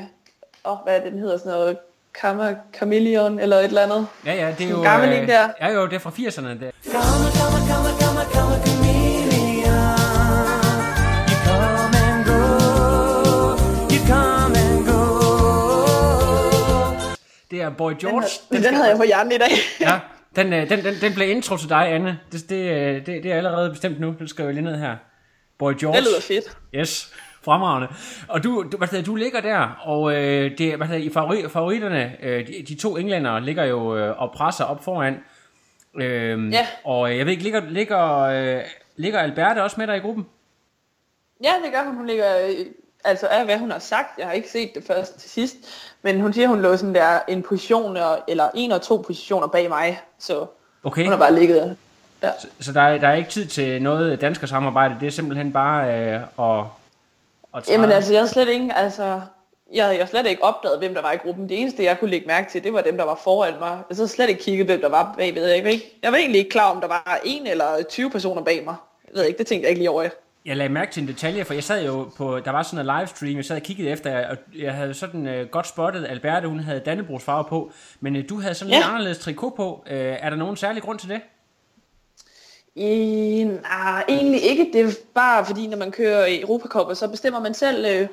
åh, 0.72 0.78
hvad 0.84 0.96
er 0.98 1.04
det, 1.04 1.12
den 1.12 1.20
hedder, 1.22 1.38
sådan 1.38 1.52
noget, 1.52 1.78
Karma 2.22 2.56
Chameleon, 2.76 3.40
eller 3.40 3.58
et 3.58 3.66
eller 3.66 3.82
andet. 3.82 4.08
Ja, 4.26 4.34
ja, 4.34 4.56
det 4.58 4.66
er 4.66 4.70
jo... 4.70 4.78
En 4.78 4.84
gammel 4.84 5.14
en 5.14 5.28
der. 5.28 5.50
Ja, 5.62 5.72
jo, 5.74 5.86
det 5.88 5.96
er 5.96 6.00
fra 6.00 6.10
80'erne. 6.10 6.48
Det. 6.48 6.72
Come, 6.86 7.02
come, 7.40 7.60
come, 7.70 7.90
come, 8.02 8.24
come, 8.34 8.79
det 17.60 17.66
er 17.66 17.70
Boy 17.70 17.92
Den, 17.92 18.00
George. 18.00 18.28
den, 18.52 18.64
den 18.64 18.74
havde 18.74 18.90
jeg 18.90 18.98
på 18.98 19.04
hjernen 19.04 19.32
i 19.32 19.38
dag. 19.38 19.50
Ja, 19.88 20.00
den, 20.36 20.54
øh, 20.54 20.70
den, 20.70 20.84
den, 20.84 20.94
den 21.02 21.14
blev 21.14 21.30
intro 21.30 21.58
til 21.58 21.70
dig, 21.70 21.88
Anne. 21.94 22.20
Det, 22.32 22.50
det, 22.50 22.56
øh, 22.72 22.96
det, 23.06 23.24
det 23.24 23.26
er 23.32 23.36
allerede 23.38 23.70
bestemt 23.70 24.00
nu. 24.00 24.16
Det 24.20 24.30
skriver 24.30 24.50
jeg 24.50 24.54
lige 24.56 24.66
ned 24.66 24.80
her. 24.80 24.96
Boy 25.60 25.74
George. 25.80 25.98
det 25.98 26.08
lyder 26.08 26.22
fedt. 26.22 26.58
Yes, 26.76 27.14
fremragende. 27.46 27.88
Og 28.28 28.44
du, 28.44 28.66
du, 28.72 28.78
hvad 28.78 28.88
hedder, 28.88 29.04
du 29.06 29.16
ligger 29.16 29.42
der, 29.42 29.60
og 29.82 30.14
øh, 30.16 30.58
det, 30.58 30.76
hvad 30.78 30.88
hedder, 30.88 31.02
i 31.02 31.10
favori, 31.10 31.50
favoritterne, 31.50 32.16
øh, 32.24 32.48
de, 32.48 32.54
de 32.68 32.76
to 32.76 32.98
englænder 32.98 33.40
ligger 33.40 33.64
jo 33.64 33.98
øh, 33.98 34.22
og 34.22 34.32
presser 34.36 34.64
op 34.64 34.84
foran. 34.84 35.18
Øh, 36.02 36.52
Ja. 36.54 36.68
Og 36.84 37.12
øh, 37.12 37.18
jeg 37.18 37.26
ved 37.26 37.32
ikke, 37.32 37.44
ligger, 37.44 37.62
ligger, 37.70 38.20
øh, 38.20 38.62
ligger 38.96 39.20
Alberte 39.20 39.64
også 39.64 39.76
med 39.80 39.88
dig 39.88 39.98
i 39.98 40.00
gruppen? 40.00 40.26
Ja, 41.44 41.52
det 41.66 41.74
gør 41.74 41.84
hun. 41.84 41.96
Hun 41.96 42.08
ligger, 42.08 42.48
øh, 42.48 42.56
altså 43.04 43.28
af 43.28 43.46
hvad 43.46 43.58
hun 43.58 43.72
har 43.72 43.80
sagt, 43.80 44.08
jeg 44.18 44.26
har 44.28 44.34
ikke 44.34 44.50
set 44.50 44.72
det 44.76 44.84
først 44.88 45.20
til 45.20 45.30
sidst, 45.30 45.56
men 46.02 46.22
hun 46.22 46.34
siger, 46.34 46.48
hun 46.48 46.62
lå 46.62 46.78
sådan 46.78 46.96
der 46.96 47.20
en 47.28 47.44
position, 47.44 47.98
eller 48.28 48.50
en 48.54 48.72
og 48.72 48.82
to 48.82 48.98
positioner 48.98 49.48
bag 49.48 49.70
mig, 49.70 50.02
så 50.20 50.46
Okay, 50.84 51.04
hun 51.04 51.12
har 51.12 51.18
bare 51.20 51.36
ligget 51.36 51.76
der. 52.22 52.32
så 52.60 52.74
der 52.74 52.82
er, 52.82 52.98
der 52.98 53.08
er 53.08 53.14
ikke 53.14 53.30
tid 53.30 53.46
til 53.46 53.82
noget 53.82 54.22
dansker 54.22 54.48
samarbejde, 54.48 54.96
det 55.00 55.08
er 55.08 55.12
simpelthen 55.12 55.54
bare 55.54 55.88
øh, 55.88 56.14
at, 56.16 56.22
at 57.56 57.64
træde. 57.64 57.72
Jamen 57.72 57.92
altså, 57.92 58.14
jeg 58.14 58.22
har 58.22 58.28
slet 58.28 58.48
ikke, 58.48 58.74
altså, 58.76 59.22
jeg 59.74 59.86
havde 59.86 59.98
jeg 59.98 60.08
slet 60.08 60.26
ikke 60.26 60.44
opdaget, 60.44 60.80
hvem 60.80 60.94
der 60.94 61.02
var 61.02 61.12
i 61.12 61.18
gruppen. 61.18 61.50
Det 61.50 61.62
eneste, 61.62 61.84
jeg 61.84 62.00
kunne 62.00 62.10
lægge 62.10 62.28
mærke 62.28 62.52
til, 62.52 62.64
det 62.64 62.74
var 62.74 62.82
dem, 62.82 62.98
der 62.98 63.04
var 63.04 63.20
foran 63.24 63.54
mig. 63.60 63.78
Jeg 63.90 63.96
havde 63.96 64.08
slet 64.08 64.30
ikke 64.30 64.44
kigget, 64.44 64.66
hvem 64.66 64.82
der 64.82 64.90
var 64.90 65.14
bagved. 65.18 65.48
Jeg 65.48 65.64
var, 65.64 65.70
ikke, 65.70 66.00
jeg 66.04 66.12
var 66.12 66.18
egentlig 66.18 66.40
ikke 66.40 66.52
klar, 66.52 66.72
om 66.72 66.82
der 66.82 66.88
var 66.88 67.20
en 67.26 67.48
eller 67.48 67.84
20 67.90 68.10
personer 68.10 68.42
bag 68.42 68.64
mig. 68.66 68.76
Jeg 69.08 69.16
ved 69.16 69.26
ikke, 69.26 69.38
det 69.38 69.48
tænkte 69.48 69.64
jeg 69.64 69.70
ikke 69.70 69.80
lige 69.80 69.90
over. 69.90 70.10
Jeg 70.46 70.58
lagde 70.58 70.74
mærke 70.74 70.92
til 70.92 71.02
en 71.02 71.08
detalje, 71.08 71.46
for 71.46 71.54
jeg 71.54 71.64
sad 71.64 71.86
jo 71.86 72.10
på, 72.18 72.40
der 72.40 72.52
var 72.52 72.64
sådan 72.64 72.88
en 72.90 72.96
livestream, 72.98 73.36
jeg 73.36 73.46
sad 73.46 73.56
og 73.56 73.62
kiggede 73.62 73.90
efter, 73.90 74.28
og 74.30 74.38
jeg 74.58 74.74
havde 74.74 74.94
sådan 74.94 75.42
uh, 75.42 75.48
godt 75.52 75.68
spottet, 75.68 76.06
Alberte, 76.10 76.48
hun 76.48 76.60
havde 76.60 76.80
Dannebrogs 76.80 77.24
farve 77.24 77.44
på, 77.44 77.72
men 78.00 78.16
uh, 78.16 78.22
du 78.30 78.42
havde 78.42 78.54
sådan 78.54 78.70
en 78.70 78.74
Ja. 78.74 78.78
lidt 78.78 78.88
anderledes 78.90 79.20
trikot 79.20 79.54
på. 79.56 79.84
Uh, 79.86 79.92
er 79.98 80.30
der 80.30 80.38
nogen 80.38 80.56
særlig 80.58 80.84
grund 80.84 81.00
til 81.00 81.10
det? 81.10 81.22
I, 82.76 83.44
nej, 83.62 84.04
egentlig 84.10 84.42
ikke. 84.44 84.70
Det 84.74 84.82
er 84.82 84.92
bare 85.16 85.46
fordi, 85.46 85.68
når 85.68 85.78
man 85.78 85.92
kører 85.92 86.26
i 86.26 86.42
Europacup, 86.42 86.96
så 86.96 87.08
bestemmer 87.08 87.40
man 87.40 87.54
selv, 87.54 87.86
øh, 87.86 88.08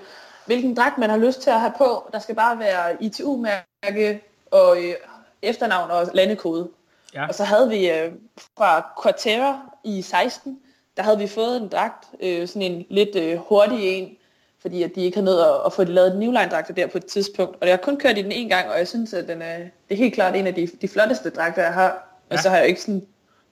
hvilken 0.46 0.76
dragt 0.76 0.98
man 0.98 1.10
har 1.10 1.16
lyst 1.16 1.42
til 1.42 1.50
at 1.50 1.60
have 1.60 1.72
på. 1.78 2.08
Der 2.12 2.18
skal 2.18 2.34
bare 2.34 2.58
være 2.58 3.02
ITU-mærke 3.02 4.22
og 4.50 4.76
øh, 4.84 4.94
efternavn 5.42 5.90
og 5.90 6.06
landekode. 6.14 6.68
Ja. 7.14 7.26
Og 7.28 7.34
så 7.34 7.44
havde 7.44 7.68
vi 7.68 7.90
øh, 7.90 8.12
fra 8.58 8.86
Quartera 9.02 9.60
i 9.84 10.02
16, 10.02 10.58
der 10.96 11.02
havde 11.02 11.18
vi 11.18 11.26
fået 11.26 11.56
en 11.62 11.68
dragt, 11.68 12.04
øh, 12.22 12.48
sådan 12.48 12.62
en 12.62 12.84
lidt 12.90 13.16
øh, 13.16 13.38
hurtig 13.48 13.78
en, 13.98 14.08
fordi 14.62 14.82
at 14.82 14.90
de 14.94 15.00
ikke 15.00 15.16
havde 15.16 15.24
nået 15.24 15.40
at, 15.40 15.54
at 15.66 15.72
få 15.72 15.84
lavet 15.84 16.12
den 16.12 16.20
line 16.20 16.48
dragter 16.50 16.74
der 16.74 16.86
på 16.86 16.98
et 16.98 17.04
tidspunkt. 17.06 17.56
Og 17.60 17.66
jeg 17.68 17.72
har 17.72 17.82
kun 17.82 17.96
kørt 17.96 18.18
i 18.18 18.22
den 18.22 18.32
en 18.32 18.48
gang, 18.48 18.68
og 18.70 18.78
jeg 18.78 18.88
synes, 18.88 19.12
at 19.12 19.28
den 19.28 19.42
er, 19.42 19.56
det 19.58 19.70
er 19.90 19.96
helt 19.96 20.14
klart 20.14 20.36
en 20.36 20.46
af 20.46 20.54
de, 20.54 20.68
de 20.82 20.88
flotteste 20.88 21.30
dragter, 21.30 21.62
jeg 21.62 21.72
har. 21.74 21.88
Og 22.30 22.36
Ja. 22.36 22.42
så 22.42 22.50
har 22.50 22.56
jeg 22.56 22.68
ikke 22.68 22.80
sådan 22.80 23.02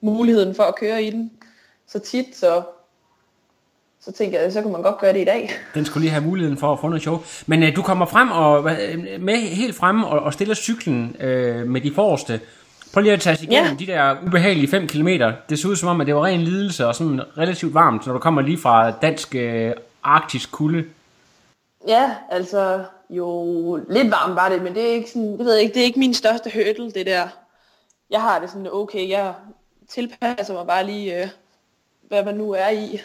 muligheden 0.01 0.55
for 0.55 0.63
at 0.63 0.75
køre 0.75 1.03
i 1.03 1.09
den 1.09 1.31
så 1.87 1.99
tit, 1.99 2.25
så, 2.35 2.61
så 4.01 4.11
tænker 4.11 4.39
jeg, 4.39 4.51
så 4.53 4.61
kunne 4.61 4.71
man 4.73 4.81
godt 4.81 4.97
gøre 4.97 5.13
det 5.13 5.21
i 5.21 5.25
dag. 5.25 5.51
Den 5.73 5.85
skulle 5.85 6.01
lige 6.01 6.11
have 6.11 6.23
muligheden 6.23 6.57
for 6.57 6.73
at 6.73 6.79
få 6.79 6.87
noget 6.87 7.03
sjov. 7.03 7.23
Men 7.45 7.63
uh, 7.63 7.69
du 7.75 7.81
kommer 7.81 8.05
frem 8.05 8.31
og 8.31 8.61
hvad- 8.61 9.17
med 9.19 9.35
helt 9.37 9.75
frem 9.75 10.03
og, 10.03 10.19
og 10.19 10.33
stiller 10.33 10.55
cyklen 10.55 11.15
uh, 11.19 11.25
med 11.67 11.81
de 11.81 11.93
forreste. 11.95 12.41
Prøv 12.95 13.01
lige 13.01 13.13
at 13.13 13.21
tage 13.21 13.37
igennem 13.41 13.71
Ja. 13.71 13.75
de 13.79 13.87
der 13.87 14.15
ubehagelige 14.27 14.67
5 14.67 14.87
km. 14.87 15.07
Det 15.49 15.59
så 15.59 15.67
ud 15.67 15.75
som 15.75 15.89
om, 15.89 16.01
at 16.01 16.07
det 16.07 16.15
var 16.15 16.25
ren 16.25 16.41
lidelse 16.41 16.87
og 16.87 16.95
sådan 16.95 17.21
relativt 17.37 17.73
varmt, 17.73 18.05
når 18.05 18.13
du 18.13 18.19
kommer 18.19 18.41
lige 18.41 18.57
fra 18.57 18.91
dansk 18.91 19.35
uh, 19.35 19.71
arktisk 20.03 20.51
kulde. 20.51 20.85
Ja, 21.87 22.15
altså 22.31 22.83
jo 23.09 23.75
lidt 23.89 24.11
varmt 24.11 24.35
var 24.35 24.49
det, 24.49 24.61
men 24.61 24.75
det 24.75 24.89
er 24.89 24.93
ikke 24.93 25.09
sådan, 25.09 25.37
det 25.37 25.45
ved 25.45 25.53
jeg 25.53 25.61
ikke, 25.61 25.73
det 25.73 25.79
er 25.79 25.85
ikke 25.85 25.99
min 25.99 26.13
største 26.13 26.51
hurdle, 26.53 26.91
det 26.91 27.05
der. 27.05 27.27
Jeg 28.09 28.21
har 28.21 28.39
det 28.39 28.49
sådan, 28.49 28.67
okay, 28.71 29.09
jeg 29.09 29.33
tilpasser 29.89 30.53
mig 30.53 30.67
bare 30.67 30.85
lige, 30.85 31.21
øh, 31.21 31.27
hvad 32.07 32.25
man 32.25 32.35
nu 32.35 32.51
er 32.51 32.69
i. 32.69 33.01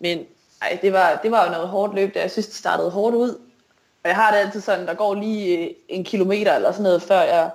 Men 0.00 0.18
ej, 0.62 0.78
det 0.82 0.92
var, 0.92 1.20
det 1.22 1.30
var 1.30 1.44
jo 1.44 1.50
noget 1.50 1.68
hårdt 1.68 1.94
løb, 1.94 2.14
der 2.14 2.20
jeg 2.20 2.30
synes, 2.30 2.46
det 2.46 2.56
startede 2.56 2.90
hårdt 2.90 3.16
ud. 3.16 3.30
Og 4.04 4.08
jeg 4.08 4.16
har 4.16 4.30
det 4.30 4.38
altid 4.38 4.60
sådan, 4.60 4.86
der 4.86 4.94
går 4.94 5.14
lige 5.14 5.58
øh, 5.58 5.70
en 5.88 6.04
kilometer 6.04 6.54
eller 6.54 6.72
sådan 6.72 6.82
noget, 6.82 7.02
før, 7.02 7.20
jeg, 7.20 7.50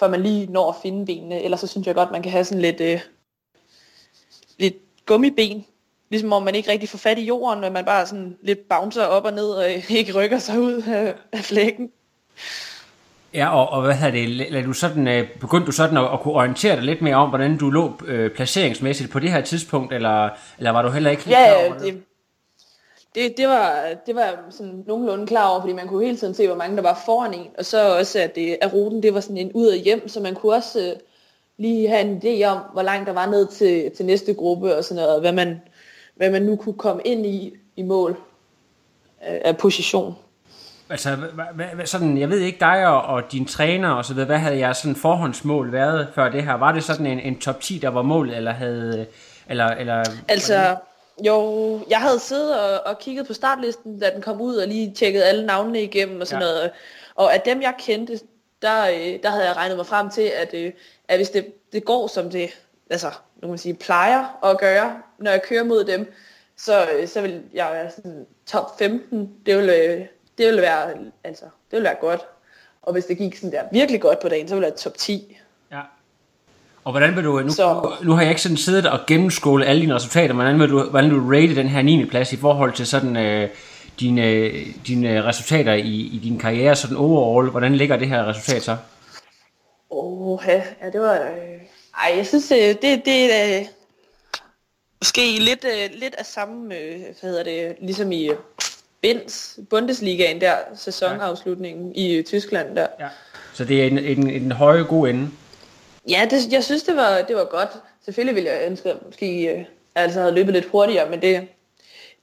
før 0.00 0.08
man 0.08 0.22
lige 0.22 0.46
når 0.46 0.68
at 0.68 0.76
finde 0.82 1.06
benene. 1.06 1.42
Ellers 1.42 1.60
så 1.60 1.66
synes 1.66 1.86
jeg 1.86 1.94
godt, 1.94 2.10
man 2.10 2.22
kan 2.22 2.32
have 2.32 2.44
sådan 2.44 2.62
lidt, 2.62 2.80
øh, 2.80 3.00
lidt 4.58 4.74
gummiben. 5.06 5.64
Ligesom 6.10 6.32
om 6.32 6.42
man 6.42 6.54
ikke 6.54 6.70
rigtig 6.70 6.88
får 6.88 6.98
fat 6.98 7.18
i 7.18 7.24
jorden, 7.24 7.64
og 7.64 7.72
man 7.72 7.84
bare 7.84 8.06
sådan 8.06 8.36
lidt 8.42 8.68
bouncer 8.68 9.04
op 9.04 9.24
og 9.24 9.32
ned, 9.32 9.48
og 9.50 9.70
ikke 9.98 10.12
rykker 10.14 10.38
sig 10.38 10.60
ud 10.60 10.82
af, 10.82 11.14
af 11.32 11.38
flækken. 11.38 11.90
Ja, 13.34 13.48
og, 13.56 13.68
og 13.68 13.82
hvad 13.82 13.94
hedder 13.94 14.12
det, 14.12 14.40
la- 14.40 14.52
lad 14.52 14.62
du 14.62 14.72
sådan, 14.72 15.08
øh, 15.08 15.28
begyndte 15.40 15.66
du 15.66 15.72
sådan 15.72 15.96
at, 15.96 16.12
at 16.12 16.20
kunne 16.20 16.34
orientere 16.34 16.76
dig 16.76 16.84
lidt 16.84 17.02
mere 17.02 17.16
om, 17.16 17.28
hvordan 17.28 17.58
du 17.58 17.70
lå 17.70 17.92
øh, 18.06 18.30
placeringsmæssigt 18.30 19.10
på 19.10 19.18
det 19.18 19.32
her 19.32 19.40
tidspunkt, 19.40 19.92
eller, 19.92 20.28
eller 20.58 20.70
var 20.70 20.82
du 20.82 20.88
heller 20.88 21.10
ikke 21.10 21.24
helt 21.24 21.36
Ja, 21.36 21.44
klar 21.46 21.66
over 21.66 21.78
det, 21.78 21.94
det, 21.94 22.02
det, 23.16 23.48
var, 23.48 23.94
det 24.06 24.14
var 24.14 24.44
sådan 24.50 24.84
nogenlunde 24.86 25.26
klar 25.26 25.48
over, 25.48 25.60
fordi 25.60 25.72
man 25.72 25.88
kunne 25.88 26.04
hele 26.04 26.16
tiden 26.16 26.34
se, 26.34 26.46
hvor 26.46 26.56
mange 26.56 26.76
der 26.76 26.82
var 26.82 27.02
foran 27.06 27.34
en. 27.34 27.46
Og 27.58 27.64
så 27.64 27.98
også, 27.98 28.18
at, 28.18 28.34
det, 28.34 28.56
at 28.60 28.72
ruten 28.72 29.02
det 29.02 29.14
var 29.14 29.20
sådan 29.20 29.36
en 29.36 29.52
ud 29.52 29.66
og 29.66 29.76
hjem, 29.76 30.08
så 30.08 30.20
man 30.20 30.34
kunne 30.34 30.54
også 30.54 30.80
øh, 30.80 31.00
lige 31.58 31.88
have 31.88 32.00
en 32.00 32.22
idé 32.24 32.44
om, 32.44 32.58
hvor 32.72 32.82
langt 32.82 33.06
der 33.06 33.12
var 33.12 33.26
ned 33.26 33.46
til, 33.46 33.90
til 33.96 34.06
næste 34.06 34.34
gruppe 34.34 34.76
og 34.76 34.84
sådan 34.84 35.02
noget, 35.02 35.14
og 35.14 35.20
hvad 35.20 35.32
man, 35.32 35.60
hvad 36.16 36.30
man 36.30 36.42
nu 36.42 36.56
kunne 36.56 36.74
komme 36.74 37.02
ind 37.04 37.26
i 37.26 37.54
i 37.76 37.82
mål 37.82 38.16
af, 39.20 39.56
position. 39.56 40.14
Altså, 40.90 41.16
hvad, 41.16 41.44
hvad, 41.54 41.66
hvad, 41.74 41.86
sådan, 41.86 42.18
jeg 42.18 42.30
ved 42.30 42.38
ikke 42.38 42.58
dig 42.60 42.86
og, 42.86 43.02
og 43.02 43.32
din 43.32 43.46
træner 43.46 43.90
og 43.90 44.04
så 44.04 44.14
videre, 44.14 44.26
hvad 44.26 44.38
havde 44.38 44.58
jeres 44.58 44.76
sådan 44.76 44.96
forhåndsmål 44.96 45.72
været 45.72 46.08
før 46.14 46.28
det 46.28 46.42
her? 46.42 46.54
Var 46.54 46.72
det 46.72 46.84
sådan 46.84 47.06
en, 47.06 47.20
en 47.20 47.38
top 47.38 47.60
10, 47.60 47.78
der 47.78 47.88
var 47.88 48.02
målet, 48.02 48.36
eller 48.36 48.52
havde, 48.52 49.06
eller, 49.48 49.66
eller 49.66 50.04
Altså, 50.28 50.76
jo, 51.26 51.80
jeg 51.90 52.00
havde 52.00 52.20
siddet 52.20 52.60
og, 52.60 52.80
og 52.86 52.98
kigget 52.98 53.26
på 53.26 53.32
startlisten, 53.34 53.98
da 53.98 54.10
den 54.10 54.22
kom 54.22 54.40
ud, 54.40 54.56
og 54.56 54.68
lige 54.68 54.92
tjekket 54.94 55.22
alle 55.22 55.46
navnene 55.46 55.82
igennem 55.82 56.20
og 56.20 56.26
sådan 56.26 56.42
Ja. 56.42 56.48
noget. 56.48 56.70
Og 57.14 57.34
af 57.34 57.40
dem, 57.40 57.62
jeg 57.62 57.74
kendte, 57.78 58.20
der, 58.62 58.86
øh, 58.88 59.22
der 59.22 59.30
havde 59.30 59.44
jeg 59.46 59.56
regnet 59.56 59.76
mig 59.76 59.86
frem 59.86 60.10
til, 60.10 60.22
at, 60.22 60.54
øh, 60.54 60.72
at 61.08 61.18
hvis 61.18 61.30
det, 61.30 61.46
det 61.72 61.84
går, 61.84 62.06
som 62.06 62.30
det 62.30 62.50
altså, 62.90 63.06
nu 63.36 63.40
kan 63.40 63.48
man 63.48 63.58
sige, 63.58 63.74
plejer 63.74 64.44
at 64.44 64.58
gøre, 64.58 65.02
når 65.18 65.30
jeg 65.30 65.42
kører 65.42 65.64
mod 65.64 65.84
dem, 65.84 66.12
så, 66.56 66.86
øh, 66.90 67.08
så 67.08 67.20
vil 67.20 67.42
jeg 67.54 67.68
være 67.72 67.90
sådan 67.90 68.26
top 68.46 68.78
15. 68.78 69.30
Det 69.46 69.56
vil, 69.58 69.68
det 70.38 70.46
vil 70.46 70.60
være, 70.62 70.94
altså, 71.24 71.44
det 71.44 71.76
vil 71.76 71.82
være 71.82 71.94
godt. 72.00 72.26
Og 72.82 72.92
hvis 72.92 73.04
det 73.04 73.18
gik 73.18 73.36
sådan 73.36 73.52
der 73.52 73.62
virkelig 73.72 74.00
godt 74.00 74.20
på 74.20 74.28
dagen, 74.28 74.48
så 74.48 74.54
ville 74.54 74.64
jeg 74.66 74.70
være 74.72 74.78
top 74.78 74.94
10. 74.98 75.38
Ja. 76.86 76.88
Og 76.88 76.92
hvordan 76.92 77.16
vil 77.16 77.24
du, 77.24 77.40
nu, 77.40 77.50
Så- 77.50 77.92
nu 78.02 78.12
har 78.12 78.20
jeg 78.22 78.30
ikke 78.30 78.42
sådan 78.42 78.56
siddet 78.56 78.86
og 78.86 78.98
gennemskålet 79.06 79.66
alle 79.66 79.82
dine 79.82 79.94
resultater, 79.94 80.34
men 80.34 80.36
hvordan 80.36 80.60
vil 80.60 80.68
du, 80.68 80.90
hvordan 80.90 81.10
vil 81.10 81.18
du 81.18 81.30
rate 81.30 81.54
den 81.54 81.68
her 81.68 81.82
9. 81.82 82.04
plads 82.04 82.32
i 82.32 82.36
forhold 82.36 82.72
til 82.72 82.86
sådan 82.86 83.16
øh, 83.16 83.48
dine, 84.00 84.50
dine 84.86 85.24
resultater 85.24 85.72
i, 85.72 86.10
i 86.12 86.20
din 86.24 86.38
karriere, 86.38 86.76
sådan 86.76 86.96
overall, 86.96 87.50
hvordan 87.50 87.74
ligger 87.76 87.96
det 87.96 88.08
her 88.08 88.28
resultat 88.28 88.62
så? 88.62 88.76
Åh, 89.90 90.38
ja, 90.46 90.62
ja, 90.82 90.90
det 90.92 91.00
var... 91.00 91.14
Øh... 91.14 91.60
Ej, 92.04 92.16
jeg 92.16 92.26
synes, 92.26 92.50
øh, 92.52 92.58
det, 92.58 93.02
det 93.04 93.34
er 93.34 93.58
øh, 93.60 93.66
måske 95.02 95.38
lidt, 95.38 95.64
øh, 95.64 96.00
lidt 96.00 96.14
af 96.18 96.26
samme, 96.26 96.74
øh, 96.76 97.00
hvad 97.20 97.30
hedder 97.30 97.44
det, 97.44 97.76
ligesom 97.80 98.12
i 98.12 98.28
øh, 98.28 98.36
Benz, 99.02 99.58
Bundesligaen 99.70 100.40
der, 100.40 100.54
sæsonafslutningen 100.74 101.92
i 101.94 102.14
øh, 102.14 102.24
Tyskland 102.24 102.76
der. 102.76 102.86
Ja. 103.00 103.06
Så 103.54 103.64
det 103.64 103.82
er 103.82 103.86
en, 103.86 103.98
en, 103.98 104.30
en 104.30 104.52
høje 104.52 104.82
god 104.82 105.08
ende. 105.08 105.28
Ja, 106.08 106.26
det, 106.30 106.52
jeg 106.52 106.64
synes, 106.64 106.82
det 106.82 106.96
var, 106.96 107.18
det 107.28 107.36
var 107.36 107.44
godt. 107.44 107.68
Selvfølgelig 108.04 108.34
ville 108.34 108.50
jeg 108.50 108.60
ønske, 108.70 108.90
at 108.90 108.96
måske 109.06 109.26
øh, 109.38 109.42
jeg 109.58 109.66
altså 109.94 110.20
havde 110.20 110.34
løbet 110.34 110.54
lidt 110.54 110.66
hurtigere, 110.72 111.10
men 111.10 111.22
det, 111.22 111.48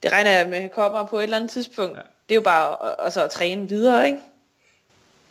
det 0.02 0.12
regner 0.12 0.30
jeg 0.30 0.48
med 0.48 0.68
kommer 0.74 1.06
på 1.06 1.18
et 1.18 1.22
eller 1.22 1.36
andet 1.36 1.50
tidspunkt. 1.50 1.96
Ja. 1.96 2.02
Det 2.28 2.30
er 2.30 2.34
jo 2.34 2.40
bare 2.40 2.70
at, 2.88 2.94
altså, 2.98 3.24
at 3.24 3.30
træne 3.30 3.68
videre, 3.68 4.06
ikke? 4.06 4.18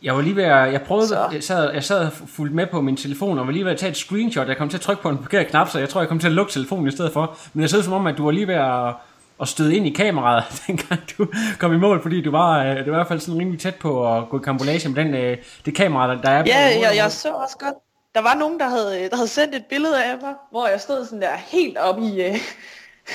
Jeg 0.02 0.14
var 0.16 0.20
lige 0.22 0.36
ved 0.36 0.44
at, 0.44 0.72
jeg 0.72 0.82
prøvede, 0.82 1.08
Så. 1.08 1.28
jeg 1.32 1.42
sad, 1.42 1.72
jeg 1.72 1.84
sad 1.84 2.06
og 2.06 2.12
fulgte 2.12 2.56
med 2.56 2.66
på 2.66 2.80
min 2.80 2.96
telefon, 2.96 3.38
og 3.38 3.46
var 3.46 3.52
lige 3.52 3.64
ved 3.64 3.72
at 3.72 3.78
tage 3.78 3.90
et 3.90 3.96
screenshot. 3.96 4.48
Jeg 4.48 4.56
kom 4.56 4.68
til 4.68 4.76
at 4.76 4.80
trykke 4.80 5.02
på 5.02 5.08
en 5.08 5.18
forkert 5.22 5.46
knap, 5.46 5.68
så 5.68 5.78
jeg 5.78 5.88
tror, 5.88 6.00
jeg 6.00 6.08
kom 6.08 6.18
til 6.18 6.26
at 6.26 6.32
lukke 6.32 6.52
telefonen 6.52 6.88
i 6.88 6.90
stedet 6.90 7.12
for. 7.12 7.36
Men 7.52 7.68
så 7.68 7.76
ud 7.78 7.82
som 7.82 7.92
om, 7.92 8.06
at 8.06 8.16
du 8.18 8.24
var 8.24 8.30
lige 8.30 8.48
ved 8.48 8.54
at, 8.54 8.94
at 9.40 9.48
støde 9.48 9.76
ind 9.76 9.86
i 9.86 9.90
kameraet, 9.90 10.44
dengang 10.66 11.00
du 11.18 11.26
kom 11.58 11.72
i 11.74 11.76
mål, 11.78 12.02
fordi 12.02 12.22
du 12.22 12.30
var, 12.30 12.64
øh, 12.64 12.66
det 12.76 12.86
var 12.86 12.92
i 12.92 12.98
hvert 12.98 13.08
fald 13.08 13.20
sådan 13.20 13.40
rimelig 13.40 13.60
tæt 13.60 13.74
på 13.74 14.16
at 14.16 14.28
gå 14.28 14.38
i 14.40 14.42
kambolage 14.44 14.88
med 14.88 15.04
den, 15.04 15.14
øh, 15.14 15.36
det 15.64 15.74
kamera, 15.74 16.14
der- 16.14 16.20
der 16.22 16.30
er 16.30 16.42
på. 16.42 16.48
Ja, 16.48 16.60
jeg, 16.82 16.92
jeg 16.96 17.12
så 17.12 17.28
også 17.28 17.56
godt. 17.58 17.74
Der 18.14 18.22
var 18.22 18.34
nogen, 18.34 18.58
der 18.58 18.68
havde, 18.68 19.04
øh, 19.04 19.10
der 19.10 19.16
havde 19.16 19.28
sendt 19.28 19.54
et 19.54 19.64
billede 19.64 20.04
af 20.04 20.16
mig, 20.22 20.34
hvor 20.50 20.68
jeg 20.68 20.80
stod 20.80 21.04
sådan 21.04 21.22
der 21.22 21.36
helt 21.36 21.78
op 21.78 21.98
i, 21.98 22.22
øh, 22.22 22.36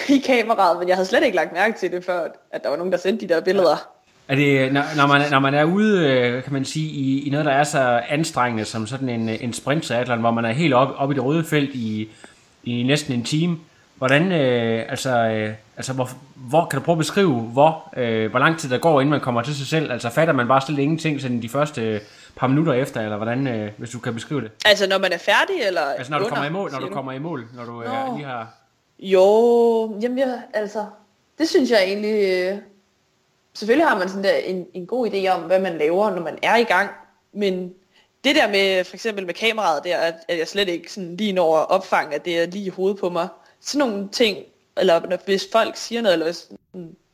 i 0.16 0.18
kameraet, 0.18 0.80
men 0.80 0.88
jeg 0.88 0.96
havde 0.96 1.08
slet 1.08 1.24
ikke 1.24 1.36
lagt 1.36 1.54
mærke 1.54 1.80
til 1.80 1.92
det, 1.92 2.06
før 2.06 2.28
at 2.52 2.64
der 2.64 2.70
var 2.70 2.78
nogen, 2.78 2.92
der 2.92 2.98
sendte 2.98 3.28
de 3.28 3.34
der 3.34 3.42
billeder. 3.42 3.90
Er 4.28 4.36
det, 4.36 4.74
når, 4.74 4.84
når, 4.98 5.08
man, 5.08 5.32
når 5.32 5.40
man 5.40 5.54
er 5.54 5.64
ude, 5.64 6.08
øh, 6.08 6.44
kan 6.44 6.54
man 6.54 6.66
sige, 6.66 6.90
i, 6.90 7.28
i 7.28 7.30
noget, 7.30 7.46
der 7.46 7.52
er 7.52 7.64
så 7.64 8.02
anstrengende 8.10 8.66
som 8.66 8.88
sådan 8.88 9.10
en, 9.10 9.30
øh, 9.30 9.44
en 9.44 9.54
sprint 9.54 9.92
hvor 9.92 10.32
man 10.32 10.46
er 10.46 10.52
helt 10.52 10.74
oppe 10.74 10.96
op 10.96 11.12
i 11.12 11.14
det 11.14 11.24
røde 11.24 11.44
felt 11.44 11.76
i, 11.76 12.10
i 12.64 12.84
næsten 12.84 13.14
en 13.14 13.24
time, 13.24 13.58
hvordan, 13.96 14.32
øh, 14.32 14.86
altså, 14.90 15.18
øh, 15.20 15.54
altså 15.78 15.94
hvor, 15.94 16.10
hvor, 16.36 16.66
kan 16.66 16.80
du 16.80 16.86
prøve 16.86 16.94
at 16.94 17.00
beskrive, 17.00 17.34
hvor, 17.34 17.94
øh, 17.98 18.30
hvor 18.30 18.40
lang 18.40 18.60
tid 18.60 18.70
der 18.70 18.78
går, 18.78 19.02
inden 19.02 19.12
man 19.12 19.22
kommer 19.22 19.42
til 19.42 19.56
sig 19.56 19.68
selv? 19.68 19.92
Altså 19.92 20.10
fatter 20.10 20.34
man 20.34 20.48
bare 20.48 20.62
slet 20.62 20.80
ingenting 20.80 21.22
sådan 21.22 21.42
de 21.42 21.50
første 21.50 21.82
øh, 21.82 22.00
par 22.36 22.48
minutter 22.48 22.74
efter, 22.74 23.02
eller 23.02 23.18
hvordan, 23.18 23.48
øh, 23.48 23.72
hvis 23.78 23.90
du 23.90 24.00
kan 24.00 24.14
beskrive 24.14 24.42
det? 24.42 24.52
Altså, 24.66 24.88
når 24.88 24.98
man 24.98 25.12
er 25.12 25.18
færdig, 25.18 25.62
eller 25.62 25.82
Altså 25.82 26.12
når 26.12 26.20
du 26.20 26.26
under, 26.26 26.36
kommer 26.36 26.50
i 26.50 26.54
mål, 26.54 26.72
når 26.72 26.80
du 26.80 26.90
kommer 26.90 27.12
i 27.12 27.20
mål, 27.20 27.48
når 27.56 27.66
du 27.66 27.84
øh, 27.84 28.16
lige 28.16 28.26
har... 28.26 28.54
Jo, 29.00 30.00
jamen 30.02 30.18
jeg, 30.18 30.42
altså, 30.54 30.86
det 31.38 31.50
synes 31.50 31.72
jeg 31.72 31.84
egentlig, 31.84 32.14
øh, 32.14 32.58
selvfølgelig 33.54 33.88
har 33.88 33.98
man 33.98 34.10
sådan 34.10 34.24
der 34.24 34.36
en, 34.36 34.68
en 34.74 34.88
god 34.88 35.10
idé 35.10 35.28
om, 35.28 35.42
hvad 35.42 35.60
man 35.60 35.78
laver, 35.78 36.10
når 36.10 36.22
man 36.22 36.38
er 36.42 36.56
i 36.56 36.64
gang, 36.64 36.90
men 37.34 37.74
det 38.24 38.36
der 38.36 38.48
med, 38.48 38.84
for 38.84 38.96
eksempel 38.96 39.26
med 39.26 39.34
kameraet 39.34 39.84
der, 39.84 39.98
at, 39.98 40.16
at 40.28 40.38
jeg 40.38 40.48
slet 40.48 40.70
ikke 40.70 40.94
sådan 40.94 41.16
lige 41.16 41.34
når 41.34 41.58
at 41.58 41.70
opfange, 41.70 42.16
at 42.16 42.26
det 42.26 42.40
er 42.40 42.46
lige 42.46 42.66
i 42.66 42.70
hovedet 42.70 43.00
på 43.00 43.10
mig, 43.10 43.28
sådan 43.62 43.88
nogle 43.88 44.10
ting, 44.10 44.38
eller 44.78 45.18
hvis 45.26 45.48
folk 45.52 45.76
siger 45.76 46.02
noget, 46.02 46.14
eller 46.14 46.26
hvis, 46.26 46.50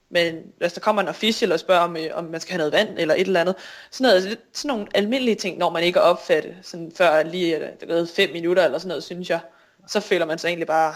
men 0.09 0.35
hvis 0.57 0.73
der 0.73 0.81
kommer 0.81 1.01
en 1.01 1.07
official 1.07 1.51
og 1.51 1.59
spørger, 1.59 1.81
om, 1.81 1.97
øh, 1.97 2.09
om 2.13 2.23
man 2.23 2.41
skal 2.41 2.51
have 2.51 2.57
noget 2.57 2.73
vand, 2.73 2.89
eller 2.97 3.13
et 3.13 3.27
eller 3.27 3.41
andet, 3.41 3.55
sådan, 3.91 4.03
noget, 4.03 4.15
altså 4.15 4.37
sådan 4.53 4.69
nogle 4.69 4.87
almindelige 4.93 5.35
ting, 5.35 5.57
når 5.57 5.69
man 5.69 5.83
ikke 5.83 5.99
er 5.99 6.03
opfattet, 6.03 6.55
sådan 6.61 6.91
før 6.97 7.23
lige, 7.23 7.59
der 7.59 7.67
det 7.79 7.87
gået 7.87 8.09
fem 8.15 8.29
minutter, 8.33 8.65
eller 8.65 8.77
sådan 8.77 8.87
noget, 8.87 9.03
synes 9.03 9.29
jeg, 9.29 9.39
så 9.87 9.99
føler 9.99 10.25
man 10.25 10.37
sig 10.37 10.47
egentlig 10.47 10.67
bare 10.67 10.95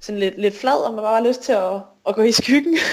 sådan 0.00 0.18
lidt, 0.18 0.40
lidt 0.40 0.60
flad, 0.60 0.86
og 0.86 0.94
man 0.94 1.02
bare 1.02 1.22
har 1.22 1.28
lyst 1.28 1.42
til 1.42 1.52
at, 1.52 1.80
at 2.08 2.14
gå 2.14 2.22
i 2.22 2.32
skyggen. 2.32 2.78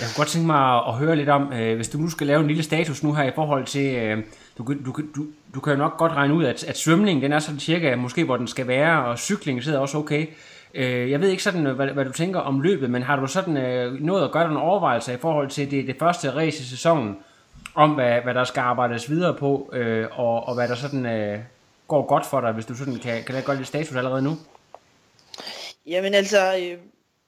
Jeg 0.00 0.08
kunne 0.08 0.16
godt 0.16 0.28
tænke 0.28 0.46
mig 0.46 0.86
at, 0.88 0.94
høre 0.94 1.16
lidt 1.16 1.28
om, 1.28 1.52
øh, 1.52 1.76
hvis 1.76 1.88
du 1.88 1.98
nu 1.98 2.10
skal 2.10 2.26
lave 2.26 2.40
en 2.40 2.46
lille 2.46 2.62
status 2.62 3.02
nu 3.02 3.14
her 3.14 3.24
i 3.24 3.32
forhold 3.34 3.66
til, 3.66 3.94
øh, 3.94 4.18
du, 4.58 4.74
du, 4.84 4.92
du, 5.16 5.26
du 5.54 5.60
kan 5.60 5.72
jo 5.72 5.78
nok 5.78 5.98
godt 5.98 6.12
regne 6.12 6.34
ud, 6.34 6.44
at, 6.44 6.64
at 6.64 6.78
svømning, 6.78 7.22
den 7.22 7.32
er 7.32 7.38
sådan 7.38 7.60
cirka 7.60 7.96
måske, 7.96 8.24
hvor 8.24 8.36
den 8.36 8.48
skal 8.48 8.66
være, 8.68 9.04
og 9.04 9.18
cykling 9.18 9.64
sidder 9.64 9.78
også 9.78 9.98
okay. 9.98 10.26
Øh, 10.74 11.10
jeg 11.10 11.20
ved 11.20 11.28
ikke 11.28 11.42
sådan, 11.42 11.66
øh, 11.66 11.76
hvad, 11.76 11.86
hvad 11.86 12.04
du 12.04 12.12
tænker 12.12 12.40
om 12.40 12.60
løbet, 12.60 12.90
men 12.90 13.02
har 13.02 13.16
du 13.16 13.26
sådan 13.26 13.56
øh, 13.56 14.00
noget 14.00 14.24
at 14.24 14.32
gøre 14.32 14.44
en 14.44 14.50
nogle 14.50 14.68
overvejelser 14.68 15.12
i 15.12 15.16
forhold 15.16 15.50
til 15.50 15.70
det, 15.70 15.86
det 15.86 15.96
første 15.98 16.34
race 16.34 16.62
i 16.62 16.66
sæsonen, 16.66 17.16
om 17.74 17.90
hvad, 17.90 18.20
hvad 18.20 18.34
der 18.34 18.44
skal 18.44 18.60
arbejdes 18.60 19.10
videre 19.10 19.34
på, 19.34 19.70
øh, 19.72 20.06
og, 20.12 20.48
og 20.48 20.54
hvad 20.54 20.68
der 20.68 20.74
sådan 20.74 21.06
øh, 21.06 21.38
går 21.88 22.06
godt 22.06 22.26
for 22.26 22.40
dig, 22.40 22.52
hvis 22.52 22.66
du 22.66 22.74
sådan 22.74 22.94
kan, 22.94 23.22
kan 23.24 23.34
lade 23.34 23.44
godt 23.44 23.58
lidt 23.58 23.68
status 23.68 23.96
allerede 23.96 24.22
nu? 24.22 24.36
Jamen 25.86 26.14
altså, 26.14 26.54
øh, 26.56 26.78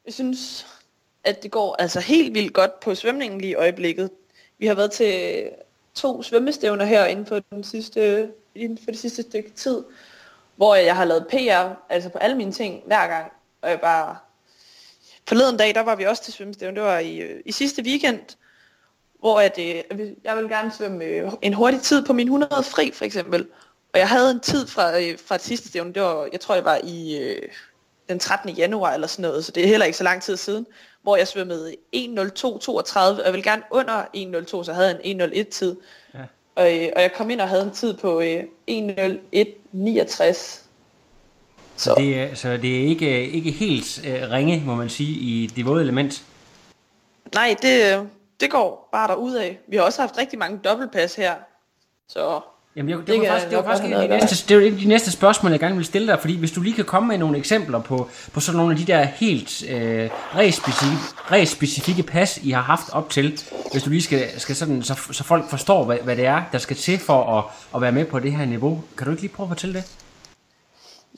jeg 0.06 0.14
synes, 0.14 0.66
at 1.24 1.42
det 1.42 1.50
går 1.50 1.76
altså 1.78 2.00
helt 2.00 2.34
vildt 2.34 2.52
godt 2.52 2.80
på 2.80 2.94
svømningen 2.94 3.40
lige 3.40 3.50
i 3.50 3.54
øjeblikket. 3.54 4.10
Vi 4.58 4.66
har 4.66 4.74
været 4.74 4.90
til 4.90 5.44
to 5.94 6.22
svømmestævner 6.22 6.84
her 6.84 7.04
inden 7.04 7.26
for, 7.26 7.40
den 7.50 7.64
sidste, 7.64 8.28
inden 8.54 8.78
for 8.84 8.90
det 8.90 9.00
sidste 9.00 9.22
stykke 9.22 9.50
tid, 9.50 9.84
hvor 10.56 10.74
jeg 10.74 10.96
har 10.96 11.04
lavet 11.04 11.26
PR, 11.30 11.92
altså 11.92 12.08
på 12.08 12.18
alle 12.18 12.36
mine 12.36 12.52
ting 12.52 12.82
hver 12.86 13.06
gang, 13.06 13.32
og 13.62 13.70
jeg 13.70 13.80
bare... 13.80 14.16
Forleden 15.28 15.56
dag, 15.56 15.74
der 15.74 15.80
var 15.80 15.94
vi 15.96 16.04
også 16.04 16.22
til 16.22 16.32
svømmestævne, 16.32 16.76
det 16.76 16.84
var 16.84 16.98
i, 16.98 17.16
øh, 17.16 17.40
i 17.46 17.52
sidste 17.52 17.82
weekend, 17.82 18.20
hvor 19.20 19.40
at, 19.40 19.58
øh, 19.58 20.12
jeg 20.24 20.36
vil 20.36 20.48
gerne 20.48 20.72
svømme 20.72 21.04
øh, 21.04 21.32
en 21.42 21.54
hurtig 21.54 21.80
tid 21.80 22.04
på 22.06 22.12
min 22.12 22.26
100 22.26 22.62
fri, 22.62 22.90
for 22.94 23.04
eksempel. 23.04 23.46
Og 23.92 23.98
jeg 23.98 24.08
havde 24.08 24.30
en 24.30 24.40
tid 24.40 24.66
fra, 24.66 25.00
øh, 25.00 25.18
fra 25.26 25.36
det 25.36 25.44
sidste 25.44 25.68
stævne, 25.68 25.92
det 25.92 26.02
var, 26.02 26.28
jeg 26.32 26.40
tror 26.40 26.54
det 26.54 26.64
var 26.64 26.80
i 26.84 27.18
øh, 27.18 27.42
den 28.08 28.18
13. 28.18 28.50
januar 28.50 28.92
eller 28.92 29.06
sådan 29.06 29.22
noget, 29.22 29.44
så 29.44 29.52
det 29.52 29.62
er 29.62 29.68
heller 29.68 29.86
ikke 29.86 29.98
så 29.98 30.04
lang 30.04 30.22
tid 30.22 30.36
siden, 30.36 30.66
hvor 31.02 31.16
jeg 31.16 31.28
svømmede 31.28 31.74
1.02.32, 31.96 32.98
og 32.98 33.24
jeg 33.24 33.32
ville 33.32 33.50
gerne 33.50 33.62
under 33.70 34.02
1.02, 34.02 34.46
så 34.46 34.64
jeg 34.66 34.74
havde 34.74 35.04
en 35.04 35.20
1.01 35.20 35.50
tid. 35.50 35.76
Og, 36.56 36.78
øh, 36.78 36.88
og 36.96 37.02
jeg 37.02 37.12
kom 37.16 37.30
ind 37.30 37.40
og 37.40 37.48
havde 37.48 37.62
en 37.62 37.70
tid 37.70 37.94
på 37.96 38.20
øh, 38.20 38.42
1.01.69. 38.70 40.60
Så 41.76 41.94
det, 41.98 42.18
er- 42.20 42.34
så 42.34 42.56
det 42.56 42.80
er 42.82 42.86
ikke, 42.88 43.30
ikke 43.30 43.50
helt 43.50 44.06
øh, 44.06 44.30
ringe, 44.30 44.62
må 44.66 44.74
man 44.74 44.88
sige, 44.88 45.10
i 45.20 45.46
det 45.46 45.66
våde 45.66 45.82
element. 45.82 46.24
Nej, 47.34 47.56
det, 47.62 47.98
øh, 47.98 48.04
det 48.40 48.50
går 48.50 48.88
bare 48.92 49.08
af. 49.34 49.58
Vi 49.68 49.76
har 49.76 49.82
også 49.84 50.00
haft 50.00 50.18
rigtig 50.18 50.38
mange 50.38 50.58
dobbeltpas 50.64 51.14
her. 51.14 51.34
Så 52.08 52.40
Jamen, 52.76 52.90
jeg, 52.90 52.98
det, 52.98 53.06
Det 53.06 53.20
var 53.20 53.26
faktisk, 53.26 53.50
det 53.50 53.56
var 53.58 53.64
faktisk 53.64 53.84
en 53.86 53.92
af 53.92 54.08
de 54.08 54.16
næste, 54.16 54.48
det 54.48 54.72
var 54.72 54.78
de 54.78 54.88
næste 54.88 55.10
spørgsmål, 55.10 55.50
jeg 55.52 55.60
gerne 55.60 55.76
vil 55.76 55.84
stille 55.84 56.06
dig, 56.08 56.20
fordi 56.20 56.38
hvis 56.38 56.52
du 56.52 56.60
lige 56.60 56.74
kan 56.74 56.84
komme 56.84 57.08
med 57.08 57.18
nogle 57.18 57.38
eksempler 57.38 57.80
på, 57.80 58.08
på 58.32 58.40
sådan 58.40 58.56
nogle 58.56 58.72
af 58.72 58.78
de 58.78 58.84
der 58.84 59.02
helt 59.04 59.62
øh, 59.70 60.10
ræs-specifikke, 60.34 60.96
ræs-specifikke 61.30 62.02
pas, 62.02 62.38
I 62.42 62.50
har 62.50 62.62
haft 62.62 62.90
op 62.92 63.10
til, 63.10 63.40
hvis 63.72 63.82
du 63.82 63.90
lige 63.90 64.02
skal, 64.02 64.40
skal 64.40 64.56
sådan, 64.56 64.82
så, 64.82 64.94
så 65.12 65.24
folk 65.24 65.50
forstår, 65.50 65.84
hvad, 65.84 65.98
hvad 65.98 66.16
det 66.16 66.26
er, 66.26 66.42
der 66.52 66.58
skal 66.58 66.76
til 66.76 66.98
for 66.98 67.38
at, 67.38 67.44
at 67.74 67.80
være 67.82 67.92
med 67.92 68.04
på 68.04 68.18
det 68.18 68.32
her 68.32 68.44
niveau. 68.44 68.82
Kan 68.98 69.04
du 69.04 69.10
ikke 69.10 69.22
lige 69.22 69.32
prøve 69.34 69.44
at 69.44 69.48
fortælle 69.50 69.74
det? 69.74 69.84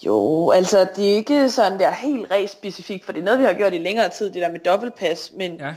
Jo, 0.07 0.51
altså 0.51 0.87
det 0.97 1.11
er 1.11 1.15
ikke 1.15 1.51
sådan 1.51 1.79
der 1.79 1.91
helt 1.91 2.31
ræs 2.31 2.51
specifikt, 2.51 3.05
for 3.05 3.13
det 3.13 3.21
er 3.21 3.25
noget, 3.25 3.39
vi 3.41 3.45
har 3.45 3.53
gjort 3.53 3.75
i 3.75 3.79
længere 3.79 4.09
tid, 4.09 4.27
det 4.27 4.43
der 4.43 4.51
med 4.53 4.61
dobbeltpas, 4.61 5.33
men 5.37 5.57
Ja. 5.57 5.75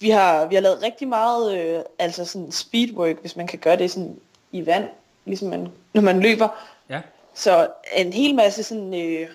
vi 0.00 0.10
har, 0.10 0.46
vi 0.46 0.54
har 0.54 0.62
lavet 0.62 0.82
rigtig 0.82 1.08
meget, 1.08 1.58
øh, 1.58 1.80
altså 1.98 2.24
sådan 2.24 2.52
speedwork, 2.52 3.20
hvis 3.20 3.36
man 3.36 3.46
kan 3.46 3.58
gøre 3.58 3.76
det 3.76 3.90
sådan 3.90 4.16
i 4.52 4.66
vand, 4.66 4.88
ligesom 5.24 5.48
man, 5.48 5.68
når 5.94 6.02
man 6.02 6.20
løber. 6.20 6.48
Ja. 6.90 7.00
Så 7.34 7.68
en 7.96 8.12
hel 8.12 8.34
masse 8.34 8.62
sådan 8.62 8.94
øh, 8.94 9.28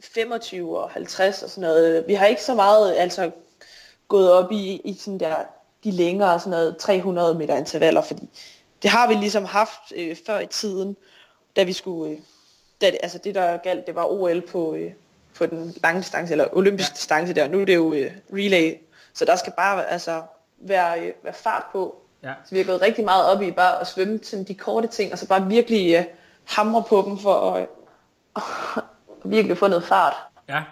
25 0.00 0.78
og 0.78 0.90
50 0.90 1.42
og 1.42 1.50
sådan 1.50 1.68
noget. 1.68 2.04
Vi 2.06 2.14
har 2.14 2.26
ikke 2.26 2.42
så 2.42 2.54
meget 2.54 2.94
altså 2.96 3.30
gået 4.08 4.32
op 4.32 4.52
i, 4.52 4.80
i 4.84 4.94
sådan 4.94 5.20
der, 5.20 5.36
de 5.84 5.90
længere 5.90 6.40
sådan 6.40 6.50
noget 6.50 6.76
300 6.76 7.34
meter 7.34 7.56
intervaller, 7.56 8.02
fordi 8.02 8.28
det 8.82 8.90
har 8.90 9.08
vi 9.08 9.14
ligesom 9.14 9.44
haft 9.44 9.92
øh, 9.96 10.16
før 10.26 10.38
i 10.38 10.46
tiden, 10.46 10.96
da 11.56 11.62
vi 11.62 11.72
skulle, 11.72 12.12
øh, 12.12 12.18
da 12.80 12.86
altså 12.86 13.18
det 13.18 13.34
der 13.34 13.56
galt, 13.56 13.86
det 13.86 13.94
var 13.94 14.04
OL 14.04 14.40
på, 14.40 14.74
øh, 14.74 14.92
på 15.34 15.46
den 15.46 15.74
lange 15.82 16.00
distance, 16.00 16.32
eller 16.32 16.56
olympisk 16.56 16.90
ja. 16.90 16.94
distance 16.94 17.34
der, 17.34 17.48
nu 17.48 17.60
er 17.60 17.64
det 17.64 17.74
jo 17.74 17.92
øh, 17.92 18.12
relay, 18.32 18.76
så 19.14 19.24
der 19.24 19.36
skal 19.36 19.52
bare 19.56 19.90
altså 19.90 20.22
være, 20.58 21.00
øh, 21.00 21.12
være 21.22 21.34
fart 21.34 21.64
på. 21.72 21.96
Ja. 22.22 22.32
Så 22.44 22.50
vi 22.50 22.58
har 22.58 22.64
gået 22.64 22.82
rigtig 22.82 23.04
meget 23.04 23.26
op 23.26 23.42
i 23.42 23.50
bare 23.50 23.80
at 23.80 23.86
svømme 23.86 24.18
til 24.18 24.48
de 24.48 24.54
korte 24.54 24.88
ting, 24.88 25.12
og 25.12 25.18
så 25.18 25.28
bare 25.28 25.46
virkelig 25.46 25.94
øh, 25.94 26.04
hamre 26.44 26.82
på 26.88 27.04
dem 27.06 27.18
for 27.18 27.52
at, 27.52 27.66
øh, 29.24 29.30
virkelig 29.30 29.58
få 29.58 29.68
noget 29.68 29.84
fart. 29.84 30.14
Ja. 30.48 30.62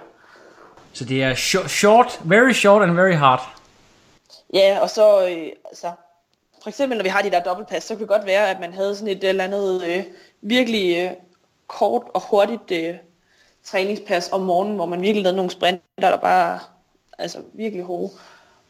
Så 0.92 1.05
det 1.05 1.22
er 1.22 1.34
short, 1.68 2.20
very 2.24 2.53
short 2.53 2.82
and 2.82 2.92
very 2.92 3.14
hard. 3.14 3.40
Ja, 4.55 4.78
og 4.82 4.90
så 4.90 5.28
øh, 5.28 5.49
altså, 5.64 5.92
for 6.62 6.68
eksempel 6.68 6.99
når 6.99 7.03
vi 7.03 7.09
har 7.09 7.22
de 7.22 7.30
der 7.30 7.42
dobbeltpas, 7.42 7.84
så 7.84 7.94
kan 7.94 8.01
det 8.01 8.09
godt 8.09 8.26
være, 8.26 8.51
at 8.51 8.61
man 8.61 8.72
havde 8.72 8.97
sådan 8.97 9.16
et 9.16 9.24
eller 9.24 9.44
andet 9.44 9.84
øh, 9.84 10.05
virkelig 10.40 10.97
øh, 10.97 11.11
kort 11.66 12.03
og 12.14 12.22
hurtigt 12.30 12.70
øh, 12.70 12.94
træningspas 13.64 14.32
om 14.32 14.40
morgenen, 14.40 14.76
hvor 14.76 14.86
man 14.86 15.03
virkelig 15.03 15.22
lavede 15.22 15.36
nogle 15.36 15.51
sprinter, 15.51 15.80
der 16.01 16.16
bare 16.16 16.59
altså 17.18 17.38
virkelig 17.53 17.84
hårde. 17.84 18.11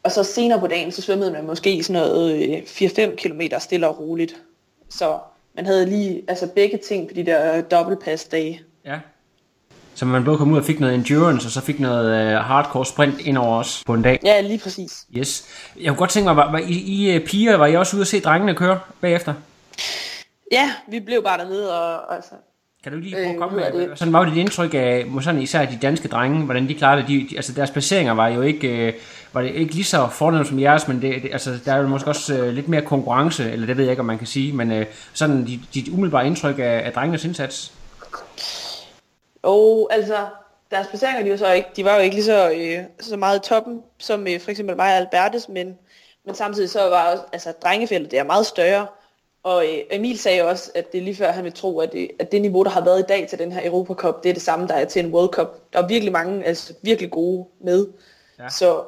Og 0.07 0.13
så 0.13 0.23
senere 0.23 0.59
på 0.59 0.67
dagen, 0.67 0.91
så 0.91 1.01
svømmede 1.01 1.31
man 1.31 1.45
måske 1.45 1.83
sådan 1.83 2.01
noget 2.01 2.49
øh, 2.49 2.57
4-5 2.63 3.15
km 3.15 3.41
stille 3.59 3.87
og 3.87 3.99
roligt. 3.99 4.35
Så 4.89 5.19
man 5.55 5.65
havde 5.65 5.85
lige 5.85 6.21
altså 6.27 6.47
begge 6.55 6.77
ting 6.87 7.07
på 7.07 7.13
de 7.13 7.25
der 7.25 7.61
dobbeltpas 7.61 8.25
dage. 8.25 8.61
Ja. 8.85 8.99
Så 9.95 10.05
man 10.05 10.23
både 10.23 10.37
kom 10.37 10.51
ud 10.51 10.57
og 10.57 10.65
fik 10.65 10.79
noget 10.79 10.95
endurance, 10.95 11.47
og 11.47 11.51
så 11.51 11.61
fik 11.61 11.79
noget 11.79 12.21
øh, 12.21 12.37
hardcore 12.37 12.85
sprint 12.85 13.21
ind 13.21 13.37
over 13.37 13.57
os 13.57 13.83
på 13.85 13.93
en 13.93 14.01
dag. 14.01 14.19
Ja, 14.23 14.41
lige 14.41 14.59
præcis. 14.59 15.05
Yes. 15.17 15.45
Jeg 15.79 15.87
kunne 15.87 15.97
godt 15.97 16.09
tænke 16.09 16.25
mig, 16.25 16.35
var, 16.35 16.51
var 16.51 16.59
I, 16.59 16.73
I 16.73 17.11
øh, 17.11 17.25
piger, 17.25 17.57
var 17.57 17.65
I 17.65 17.75
også 17.75 17.95
ude 17.95 18.01
at 18.01 18.07
se 18.07 18.19
drengene 18.19 18.55
køre 18.55 18.79
bagefter? 19.01 19.33
Ja, 20.51 20.71
vi 20.87 20.99
blev 20.99 21.23
bare 21.23 21.37
dernede 21.37 21.79
og 21.79 22.15
altså, 22.15 22.33
Kan 22.87 22.93
du 22.93 22.99
lige 22.99 23.15
prøve 23.15 23.25
at 23.25 23.33
Øh, 23.33 23.39
komme 23.39 23.61
er 23.61 23.73
med, 23.73 23.89
det? 23.89 23.99
sådan 23.99 24.13
var 24.13 24.25
dit 24.25 24.37
indtryk 24.37 24.73
af, 24.73 25.05
må 25.07 25.21
sådan 25.21 25.41
især 25.41 25.65
de 25.65 25.77
danske 25.81 26.07
drenge, 26.07 26.45
hvordan 26.45 26.67
de 26.67 26.73
klarede 26.73 27.01
det? 27.01 27.09
De, 27.09 27.27
de, 27.29 27.35
altså 27.35 27.53
deres 27.53 27.71
placeringer 27.71 28.13
var 28.13 28.27
jo 28.27 28.41
ikke, 28.41 28.87
øh, 28.87 28.93
var 29.33 29.41
det 29.41 29.51
ikke 29.51 29.73
lige 29.73 29.83
så 29.83 30.07
fornemt 30.11 30.47
som 30.47 30.59
jeres, 30.59 30.87
men 30.87 31.01
det, 31.01 31.23
det, 31.23 31.29
altså, 31.31 31.59
der 31.65 31.73
er 31.73 31.77
jo 31.77 31.87
måske 31.87 32.09
også 32.09 32.37
øh, 32.37 32.53
lidt 32.53 32.67
mere 32.67 32.81
konkurrence, 32.81 33.51
eller 33.51 33.67
det 33.67 33.77
ved 33.77 33.83
jeg 33.83 33.91
ikke, 33.91 33.99
om 33.99 34.05
man 34.05 34.17
kan 34.17 34.27
sige, 34.27 34.53
men 34.53 34.71
øh, 34.71 34.85
sådan 35.13 35.45
dit, 35.45 35.59
dit 35.73 35.87
umiddelbare 35.89 36.27
indtryk 36.27 36.59
af, 36.59 36.81
af 36.85 36.91
drengenes 36.93 37.25
indsats? 37.25 37.73
Og 39.43 39.89
altså, 39.91 40.17
deres 40.71 40.87
placeringer, 40.87 41.23
de 41.23 41.31
var, 41.31 41.37
så 41.37 41.51
ikke, 41.51 41.69
de 41.75 41.85
var 41.85 41.95
jo 41.95 42.01
ikke 42.01 42.15
lige 42.15 42.25
så, 42.25 42.51
øh, 42.51 42.83
så 42.99 43.17
meget 43.17 43.45
i 43.45 43.49
toppen, 43.49 43.81
som 43.97 44.27
øh, 44.27 44.39
for 44.39 44.51
eksempel 44.51 44.75
mig 44.75 44.91
og 44.91 44.97
Albertes, 44.97 45.49
men, 45.49 45.77
men 46.25 46.35
samtidig 46.35 46.69
så 46.69 46.79
var 46.79 47.11
også, 47.11 47.23
altså, 47.33 47.53
drengefeltet, 47.63 48.11
det 48.11 48.19
er 48.19 48.23
meget 48.23 48.45
større. 48.45 48.87
Og 49.47 49.65
øh, 49.65 49.79
Emil 49.91 50.19
sagde 50.19 50.41
også, 50.43 50.71
at 50.75 50.91
det 50.91 50.97
er 50.97 51.01
lige 51.01 51.15
før, 51.15 51.31
han 51.31 51.43
vil 51.43 51.53
tro, 51.53 51.79
at 51.79 51.91
det, 51.91 52.11
at 52.19 52.31
det 52.31 52.41
niveau, 52.41 52.63
der 52.63 52.69
har 52.69 52.83
været 52.83 52.99
i 52.99 53.05
dag 53.09 53.27
til 53.29 53.39
den 53.39 53.51
her 53.51 53.67
Europa 53.69 53.93
Cup, 53.93 54.23
det 54.23 54.29
er 54.29 54.33
det 54.33 54.41
samme, 54.41 54.67
der 54.67 54.73
er 54.73 54.85
til 54.85 55.05
en 55.05 55.13
World 55.13 55.29
Cup. 55.33 55.47
Der 55.73 55.83
er 55.83 55.87
virkelig 55.87 56.11
mange, 56.11 56.45
altså 56.45 56.73
virkelig 56.81 57.11
gode 57.11 57.47
med. 57.59 57.87
Ja. 58.39 58.49
Så 58.49 58.83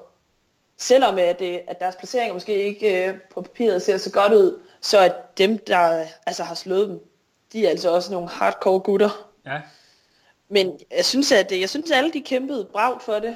selvom 0.78 1.18
at, 1.18 1.39
det, 1.39 1.62
at 1.68 1.80
deres 1.80 1.95
placeringer 1.95 2.34
måske 2.34 2.64
ikke 2.64 3.07
øh, 3.07 3.14
på 3.34 3.41
papiret 3.41 3.82
ser 3.82 3.97
så 3.97 4.12
godt 4.12 4.34
ud, 4.34 4.60
så 4.82 4.97
er 4.97 5.10
dem, 5.38 5.57
der 5.57 6.05
altså 6.26 6.43
har 6.43 6.55
slået 6.55 6.89
dem, 6.89 6.99
de 7.53 7.66
er 7.66 7.70
altså 7.70 7.89
også 7.91 8.12
nogle 8.12 8.28
hardcore 8.30 8.80
gutter. 8.80 9.30
Ja. 9.45 9.62
Men 10.49 10.80
jeg 10.97 11.05
synes, 11.05 11.32
at 11.32 11.51
jeg 11.60 11.70
synes, 11.70 11.91
at 11.91 11.97
alle 11.97 12.12
de 12.14 12.22
kæmpede 12.22 12.66
bragt 12.72 13.03
for 13.03 13.20
det. 13.20 13.36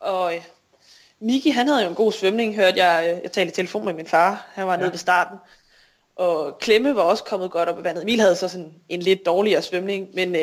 Og 0.00 0.34
øh, 0.34 0.44
Miki, 1.20 1.50
han 1.50 1.68
havde 1.68 1.82
jo 1.82 1.88
en 1.88 1.94
god 1.94 2.12
svømning, 2.12 2.54
hørte 2.54 2.84
jeg. 2.84 3.14
øh, 3.16 3.22
Jeg 3.22 3.32
talte 3.32 3.52
i 3.52 3.54
telefon 3.54 3.84
med 3.84 3.94
min 3.94 4.06
far. 4.06 4.46
Han 4.52 4.66
var 4.66 4.72
ja. 4.72 4.78
nede 4.78 4.90
ved 4.90 4.98
starten. 4.98 5.38
Og 6.16 6.58
Klemme 6.60 6.96
var 6.96 7.02
også 7.02 7.24
kommet 7.24 7.50
godt 7.50 7.68
op 7.68 7.80
i 7.80 7.84
vandet. 7.84 8.02
Emil 8.02 8.20
havde 8.20 8.36
så 8.36 8.48
sådan 8.48 8.72
en 8.88 9.00
lidt 9.00 9.26
dårligere 9.26 9.62
svømning, 9.62 10.08
men 10.14 10.34
øh, 10.36 10.42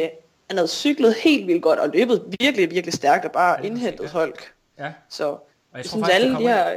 han 0.50 0.58
havde 0.58 0.68
cyklet 0.68 1.14
helt 1.14 1.48
vildt 1.48 1.62
godt 1.64 1.80
og 1.80 1.90
løbet 1.94 2.24
virkelig, 2.40 2.72
virkelig 2.72 2.94
stærkt 2.94 3.26
og 3.26 3.32
bare 3.32 3.58
Ja, 3.62 3.66
indhentet 3.68 4.10
folk. 4.10 4.52
Ja. 4.80 4.92
Så 5.10 5.28
Og 5.28 5.40
jeg, 5.74 5.78
jeg 5.78 5.86
tror 5.86 5.90
synes, 5.90 6.02
faktisk, 6.02 6.16
alle 6.16 6.28
de 6.30 6.34
kommer 6.34 6.50
her... 6.50 6.74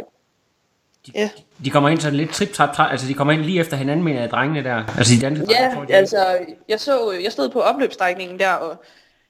De, 1.07 1.13
Ja. 1.15 1.31
de 1.65 1.71
kommer 1.71 1.89
ind 1.89 2.01
sådan 2.01 2.17
lidt 2.17 2.31
trip 2.31 2.53
trap 2.53 2.75
trap 2.77 2.91
altså 2.91 3.07
de 3.09 3.15
kommer 3.15 3.33
ind 3.33 3.43
lige 3.43 3.61
efter 3.61 3.77
hinanden, 3.77 4.05
mener 4.05 4.21
jeg, 4.21 4.31
drengene 4.31 4.65
der. 4.65 4.85
Altså 4.99 5.15
de 5.15 5.21
danske 5.21 5.47
drenge, 5.47 5.63
Ja, 5.63 5.67
jeg 5.69 5.75
tror, 5.77 5.85
de- 5.85 5.95
altså, 5.95 6.39
jeg, 6.69 6.81
så, 6.81 7.11
jeg 7.23 7.33
stod 7.33 7.49
på 7.49 7.61
opløbsstrækningen 7.61 8.39
der, 8.39 8.53
og 8.53 8.77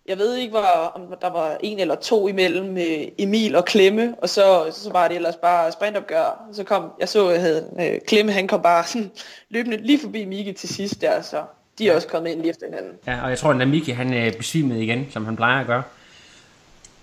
jeg 0.08 0.18
ved 0.18 0.34
ikke, 0.34 0.50
hvor, 0.50 0.92
om 0.94 1.02
der 1.20 1.30
var 1.30 1.56
en 1.60 1.78
eller 1.78 1.94
to 1.94 2.28
imellem 2.28 2.76
øh, 2.76 3.04
Emil 3.18 3.56
og 3.56 3.64
Klemme, 3.64 4.14
og 4.22 4.28
så, 4.28 4.66
så 4.72 4.92
var 4.92 5.08
det 5.08 5.14
ellers 5.14 5.36
bare 5.36 5.72
sprintopgør. 5.72 6.42
Så 6.52 6.64
kom, 6.64 6.90
jeg 7.00 7.08
så, 7.08 7.30
jeg 7.30 7.40
havde, 7.40 7.66
øh, 7.80 8.00
Klemme, 8.06 8.32
han 8.32 8.48
kom 8.48 8.62
bare 8.62 8.84
sådan, 8.84 9.10
løbende 9.50 9.76
lige 9.76 10.00
forbi 10.00 10.24
Miki 10.24 10.52
til 10.52 10.68
sidst 10.68 11.00
der, 11.00 11.22
så 11.22 11.42
de 11.78 11.88
er 11.88 11.94
også 11.94 12.08
kommet 12.08 12.30
ind 12.30 12.40
lige 12.40 12.50
efter 12.50 12.66
hinanden. 12.66 12.92
Ja, 13.06 13.22
og 13.24 13.30
jeg 13.30 13.38
tror, 13.38 13.50
at 13.50 13.68
Miki, 13.68 13.90
han 13.90 14.14
øh, 14.14 14.32
besvimede 14.32 14.84
igen, 14.84 15.06
som 15.10 15.24
han 15.24 15.36
plejer 15.36 15.60
at 15.60 15.66
gøre. 15.66 15.82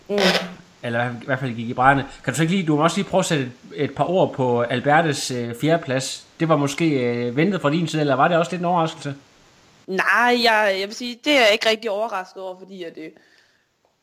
Mm. 0.09 0.17
Eller 0.83 1.09
i 1.09 1.25
hvert 1.25 1.39
fald 1.39 1.55
gik 1.55 1.69
i 1.69 1.73
brændende. 1.73 2.09
Kan 2.23 2.33
du 2.33 2.37
så 2.37 2.43
ikke 2.43 2.53
lige, 2.53 2.67
du 2.67 2.75
må 2.75 2.83
også 2.83 2.97
lige 2.97 3.09
prøve 3.09 3.19
at 3.19 3.25
sætte 3.25 3.43
et, 3.43 3.51
et 3.75 3.95
par 3.95 4.09
ord 4.09 4.33
på 4.33 4.61
Albertes 4.61 5.31
øh, 5.31 5.55
fjerdeplads. 5.61 6.25
Det 6.39 6.49
var 6.49 6.55
måske 6.55 6.89
øh, 6.89 7.35
ventet 7.35 7.61
fra 7.61 7.69
din 7.69 7.87
side, 7.87 8.01
eller 8.01 8.15
var 8.15 8.27
det 8.27 8.37
også 8.37 8.51
lidt 8.51 8.59
en 8.59 8.65
overraskelse? 8.65 9.15
Nej, 9.87 10.39
jeg, 10.43 10.75
jeg 10.79 10.87
vil 10.87 10.95
sige, 10.95 11.19
det 11.23 11.33
er 11.33 11.39
jeg 11.41 11.49
ikke 11.51 11.69
rigtig 11.69 11.91
overrasket 11.91 12.43
over, 12.43 12.59
fordi 12.59 12.83
at, 12.83 12.97
øh, 12.97 13.11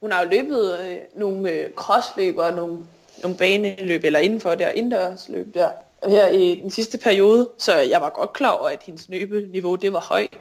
hun 0.00 0.12
har 0.12 0.22
jo 0.22 0.28
løbet 0.30 0.80
øh, 0.80 0.98
nogle 1.14 1.50
øh, 1.50 1.72
crossløb 1.72 2.36
og 2.38 2.52
nogle, 2.52 2.86
nogle 3.22 3.36
baneløb, 3.36 4.04
eller 4.04 4.18
indenfor 4.18 4.54
der, 4.54 4.68
indendørsløb 4.68 5.54
der, 5.54 5.70
her 6.08 6.28
i 6.28 6.54
den 6.62 6.70
sidste 6.70 6.98
periode, 6.98 7.50
så 7.58 7.76
jeg 7.76 8.00
var 8.00 8.10
godt 8.10 8.32
klar 8.32 8.50
over, 8.50 8.68
at 8.68 8.82
hendes 8.82 9.08
løbeniveau, 9.08 9.76
det 9.76 9.92
var 9.92 10.00
højt. 10.00 10.38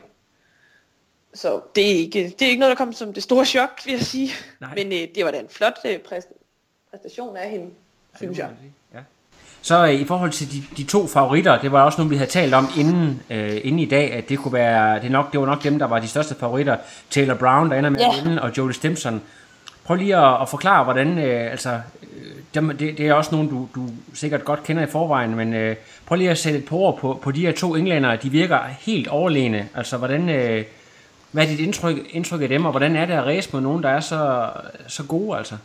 så 1.34 1.62
det 1.76 1.92
er, 1.92 1.96
ikke, 1.96 2.24
det 2.40 2.42
er 2.46 2.50
ikke 2.50 2.60
noget, 2.60 2.78
der 2.78 2.86
kom 2.86 2.94
som 2.94 3.14
det 3.14 3.24
store 3.24 3.46
chok, 3.46 3.82
vil 3.86 3.92
jeg 3.92 4.02
sige. 4.02 4.32
Nej. 4.60 4.76
Men 4.76 4.88
øh, 4.88 5.08
det 5.16 5.26
var 5.26 5.32
da 5.32 5.40
en 5.40 5.50
flot 5.50 5.80
øh, 5.86 6.00
præst- 6.06 6.34
præstation 6.92 7.38
af 7.38 7.50
hende, 7.50 7.72
synes 8.16 8.38
jeg. 8.38 8.50
Ja. 8.64 8.68
Så 9.62 9.86
øh, 9.86 9.94
i 9.94 10.06
forhold 10.06 10.32
til 10.32 10.52
de, 10.52 10.64
de 10.78 10.84
to 10.84 11.08
favoritter, 11.08 11.60
det 11.62 11.72
var 11.72 11.82
også 11.84 11.98
noget, 12.02 12.12
vi 12.12 12.16
havde 12.16 12.30
talt 12.30 12.54
om 12.54 12.68
inden, 12.78 13.22
øh, 13.30 13.58
inden 13.64 13.80
i 13.80 13.86
dag, 13.86 14.14
at 14.14 14.30
det 14.30 14.40
kunne 14.40 14.54
være, 14.54 15.02
det, 15.02 15.12
nok, 15.12 15.32
det 15.32 15.40
var 15.40 15.46
nok 15.46 15.64
dem, 15.64 15.80
der 15.80 15.88
var 15.88 16.00
de 16.00 16.08
største 16.08 16.36
favoritter. 16.40 16.78
Taylor 17.10 17.34
Brown, 17.36 17.72
der 17.72 17.78
ender 17.78 17.90
med 17.90 18.00
Ja. 18.00 18.08
at 18.20 18.26
vinde, 18.26 18.42
og 18.42 18.52
Jodie 18.58 18.74
Stimson. 18.74 19.22
Prøv 19.86 19.96
lige 19.98 20.18
at, 20.18 20.42
at 20.42 20.50
forklare, 20.50 20.84
hvordan, 20.84 21.18
øh, 21.18 21.52
altså, 21.52 21.70
øh, 22.04 22.32
dem, 22.56 22.78
det, 22.78 22.98
det 22.98 23.08
er 23.08 23.14
også 23.14 23.32
nogen, 23.32 23.50
du, 23.50 23.68
du 23.76 23.90
sikkert 24.14 24.46
godt 24.46 24.64
kender 24.64 24.84
i 24.84 24.88
forvejen, 24.88 25.36
men 25.36 25.54
øh, 25.54 25.76
prøv 26.06 26.16
lige 26.16 26.30
at 26.30 26.38
sætte 26.38 26.60
et 26.60 26.66
par 26.66 26.76
ord 26.76 26.98
på, 27.00 27.20
på 27.22 27.32
de 27.32 27.42
her 27.46 27.52
to 27.52 27.76
englænder, 27.76 28.16
de 28.16 28.30
virker 28.30 28.60
helt 28.80 29.08
overlegne. 29.08 29.68
Altså, 29.76 29.98
hvordan, 29.98 30.30
øh, 30.30 30.64
hvad 31.32 31.44
er 31.44 31.48
dit 31.48 31.60
indtryk, 31.60 31.98
indtryk 32.10 32.42
af 32.42 32.50
dem, 32.50 32.66
og 32.66 32.72
hvordan 32.72 32.96
er 32.96 33.06
det 33.06 33.14
at 33.14 33.26
race 33.26 33.50
med 33.54 33.62
nogen, 33.62 33.84
der 33.84 33.90
er 33.90 34.00
så, 34.00 34.50
så 34.88 35.04
gode, 35.04 35.38
altså? 35.38 35.56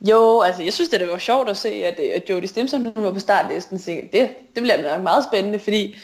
Jo, 0.00 0.40
altså 0.40 0.62
jeg 0.62 0.72
synes, 0.72 0.88
det, 0.90 1.00
det 1.00 1.08
var 1.08 1.18
sjovt 1.18 1.48
at 1.48 1.56
se, 1.56 1.68
at, 1.68 2.00
øh, 2.00 2.10
at 2.14 2.30
Jodie 2.30 2.48
Stimson 2.48 2.92
hun 2.96 3.04
var 3.04 3.12
på 3.12 3.20
startlisten. 3.20 3.78
Så 3.78 3.90
det, 3.90 4.12
det 4.54 4.62
bliver 4.62 4.90
nok 4.94 5.02
meget 5.02 5.24
spændende, 5.24 5.58
fordi 5.58 5.96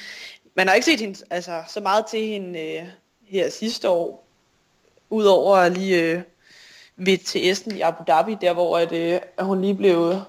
man 0.55 0.69
har 0.69 0.75
ikke 0.75 0.85
set 0.85 1.01
hende, 1.01 1.25
altså, 1.31 1.63
så 1.69 1.81
meget 1.81 2.07
til 2.07 2.27
hende 2.27 2.61
øh, 2.61 2.83
her 3.27 3.51
sidste 3.51 3.89
år. 3.89 4.25
Udover 5.11 5.69
lige 5.69 6.03
øh, 6.03 6.23
ved 6.97 7.19
TS'en 7.19 7.75
i 7.77 7.81
Abu 7.81 8.05
Dhabi, 8.07 8.37
der 8.41 8.53
hvor 8.53 8.79
at, 8.79 8.93
øh, 8.93 9.21
at 9.37 9.45
hun 9.45 9.61
lige 9.61 9.75
blev 9.75 10.21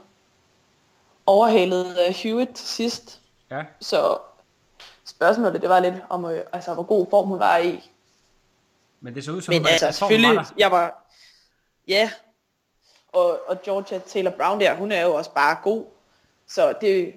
overhalet 1.25 1.93
af 1.93 2.13
Hewitt 2.13 2.55
til 2.55 2.67
sidst. 2.67 3.19
Ja. 3.51 3.61
Så 3.79 4.17
spørgsmålet 5.05 5.61
det 5.61 5.69
var 5.69 5.79
lidt 5.79 5.95
om, 6.09 6.25
øh, 6.25 6.41
altså, 6.53 6.73
hvor 6.73 6.83
god 6.83 7.05
form 7.09 7.27
hun 7.27 7.39
var 7.39 7.57
i. 7.57 7.89
Men 9.01 9.15
det 9.15 9.23
så 9.25 9.31
ud 9.31 9.41
som, 9.41 9.53
Men 9.53 9.65
at- 9.65 9.71
altså, 9.71 9.85
var 9.85 9.91
selvfølgelig, 9.91 10.35
der. 10.35 10.43
jeg 10.57 10.71
var... 10.71 11.05
Ja, 11.87 12.09
og, 13.15 13.39
og 13.47 13.61
Georgia 13.61 13.99
Taylor 13.99 14.31
Brown 14.31 14.59
der, 14.59 14.75
hun 14.75 14.91
er 14.91 15.01
jo 15.01 15.13
også 15.13 15.31
bare 15.31 15.57
god. 15.63 15.85
Så 16.47 16.73
det... 16.81 17.13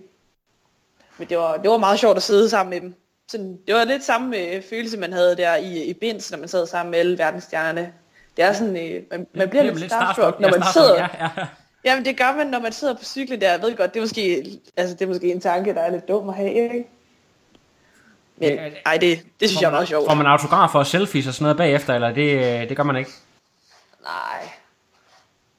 Men 1.18 1.28
det 1.28 1.38
var, 1.38 1.56
det 1.56 1.70
var 1.70 1.76
meget 1.76 1.98
sjovt 1.98 2.16
at 2.16 2.22
sidde 2.22 2.50
sammen 2.50 2.70
med 2.70 2.80
dem. 2.80 2.94
Sådan, 3.28 3.58
det 3.66 3.74
var 3.74 3.84
lidt 3.84 4.04
samme 4.04 4.38
øh, 4.38 4.62
følelse, 4.70 4.98
man 4.98 5.12
havde 5.12 5.36
der 5.36 5.56
i, 5.56 5.84
i 5.84 5.92
Binds, 5.92 6.30
når 6.30 6.38
man 6.38 6.48
sad 6.48 6.66
sammen 6.66 6.90
med 6.90 6.98
alle 6.98 7.18
verdensstjernerne. 7.18 7.92
Det 8.36 8.44
er 8.44 8.52
sådan, 8.52 8.76
øh, 8.76 9.02
man, 9.10 9.26
man 9.34 9.48
bliver 9.48 9.62
lidt 9.62 9.84
starstruck, 9.84 10.40
når 10.40 10.50
man 10.50 10.62
sidder... 10.72 10.94
Ja, 10.94 11.08
ja. 11.20 11.46
Jamen 11.84 12.04
det 12.04 12.16
gør 12.16 12.36
man, 12.36 12.46
når 12.46 12.60
man 12.60 12.72
sidder 12.72 12.94
på 12.94 13.04
cyklen 13.04 13.40
der. 13.40 13.50
Jeg 13.50 13.62
ved 13.62 13.76
godt, 13.76 13.94
det 13.94 14.00
er 14.00 14.02
måske, 14.02 14.44
altså, 14.76 14.94
det 14.94 15.02
er 15.02 15.08
måske 15.08 15.32
en 15.32 15.40
tanke, 15.40 15.74
der 15.74 15.80
er 15.80 15.90
lidt 15.90 16.08
dum 16.08 16.28
at 16.28 16.34
have, 16.34 16.52
ikke? 16.52 16.88
Men 18.36 18.52
Ja, 18.52 18.70
ej, 18.86 18.96
det, 18.96 19.20
det 19.40 19.48
synes 19.48 19.62
jeg 19.62 19.66
er 19.66 19.72
meget 19.72 19.88
sjovt. 19.88 20.08
Får 20.08 20.14
man 20.14 20.26
autografer 20.26 20.78
og 20.78 20.86
selfies 20.86 21.26
og 21.26 21.34
sådan 21.34 21.42
noget 21.44 21.56
bagefter, 21.56 21.94
eller 21.94 22.12
det, 22.12 22.62
øh, 22.62 22.68
det 22.68 22.76
gør 22.76 22.82
man 22.82 22.96
ikke? 22.96 23.10
Nej. 24.02 24.48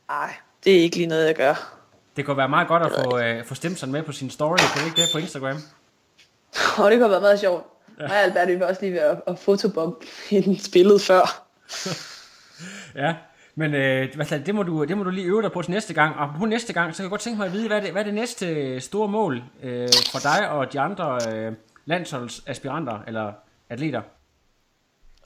Nej, 0.09 0.33
det 0.63 0.77
er 0.77 0.81
ikke 0.81 0.95
lige 0.95 1.07
noget, 1.07 1.27
jeg 1.27 1.35
gør. 1.35 1.75
Det 2.15 2.25
kunne 2.25 2.37
være 2.37 2.49
meget 2.49 2.67
godt 2.67 2.83
at 2.83 2.91
få, 2.91 3.19
øh, 3.19 3.45
få 3.45 3.55
Stimson 3.55 3.91
med 3.91 4.03
på 4.03 4.11
sin 4.11 4.29
story, 4.29 4.57
kan 4.57 4.81
det 4.81 4.85
ikke 4.85 5.01
det 5.01 5.09
på 5.13 5.17
Instagram? 5.17 5.57
Og 6.77 6.91
det 6.91 6.99
kunne 6.99 7.09
været 7.09 7.21
meget 7.21 7.39
sjovt. 7.39 7.65
Ja. 7.99 8.07
Mig 8.07 8.17
og 8.17 8.23
Albert, 8.23 8.47
vi 8.47 8.59
var 8.59 8.65
også 8.65 8.81
lige 8.81 8.93
ved 8.93 8.99
at, 8.99 9.21
at 9.27 9.39
fotobombe 9.39 10.05
hendes 10.29 10.69
billede 10.69 10.99
før. 10.99 11.21
Ja, 12.95 13.15
men 13.55 13.73
øh, 13.73 14.15
hvad 14.15 14.39
det, 14.39 14.55
må 14.55 14.63
du, 14.63 14.83
det 14.83 14.97
må 14.97 15.03
du 15.03 15.09
lige 15.09 15.27
øve 15.27 15.41
dig 15.41 15.51
på 15.51 15.61
til 15.61 15.71
næste 15.71 15.93
gang. 15.93 16.15
Og 16.15 16.29
på 16.39 16.45
næste 16.45 16.73
gang, 16.73 16.93
så 16.93 16.97
kan 16.97 17.03
jeg 17.03 17.09
godt 17.09 17.21
tænke 17.21 17.37
mig 17.37 17.45
at 17.45 17.53
vide, 17.53 17.67
hvad 17.67 17.77
er 17.77 17.81
det, 17.81 17.91
hvad 17.91 18.01
er 18.01 18.05
det 18.05 18.13
næste 18.13 18.79
store 18.79 19.07
mål 19.07 19.43
øh, 19.63 19.89
for 20.11 20.19
dig 20.19 20.49
og 20.49 20.73
de 20.73 20.79
andre 20.79 21.19
øh, 21.31 21.53
landsholdsaspiranter 21.85 22.99
eller 23.07 23.31
atleter? 23.69 24.01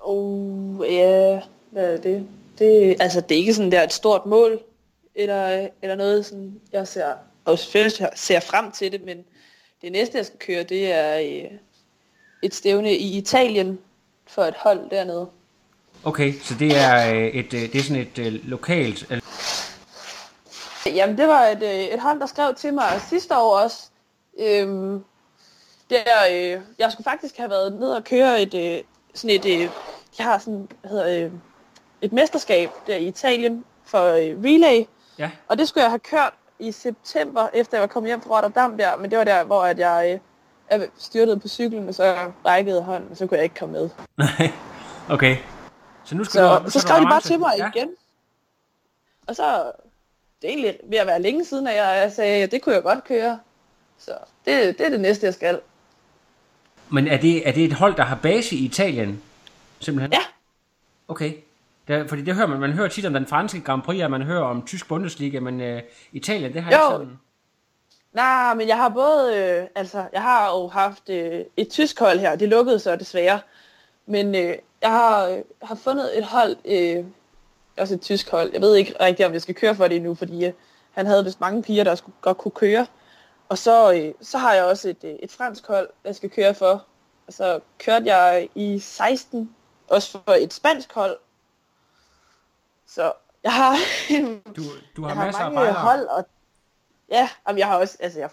Oh, 0.02 0.86
ja, 0.92 1.42
hvad 1.72 1.94
er 1.94 2.02
det? 2.02 2.28
det? 2.60 2.96
Altså, 3.00 3.22
det 3.22 3.36
er 3.36 3.40
ikke 3.40 3.54
sådan 3.54 3.72
der 3.72 3.84
et 3.84 3.94
stort 3.94 4.26
mål, 4.26 4.60
eller, 5.16 5.70
eller 5.82 5.96
noget, 5.96 6.26
sådan, 6.26 6.62
jeg 6.72 6.88
ser, 6.88 7.14
og 7.46 7.60
selvfølgelig 7.60 8.10
ser 8.16 8.40
frem 8.40 8.72
til 8.72 8.92
det, 8.92 9.02
men 9.06 9.26
det 9.82 9.92
næste, 9.92 10.18
jeg 10.18 10.26
skal 10.26 10.40
køre, 10.40 10.64
det 10.64 10.92
er 10.92 11.18
øh, 11.18 11.58
et 12.44 12.54
stævne 12.54 12.94
i 12.94 13.18
Italien 13.18 13.80
for 14.28 14.44
et 14.44 14.56
hold 14.58 14.90
dernede. 14.90 15.30
Okay, 16.04 16.34
så 16.40 16.54
det 16.60 16.78
er, 16.78 17.16
øh, 17.16 17.28
et, 17.28 17.54
øh, 17.54 17.62
det 17.62 17.76
er 17.76 17.84
sådan 17.84 18.02
et 18.02 18.20
øh, 18.20 18.34
lokalt... 18.48 19.12
Øh, 19.12 19.22
Jamen, 20.86 21.18
det 21.18 21.28
var 21.28 21.42
et, 21.42 21.64
øh, 21.64 21.70
et 21.70 22.00
hold, 22.00 22.20
der 22.20 22.26
skrev 22.26 22.56
til 22.56 22.74
mig 22.74 23.02
sidste 23.10 23.38
år 23.38 23.58
også. 23.58 23.78
Øhm, 24.40 25.04
der, 25.90 26.04
øh, 26.32 26.62
jeg 26.80 26.92
skulle 26.92 27.04
faktisk 27.04 27.38
have 27.38 27.50
været 27.50 27.74
ned 27.74 27.90
og 27.90 28.04
køre 28.04 28.42
et, 28.42 28.54
øh, 28.54 28.84
sådan 29.14 29.36
et, 29.36 29.46
øh, 29.46 29.70
jeg 30.18 30.26
har 30.26 30.38
sådan, 30.38 30.68
hvad 30.82 30.92
hedder, 30.92 31.26
øh, 31.26 31.32
et 32.02 32.14
mesterskab 32.14 32.70
der 32.88 32.96
i 32.96 33.08
Italien 33.08 33.66
for 33.86 34.08
øh, 34.08 34.44
relay. 34.44 34.86
Ja, 35.18 35.32
Og 35.48 35.58
det 35.58 35.68
skulle 35.68 35.84
jeg 35.84 35.92
have 35.92 36.00
kørt 36.00 36.34
i 36.60 36.72
september, 36.72 37.48
efter 37.54 37.78
jeg 37.78 37.82
var 37.82 37.88
kommet 37.88 38.10
hjem 38.10 38.22
fra 38.22 38.36
Rotterdam 38.36 38.78
der. 38.78 38.98
Men 38.98 39.12
det 39.12 39.18
var 39.18 39.24
der, 39.24 39.44
hvor 39.44 39.64
at 39.64 39.80
jeg, 39.80 40.20
øh, 40.72 40.80
jeg 40.80 40.90
styrtede 40.98 41.40
på 41.40 41.48
cyklen, 41.48 41.88
og 41.88 41.96
så 41.96 42.32
rækkede 42.46 42.82
hånden, 42.82 43.12
og 43.12 43.18
så 43.18 43.28
kunne 43.28 43.38
jeg 43.38 43.44
ikke 43.44 43.56
komme 43.56 43.74
med. 43.74 43.90
nej, 44.18 44.52
okay. 45.10 45.38
Så 46.04 46.16
nu 46.16 46.24
skal 46.24 46.32
Så, 46.32 46.60
du, 46.60 46.70
så 46.72 46.80
skal 46.80 46.82
du 46.82 46.88
skrev 46.88 47.06
de 47.06 47.10
bare 47.10 47.22
til 47.22 47.40
mig 47.40 47.54
ja. 47.58 47.72
igen. 47.76 47.90
Og 49.28 49.36
så, 49.36 49.72
det 50.42 50.48
er 50.48 50.54
egentlig 50.54 50.78
ved 50.84 50.98
at 50.98 51.08
være 51.08 51.22
længe 51.22 51.46
siden, 51.46 51.68
at 51.68 51.76
jeg, 51.76 52.00
jeg 52.04 52.12
sagde, 52.12 52.44
at 52.44 52.52
det 52.52 52.62
kunne 52.62 52.76
jeg 52.76 52.84
godt 52.84 53.04
køre. 53.04 53.40
Så 53.98 54.12
det, 54.46 54.78
det 54.78 54.86
er 54.86 54.90
det 54.90 55.00
næste, 55.00 55.26
jeg 55.26 55.34
skal. 55.34 55.60
Men 56.90 57.08
er 57.08 57.18
det, 57.18 57.48
er 57.48 57.52
det 57.52 57.66
et 57.66 57.74
hold, 57.74 57.96
der 57.96 58.04
har 58.04 58.16
base 58.16 58.56
i 58.56 58.66
Italien? 58.66 59.22
Simpelthen? 59.80 60.14
Ja. 60.14 60.20
Okay. 61.08 61.34
Der, 61.88 62.08
fordi 62.08 62.22
det 62.22 62.36
hører 62.36 62.48
man, 62.48 62.60
man 62.60 62.72
hører 62.74 62.88
tit 62.88 63.06
om 63.06 63.14
den 63.14 63.28
franske 63.28 63.62
Grand 63.62 63.82
Prix, 63.82 64.04
og 64.04 64.12
man 64.12 64.22
hører 64.22 64.44
om 64.44 64.66
tysk 64.66 64.88
Bundesliga, 64.88 65.40
men 65.40 65.62
øh, 65.62 65.82
Italien, 66.12 66.54
det 66.54 66.64
har 66.64 66.72
Jo. 66.72 66.78
ikke 66.78 66.92
sådan... 66.92 67.20
Nej, 68.14 68.54
men 68.54 68.68
jeg 68.68 68.78
har 68.78 68.90
både, 68.90 69.38
øh, 69.38 69.68
altså, 69.76 70.06
jeg 70.14 70.22
har 70.22 70.50
jo 70.50 70.68
haft 70.68 71.10
øh, 71.10 71.42
et 71.58 71.70
tysk 71.70 72.00
hold 72.00 72.20
her, 72.20 72.36
det 72.36 72.50
lukkede 72.50 72.80
så 72.80 72.96
desværre. 72.96 73.40
Men 74.06 74.36
øh, 74.36 74.56
jeg 74.82 74.92
har, 74.92 75.28
øh, 75.28 75.38
har 75.62 75.76
fundet 75.76 76.18
et 76.18 76.24
hold, 76.24 76.56
øh, 76.66 77.06
også 77.78 77.94
et 77.94 78.02
tysk 78.02 78.32
hold. 78.32 78.50
Jeg 78.54 78.62
ved 78.62 78.76
ikke 78.76 78.94
rigtig, 79.02 79.26
om 79.26 79.34
jeg 79.34 79.42
skal 79.42 79.56
køre 79.56 79.76
for 79.76 79.88
det 79.88 79.96
endnu, 79.96 80.16
fordi 80.16 80.46
øh, 80.46 80.54
han 80.92 81.06
havde 81.06 81.24
vist 81.24 81.42
mange 81.42 81.64
piger, 81.64 81.84
der 81.84 81.96
skulle, 81.96 82.16
godt 82.22 82.38
kunne 82.38 82.52
køre. 82.52 82.86
Og 83.50 83.58
så, 83.58 83.94
øh, 83.94 84.14
så 84.22 84.38
har 84.38 84.54
jeg 84.54 84.64
også 84.64 84.90
et, 84.90 85.04
øh, 85.04 85.12
et 85.12 85.32
fransk 85.32 85.68
hold, 85.68 85.90
jeg 86.06 86.16
skal 86.16 86.30
køre 86.30 86.54
for. 86.54 86.86
Og 87.28 87.34
så 87.34 87.60
kørte 87.80 88.16
jeg 88.16 88.50
i 88.56 88.80
16, 88.80 89.50
også 89.88 90.12
for 90.12 90.32
et 90.32 90.54
spansk 90.54 90.94
hold. 90.94 91.18
Så 92.96 93.14
jeg 93.44 93.54
har, 93.54 93.76
Du, 94.56 94.62
du 94.96 95.02
har 95.02 95.10
jeg 95.10 95.18
har 95.18 95.26
masser 95.26 95.42
af 95.42 95.52
mange 95.52 95.74
bejlere. 95.74 95.82
hold, 95.82 96.08
og 96.08 96.26
ja, 97.10 97.30
jamen, 97.48 97.60
jeg 97.60 97.68
har 97.68 97.78
også, 97.78 97.98
altså 98.00 98.20
jeg, 98.20 98.30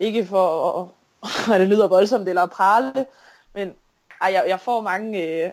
ikke 0.00 0.26
for 0.26 0.80
at, 0.80 0.88
at 1.54 1.60
det 1.60 1.68
lyder 1.68 1.88
voldsomt 1.88 2.28
eller 2.28 2.42
at 2.42 2.50
prale, 2.50 3.06
men 3.52 3.74
ej, 4.20 4.32
jeg, 4.32 4.44
jeg 4.48 4.60
får 4.60 4.80
mange 4.80 5.22
øh, 5.22 5.50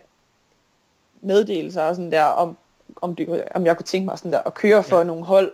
meddelelser 1.21 1.83
og 1.83 1.95
sådan 1.95 2.11
der, 2.11 2.23
om, 2.23 2.57
om, 2.95 3.15
det, 3.15 3.43
om 3.55 3.65
jeg 3.65 3.77
kunne 3.77 3.85
tænke 3.85 4.05
mig 4.05 4.17
sådan 4.17 4.33
der, 4.33 4.41
at 4.45 4.53
køre 4.53 4.83
for 4.83 4.97
ja. 4.97 5.03
nogle 5.03 5.25
hold. 5.25 5.53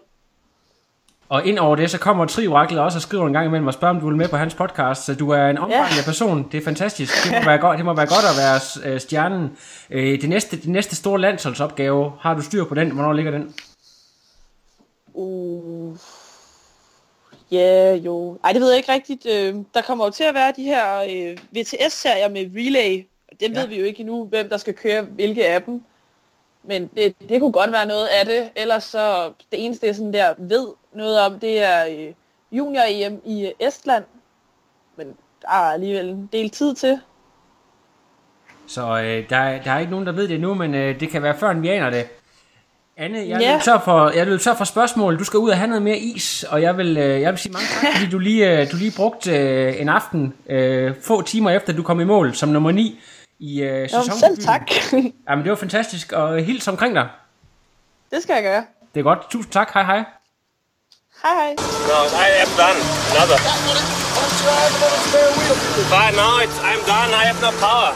Og 1.33 1.47
ind 1.47 1.59
over 1.59 1.75
det, 1.75 1.91
så 1.91 1.97
kommer 1.97 2.25
Trioraklet 2.25 2.79
også 2.79 2.97
og 2.97 3.01
skriver 3.01 3.27
en 3.27 3.33
gang 3.33 3.45
imellem 3.45 3.67
og 3.67 3.73
spørger, 3.73 3.95
om 3.95 3.99
du 3.99 4.07
vil 4.07 4.15
med 4.15 4.27
på 4.27 4.37
hans 4.37 4.55
podcast. 4.55 5.05
Så 5.05 5.15
du 5.15 5.29
er 5.29 5.49
en 5.49 5.57
omfangende 5.57 5.95
ja. 5.97 6.05
person. 6.05 6.47
Det 6.51 6.57
er 6.57 6.63
fantastisk. 6.63 7.23
Det 7.23 7.31
må 7.31 7.45
være 7.45 7.57
godt, 7.57 7.77
det 7.77 7.85
må 7.85 7.93
være 7.93 8.05
godt 8.07 8.25
at 8.31 8.37
være 8.37 8.93
øh, 8.93 8.99
stjernen. 8.99 9.57
Øh, 9.89 10.21
det, 10.21 10.29
næste, 10.29 10.57
det 10.57 10.67
næste 10.67 10.95
store 10.95 11.21
landsholdsopgave, 11.21 12.11
har 12.19 12.33
du 12.33 12.41
styr 12.41 12.65
på 12.65 12.75
den? 12.75 12.91
Hvornår 12.91 13.13
ligger 13.13 13.31
den? 13.31 13.53
Uh, 15.13 15.97
ja, 17.51 17.95
jo. 17.95 18.39
Ej, 18.43 18.51
det 18.51 18.61
ved 18.61 18.69
jeg 18.69 18.77
ikke 18.77 18.91
rigtigt. 18.91 19.25
Øh, 19.25 19.55
der 19.73 19.81
kommer 19.81 20.05
jo 20.05 20.11
til 20.11 20.23
at 20.23 20.33
være 20.33 20.53
de 20.55 20.63
her 20.63 20.83
VTS-serier 21.51 22.29
med 22.29 22.45
relay. 22.55 23.05
Dem 23.39 23.51
Ja. 23.51 23.59
ved 23.59 23.67
vi 23.67 23.79
jo 23.79 23.85
ikke 23.85 23.99
endnu, 23.99 24.25
hvem 24.25 24.49
der 24.49 24.57
skal 24.57 24.73
køre 24.73 25.01
hvilke 25.01 25.47
af 25.47 25.61
dem. 25.61 25.81
Men 26.67 26.89
det, 26.97 27.15
det 27.29 27.39
kunne 27.41 27.51
godt 27.51 27.71
være 27.71 27.85
noget 27.85 28.07
af 28.07 28.25
det. 28.25 28.49
Ellers 28.55 28.83
så, 28.83 29.31
det 29.51 29.65
eneste 29.65 29.87
jeg 29.87 29.95
sådan 29.95 30.13
der 30.13 30.33
ved 30.37 30.67
noget 30.93 31.19
om, 31.19 31.39
det 31.39 31.63
er 31.63 31.85
øh, 31.85 32.13
junior-EM 32.51 33.21
i 33.25 33.45
øh, 33.45 33.67
Estland. 33.67 34.03
Men 34.97 35.07
der 35.41 35.47
er 35.49 35.71
alligevel 35.73 36.09
en 36.09 36.29
del 36.33 36.49
tid 36.49 36.75
til. 36.75 36.99
Så 38.67 38.81
øh, 38.81 39.29
der, 39.29 39.37
er- 39.37 39.61
der 39.63 39.71
er 39.71 39.79
ikke 39.79 39.91
nogen, 39.91 40.05
der 40.05 40.11
ved 40.11 40.27
det 40.27 40.39
nu, 40.39 40.53
men 40.53 40.75
øh, 40.75 40.99
det 40.99 41.09
kan 41.09 41.23
være 41.23 41.37
før, 41.37 41.53
vi 41.53 41.67
aner 41.69 41.89
det. 41.89 42.05
Anne, 42.97 43.17
jeg 43.27 43.41
Ja. 43.41 43.59
tør 43.63 43.79
for, 43.79 44.09
jeg 44.09 44.27
vil 44.27 44.39
tør 44.39 44.53
for 44.53 44.63
spørgsmål. 44.65 45.19
Du 45.19 45.23
skal 45.23 45.37
ud 45.39 45.49
og 45.49 45.57
have 45.57 45.67
noget 45.67 45.81
mere 45.81 45.97
is, 45.97 46.43
og 46.43 46.61
jeg 46.61 46.77
vil, 46.77 46.97
øh, 46.97 47.21
jeg 47.21 47.31
vil 47.31 47.39
sige 47.39 47.51
mange 47.53 47.67
tak, 47.67 47.93
fordi 47.97 48.11
du 48.11 48.19
lige, 48.19 48.65
du 48.65 48.75
lige 48.77 48.93
brugte 48.97 49.77
en 49.79 49.89
aften, 49.89 50.33
få 51.01 51.21
timer 51.21 51.49
efter 51.49 51.73
du 51.73 51.83
kom 51.83 51.99
i 51.99 52.03
mål 52.03 52.33
som 52.35 52.49
nummer 52.49 52.71
9 52.71 52.99
i 53.39 53.61
øh, 53.61 53.89
sæsonen. 53.89 54.19
selv 54.19 54.37
tak. 54.37 54.61
Jamen, 55.29 55.43
det 55.43 55.49
var 55.49 55.55
fantastisk, 55.55 56.11
og 56.11 56.39
hils 56.43 56.67
omkring 56.67 56.95
dig. 56.95 57.09
det 58.11 58.23
skal 58.23 58.33
jeg 58.33 58.43
gøre. 58.43 58.65
Det 58.93 58.99
er 58.99 59.03
godt. 59.03 59.19
Tusind 59.29 59.51
tak. 59.51 59.73
Hej 59.73 59.83
hej. 59.83 60.03
Hej 61.23 61.33
hej. 61.33 61.49
No, 61.89 61.99
I 62.25 62.29
am 62.43 62.51
done. 62.61 62.79
Another. 63.11 63.37
Fine, 65.93 66.15
now 66.17 66.39
it's, 66.43 66.57
I'm 66.69 66.81
done. 66.93 67.09
I 67.21 67.23
have 67.29 67.39
no 67.41 67.51
power. 67.65 67.93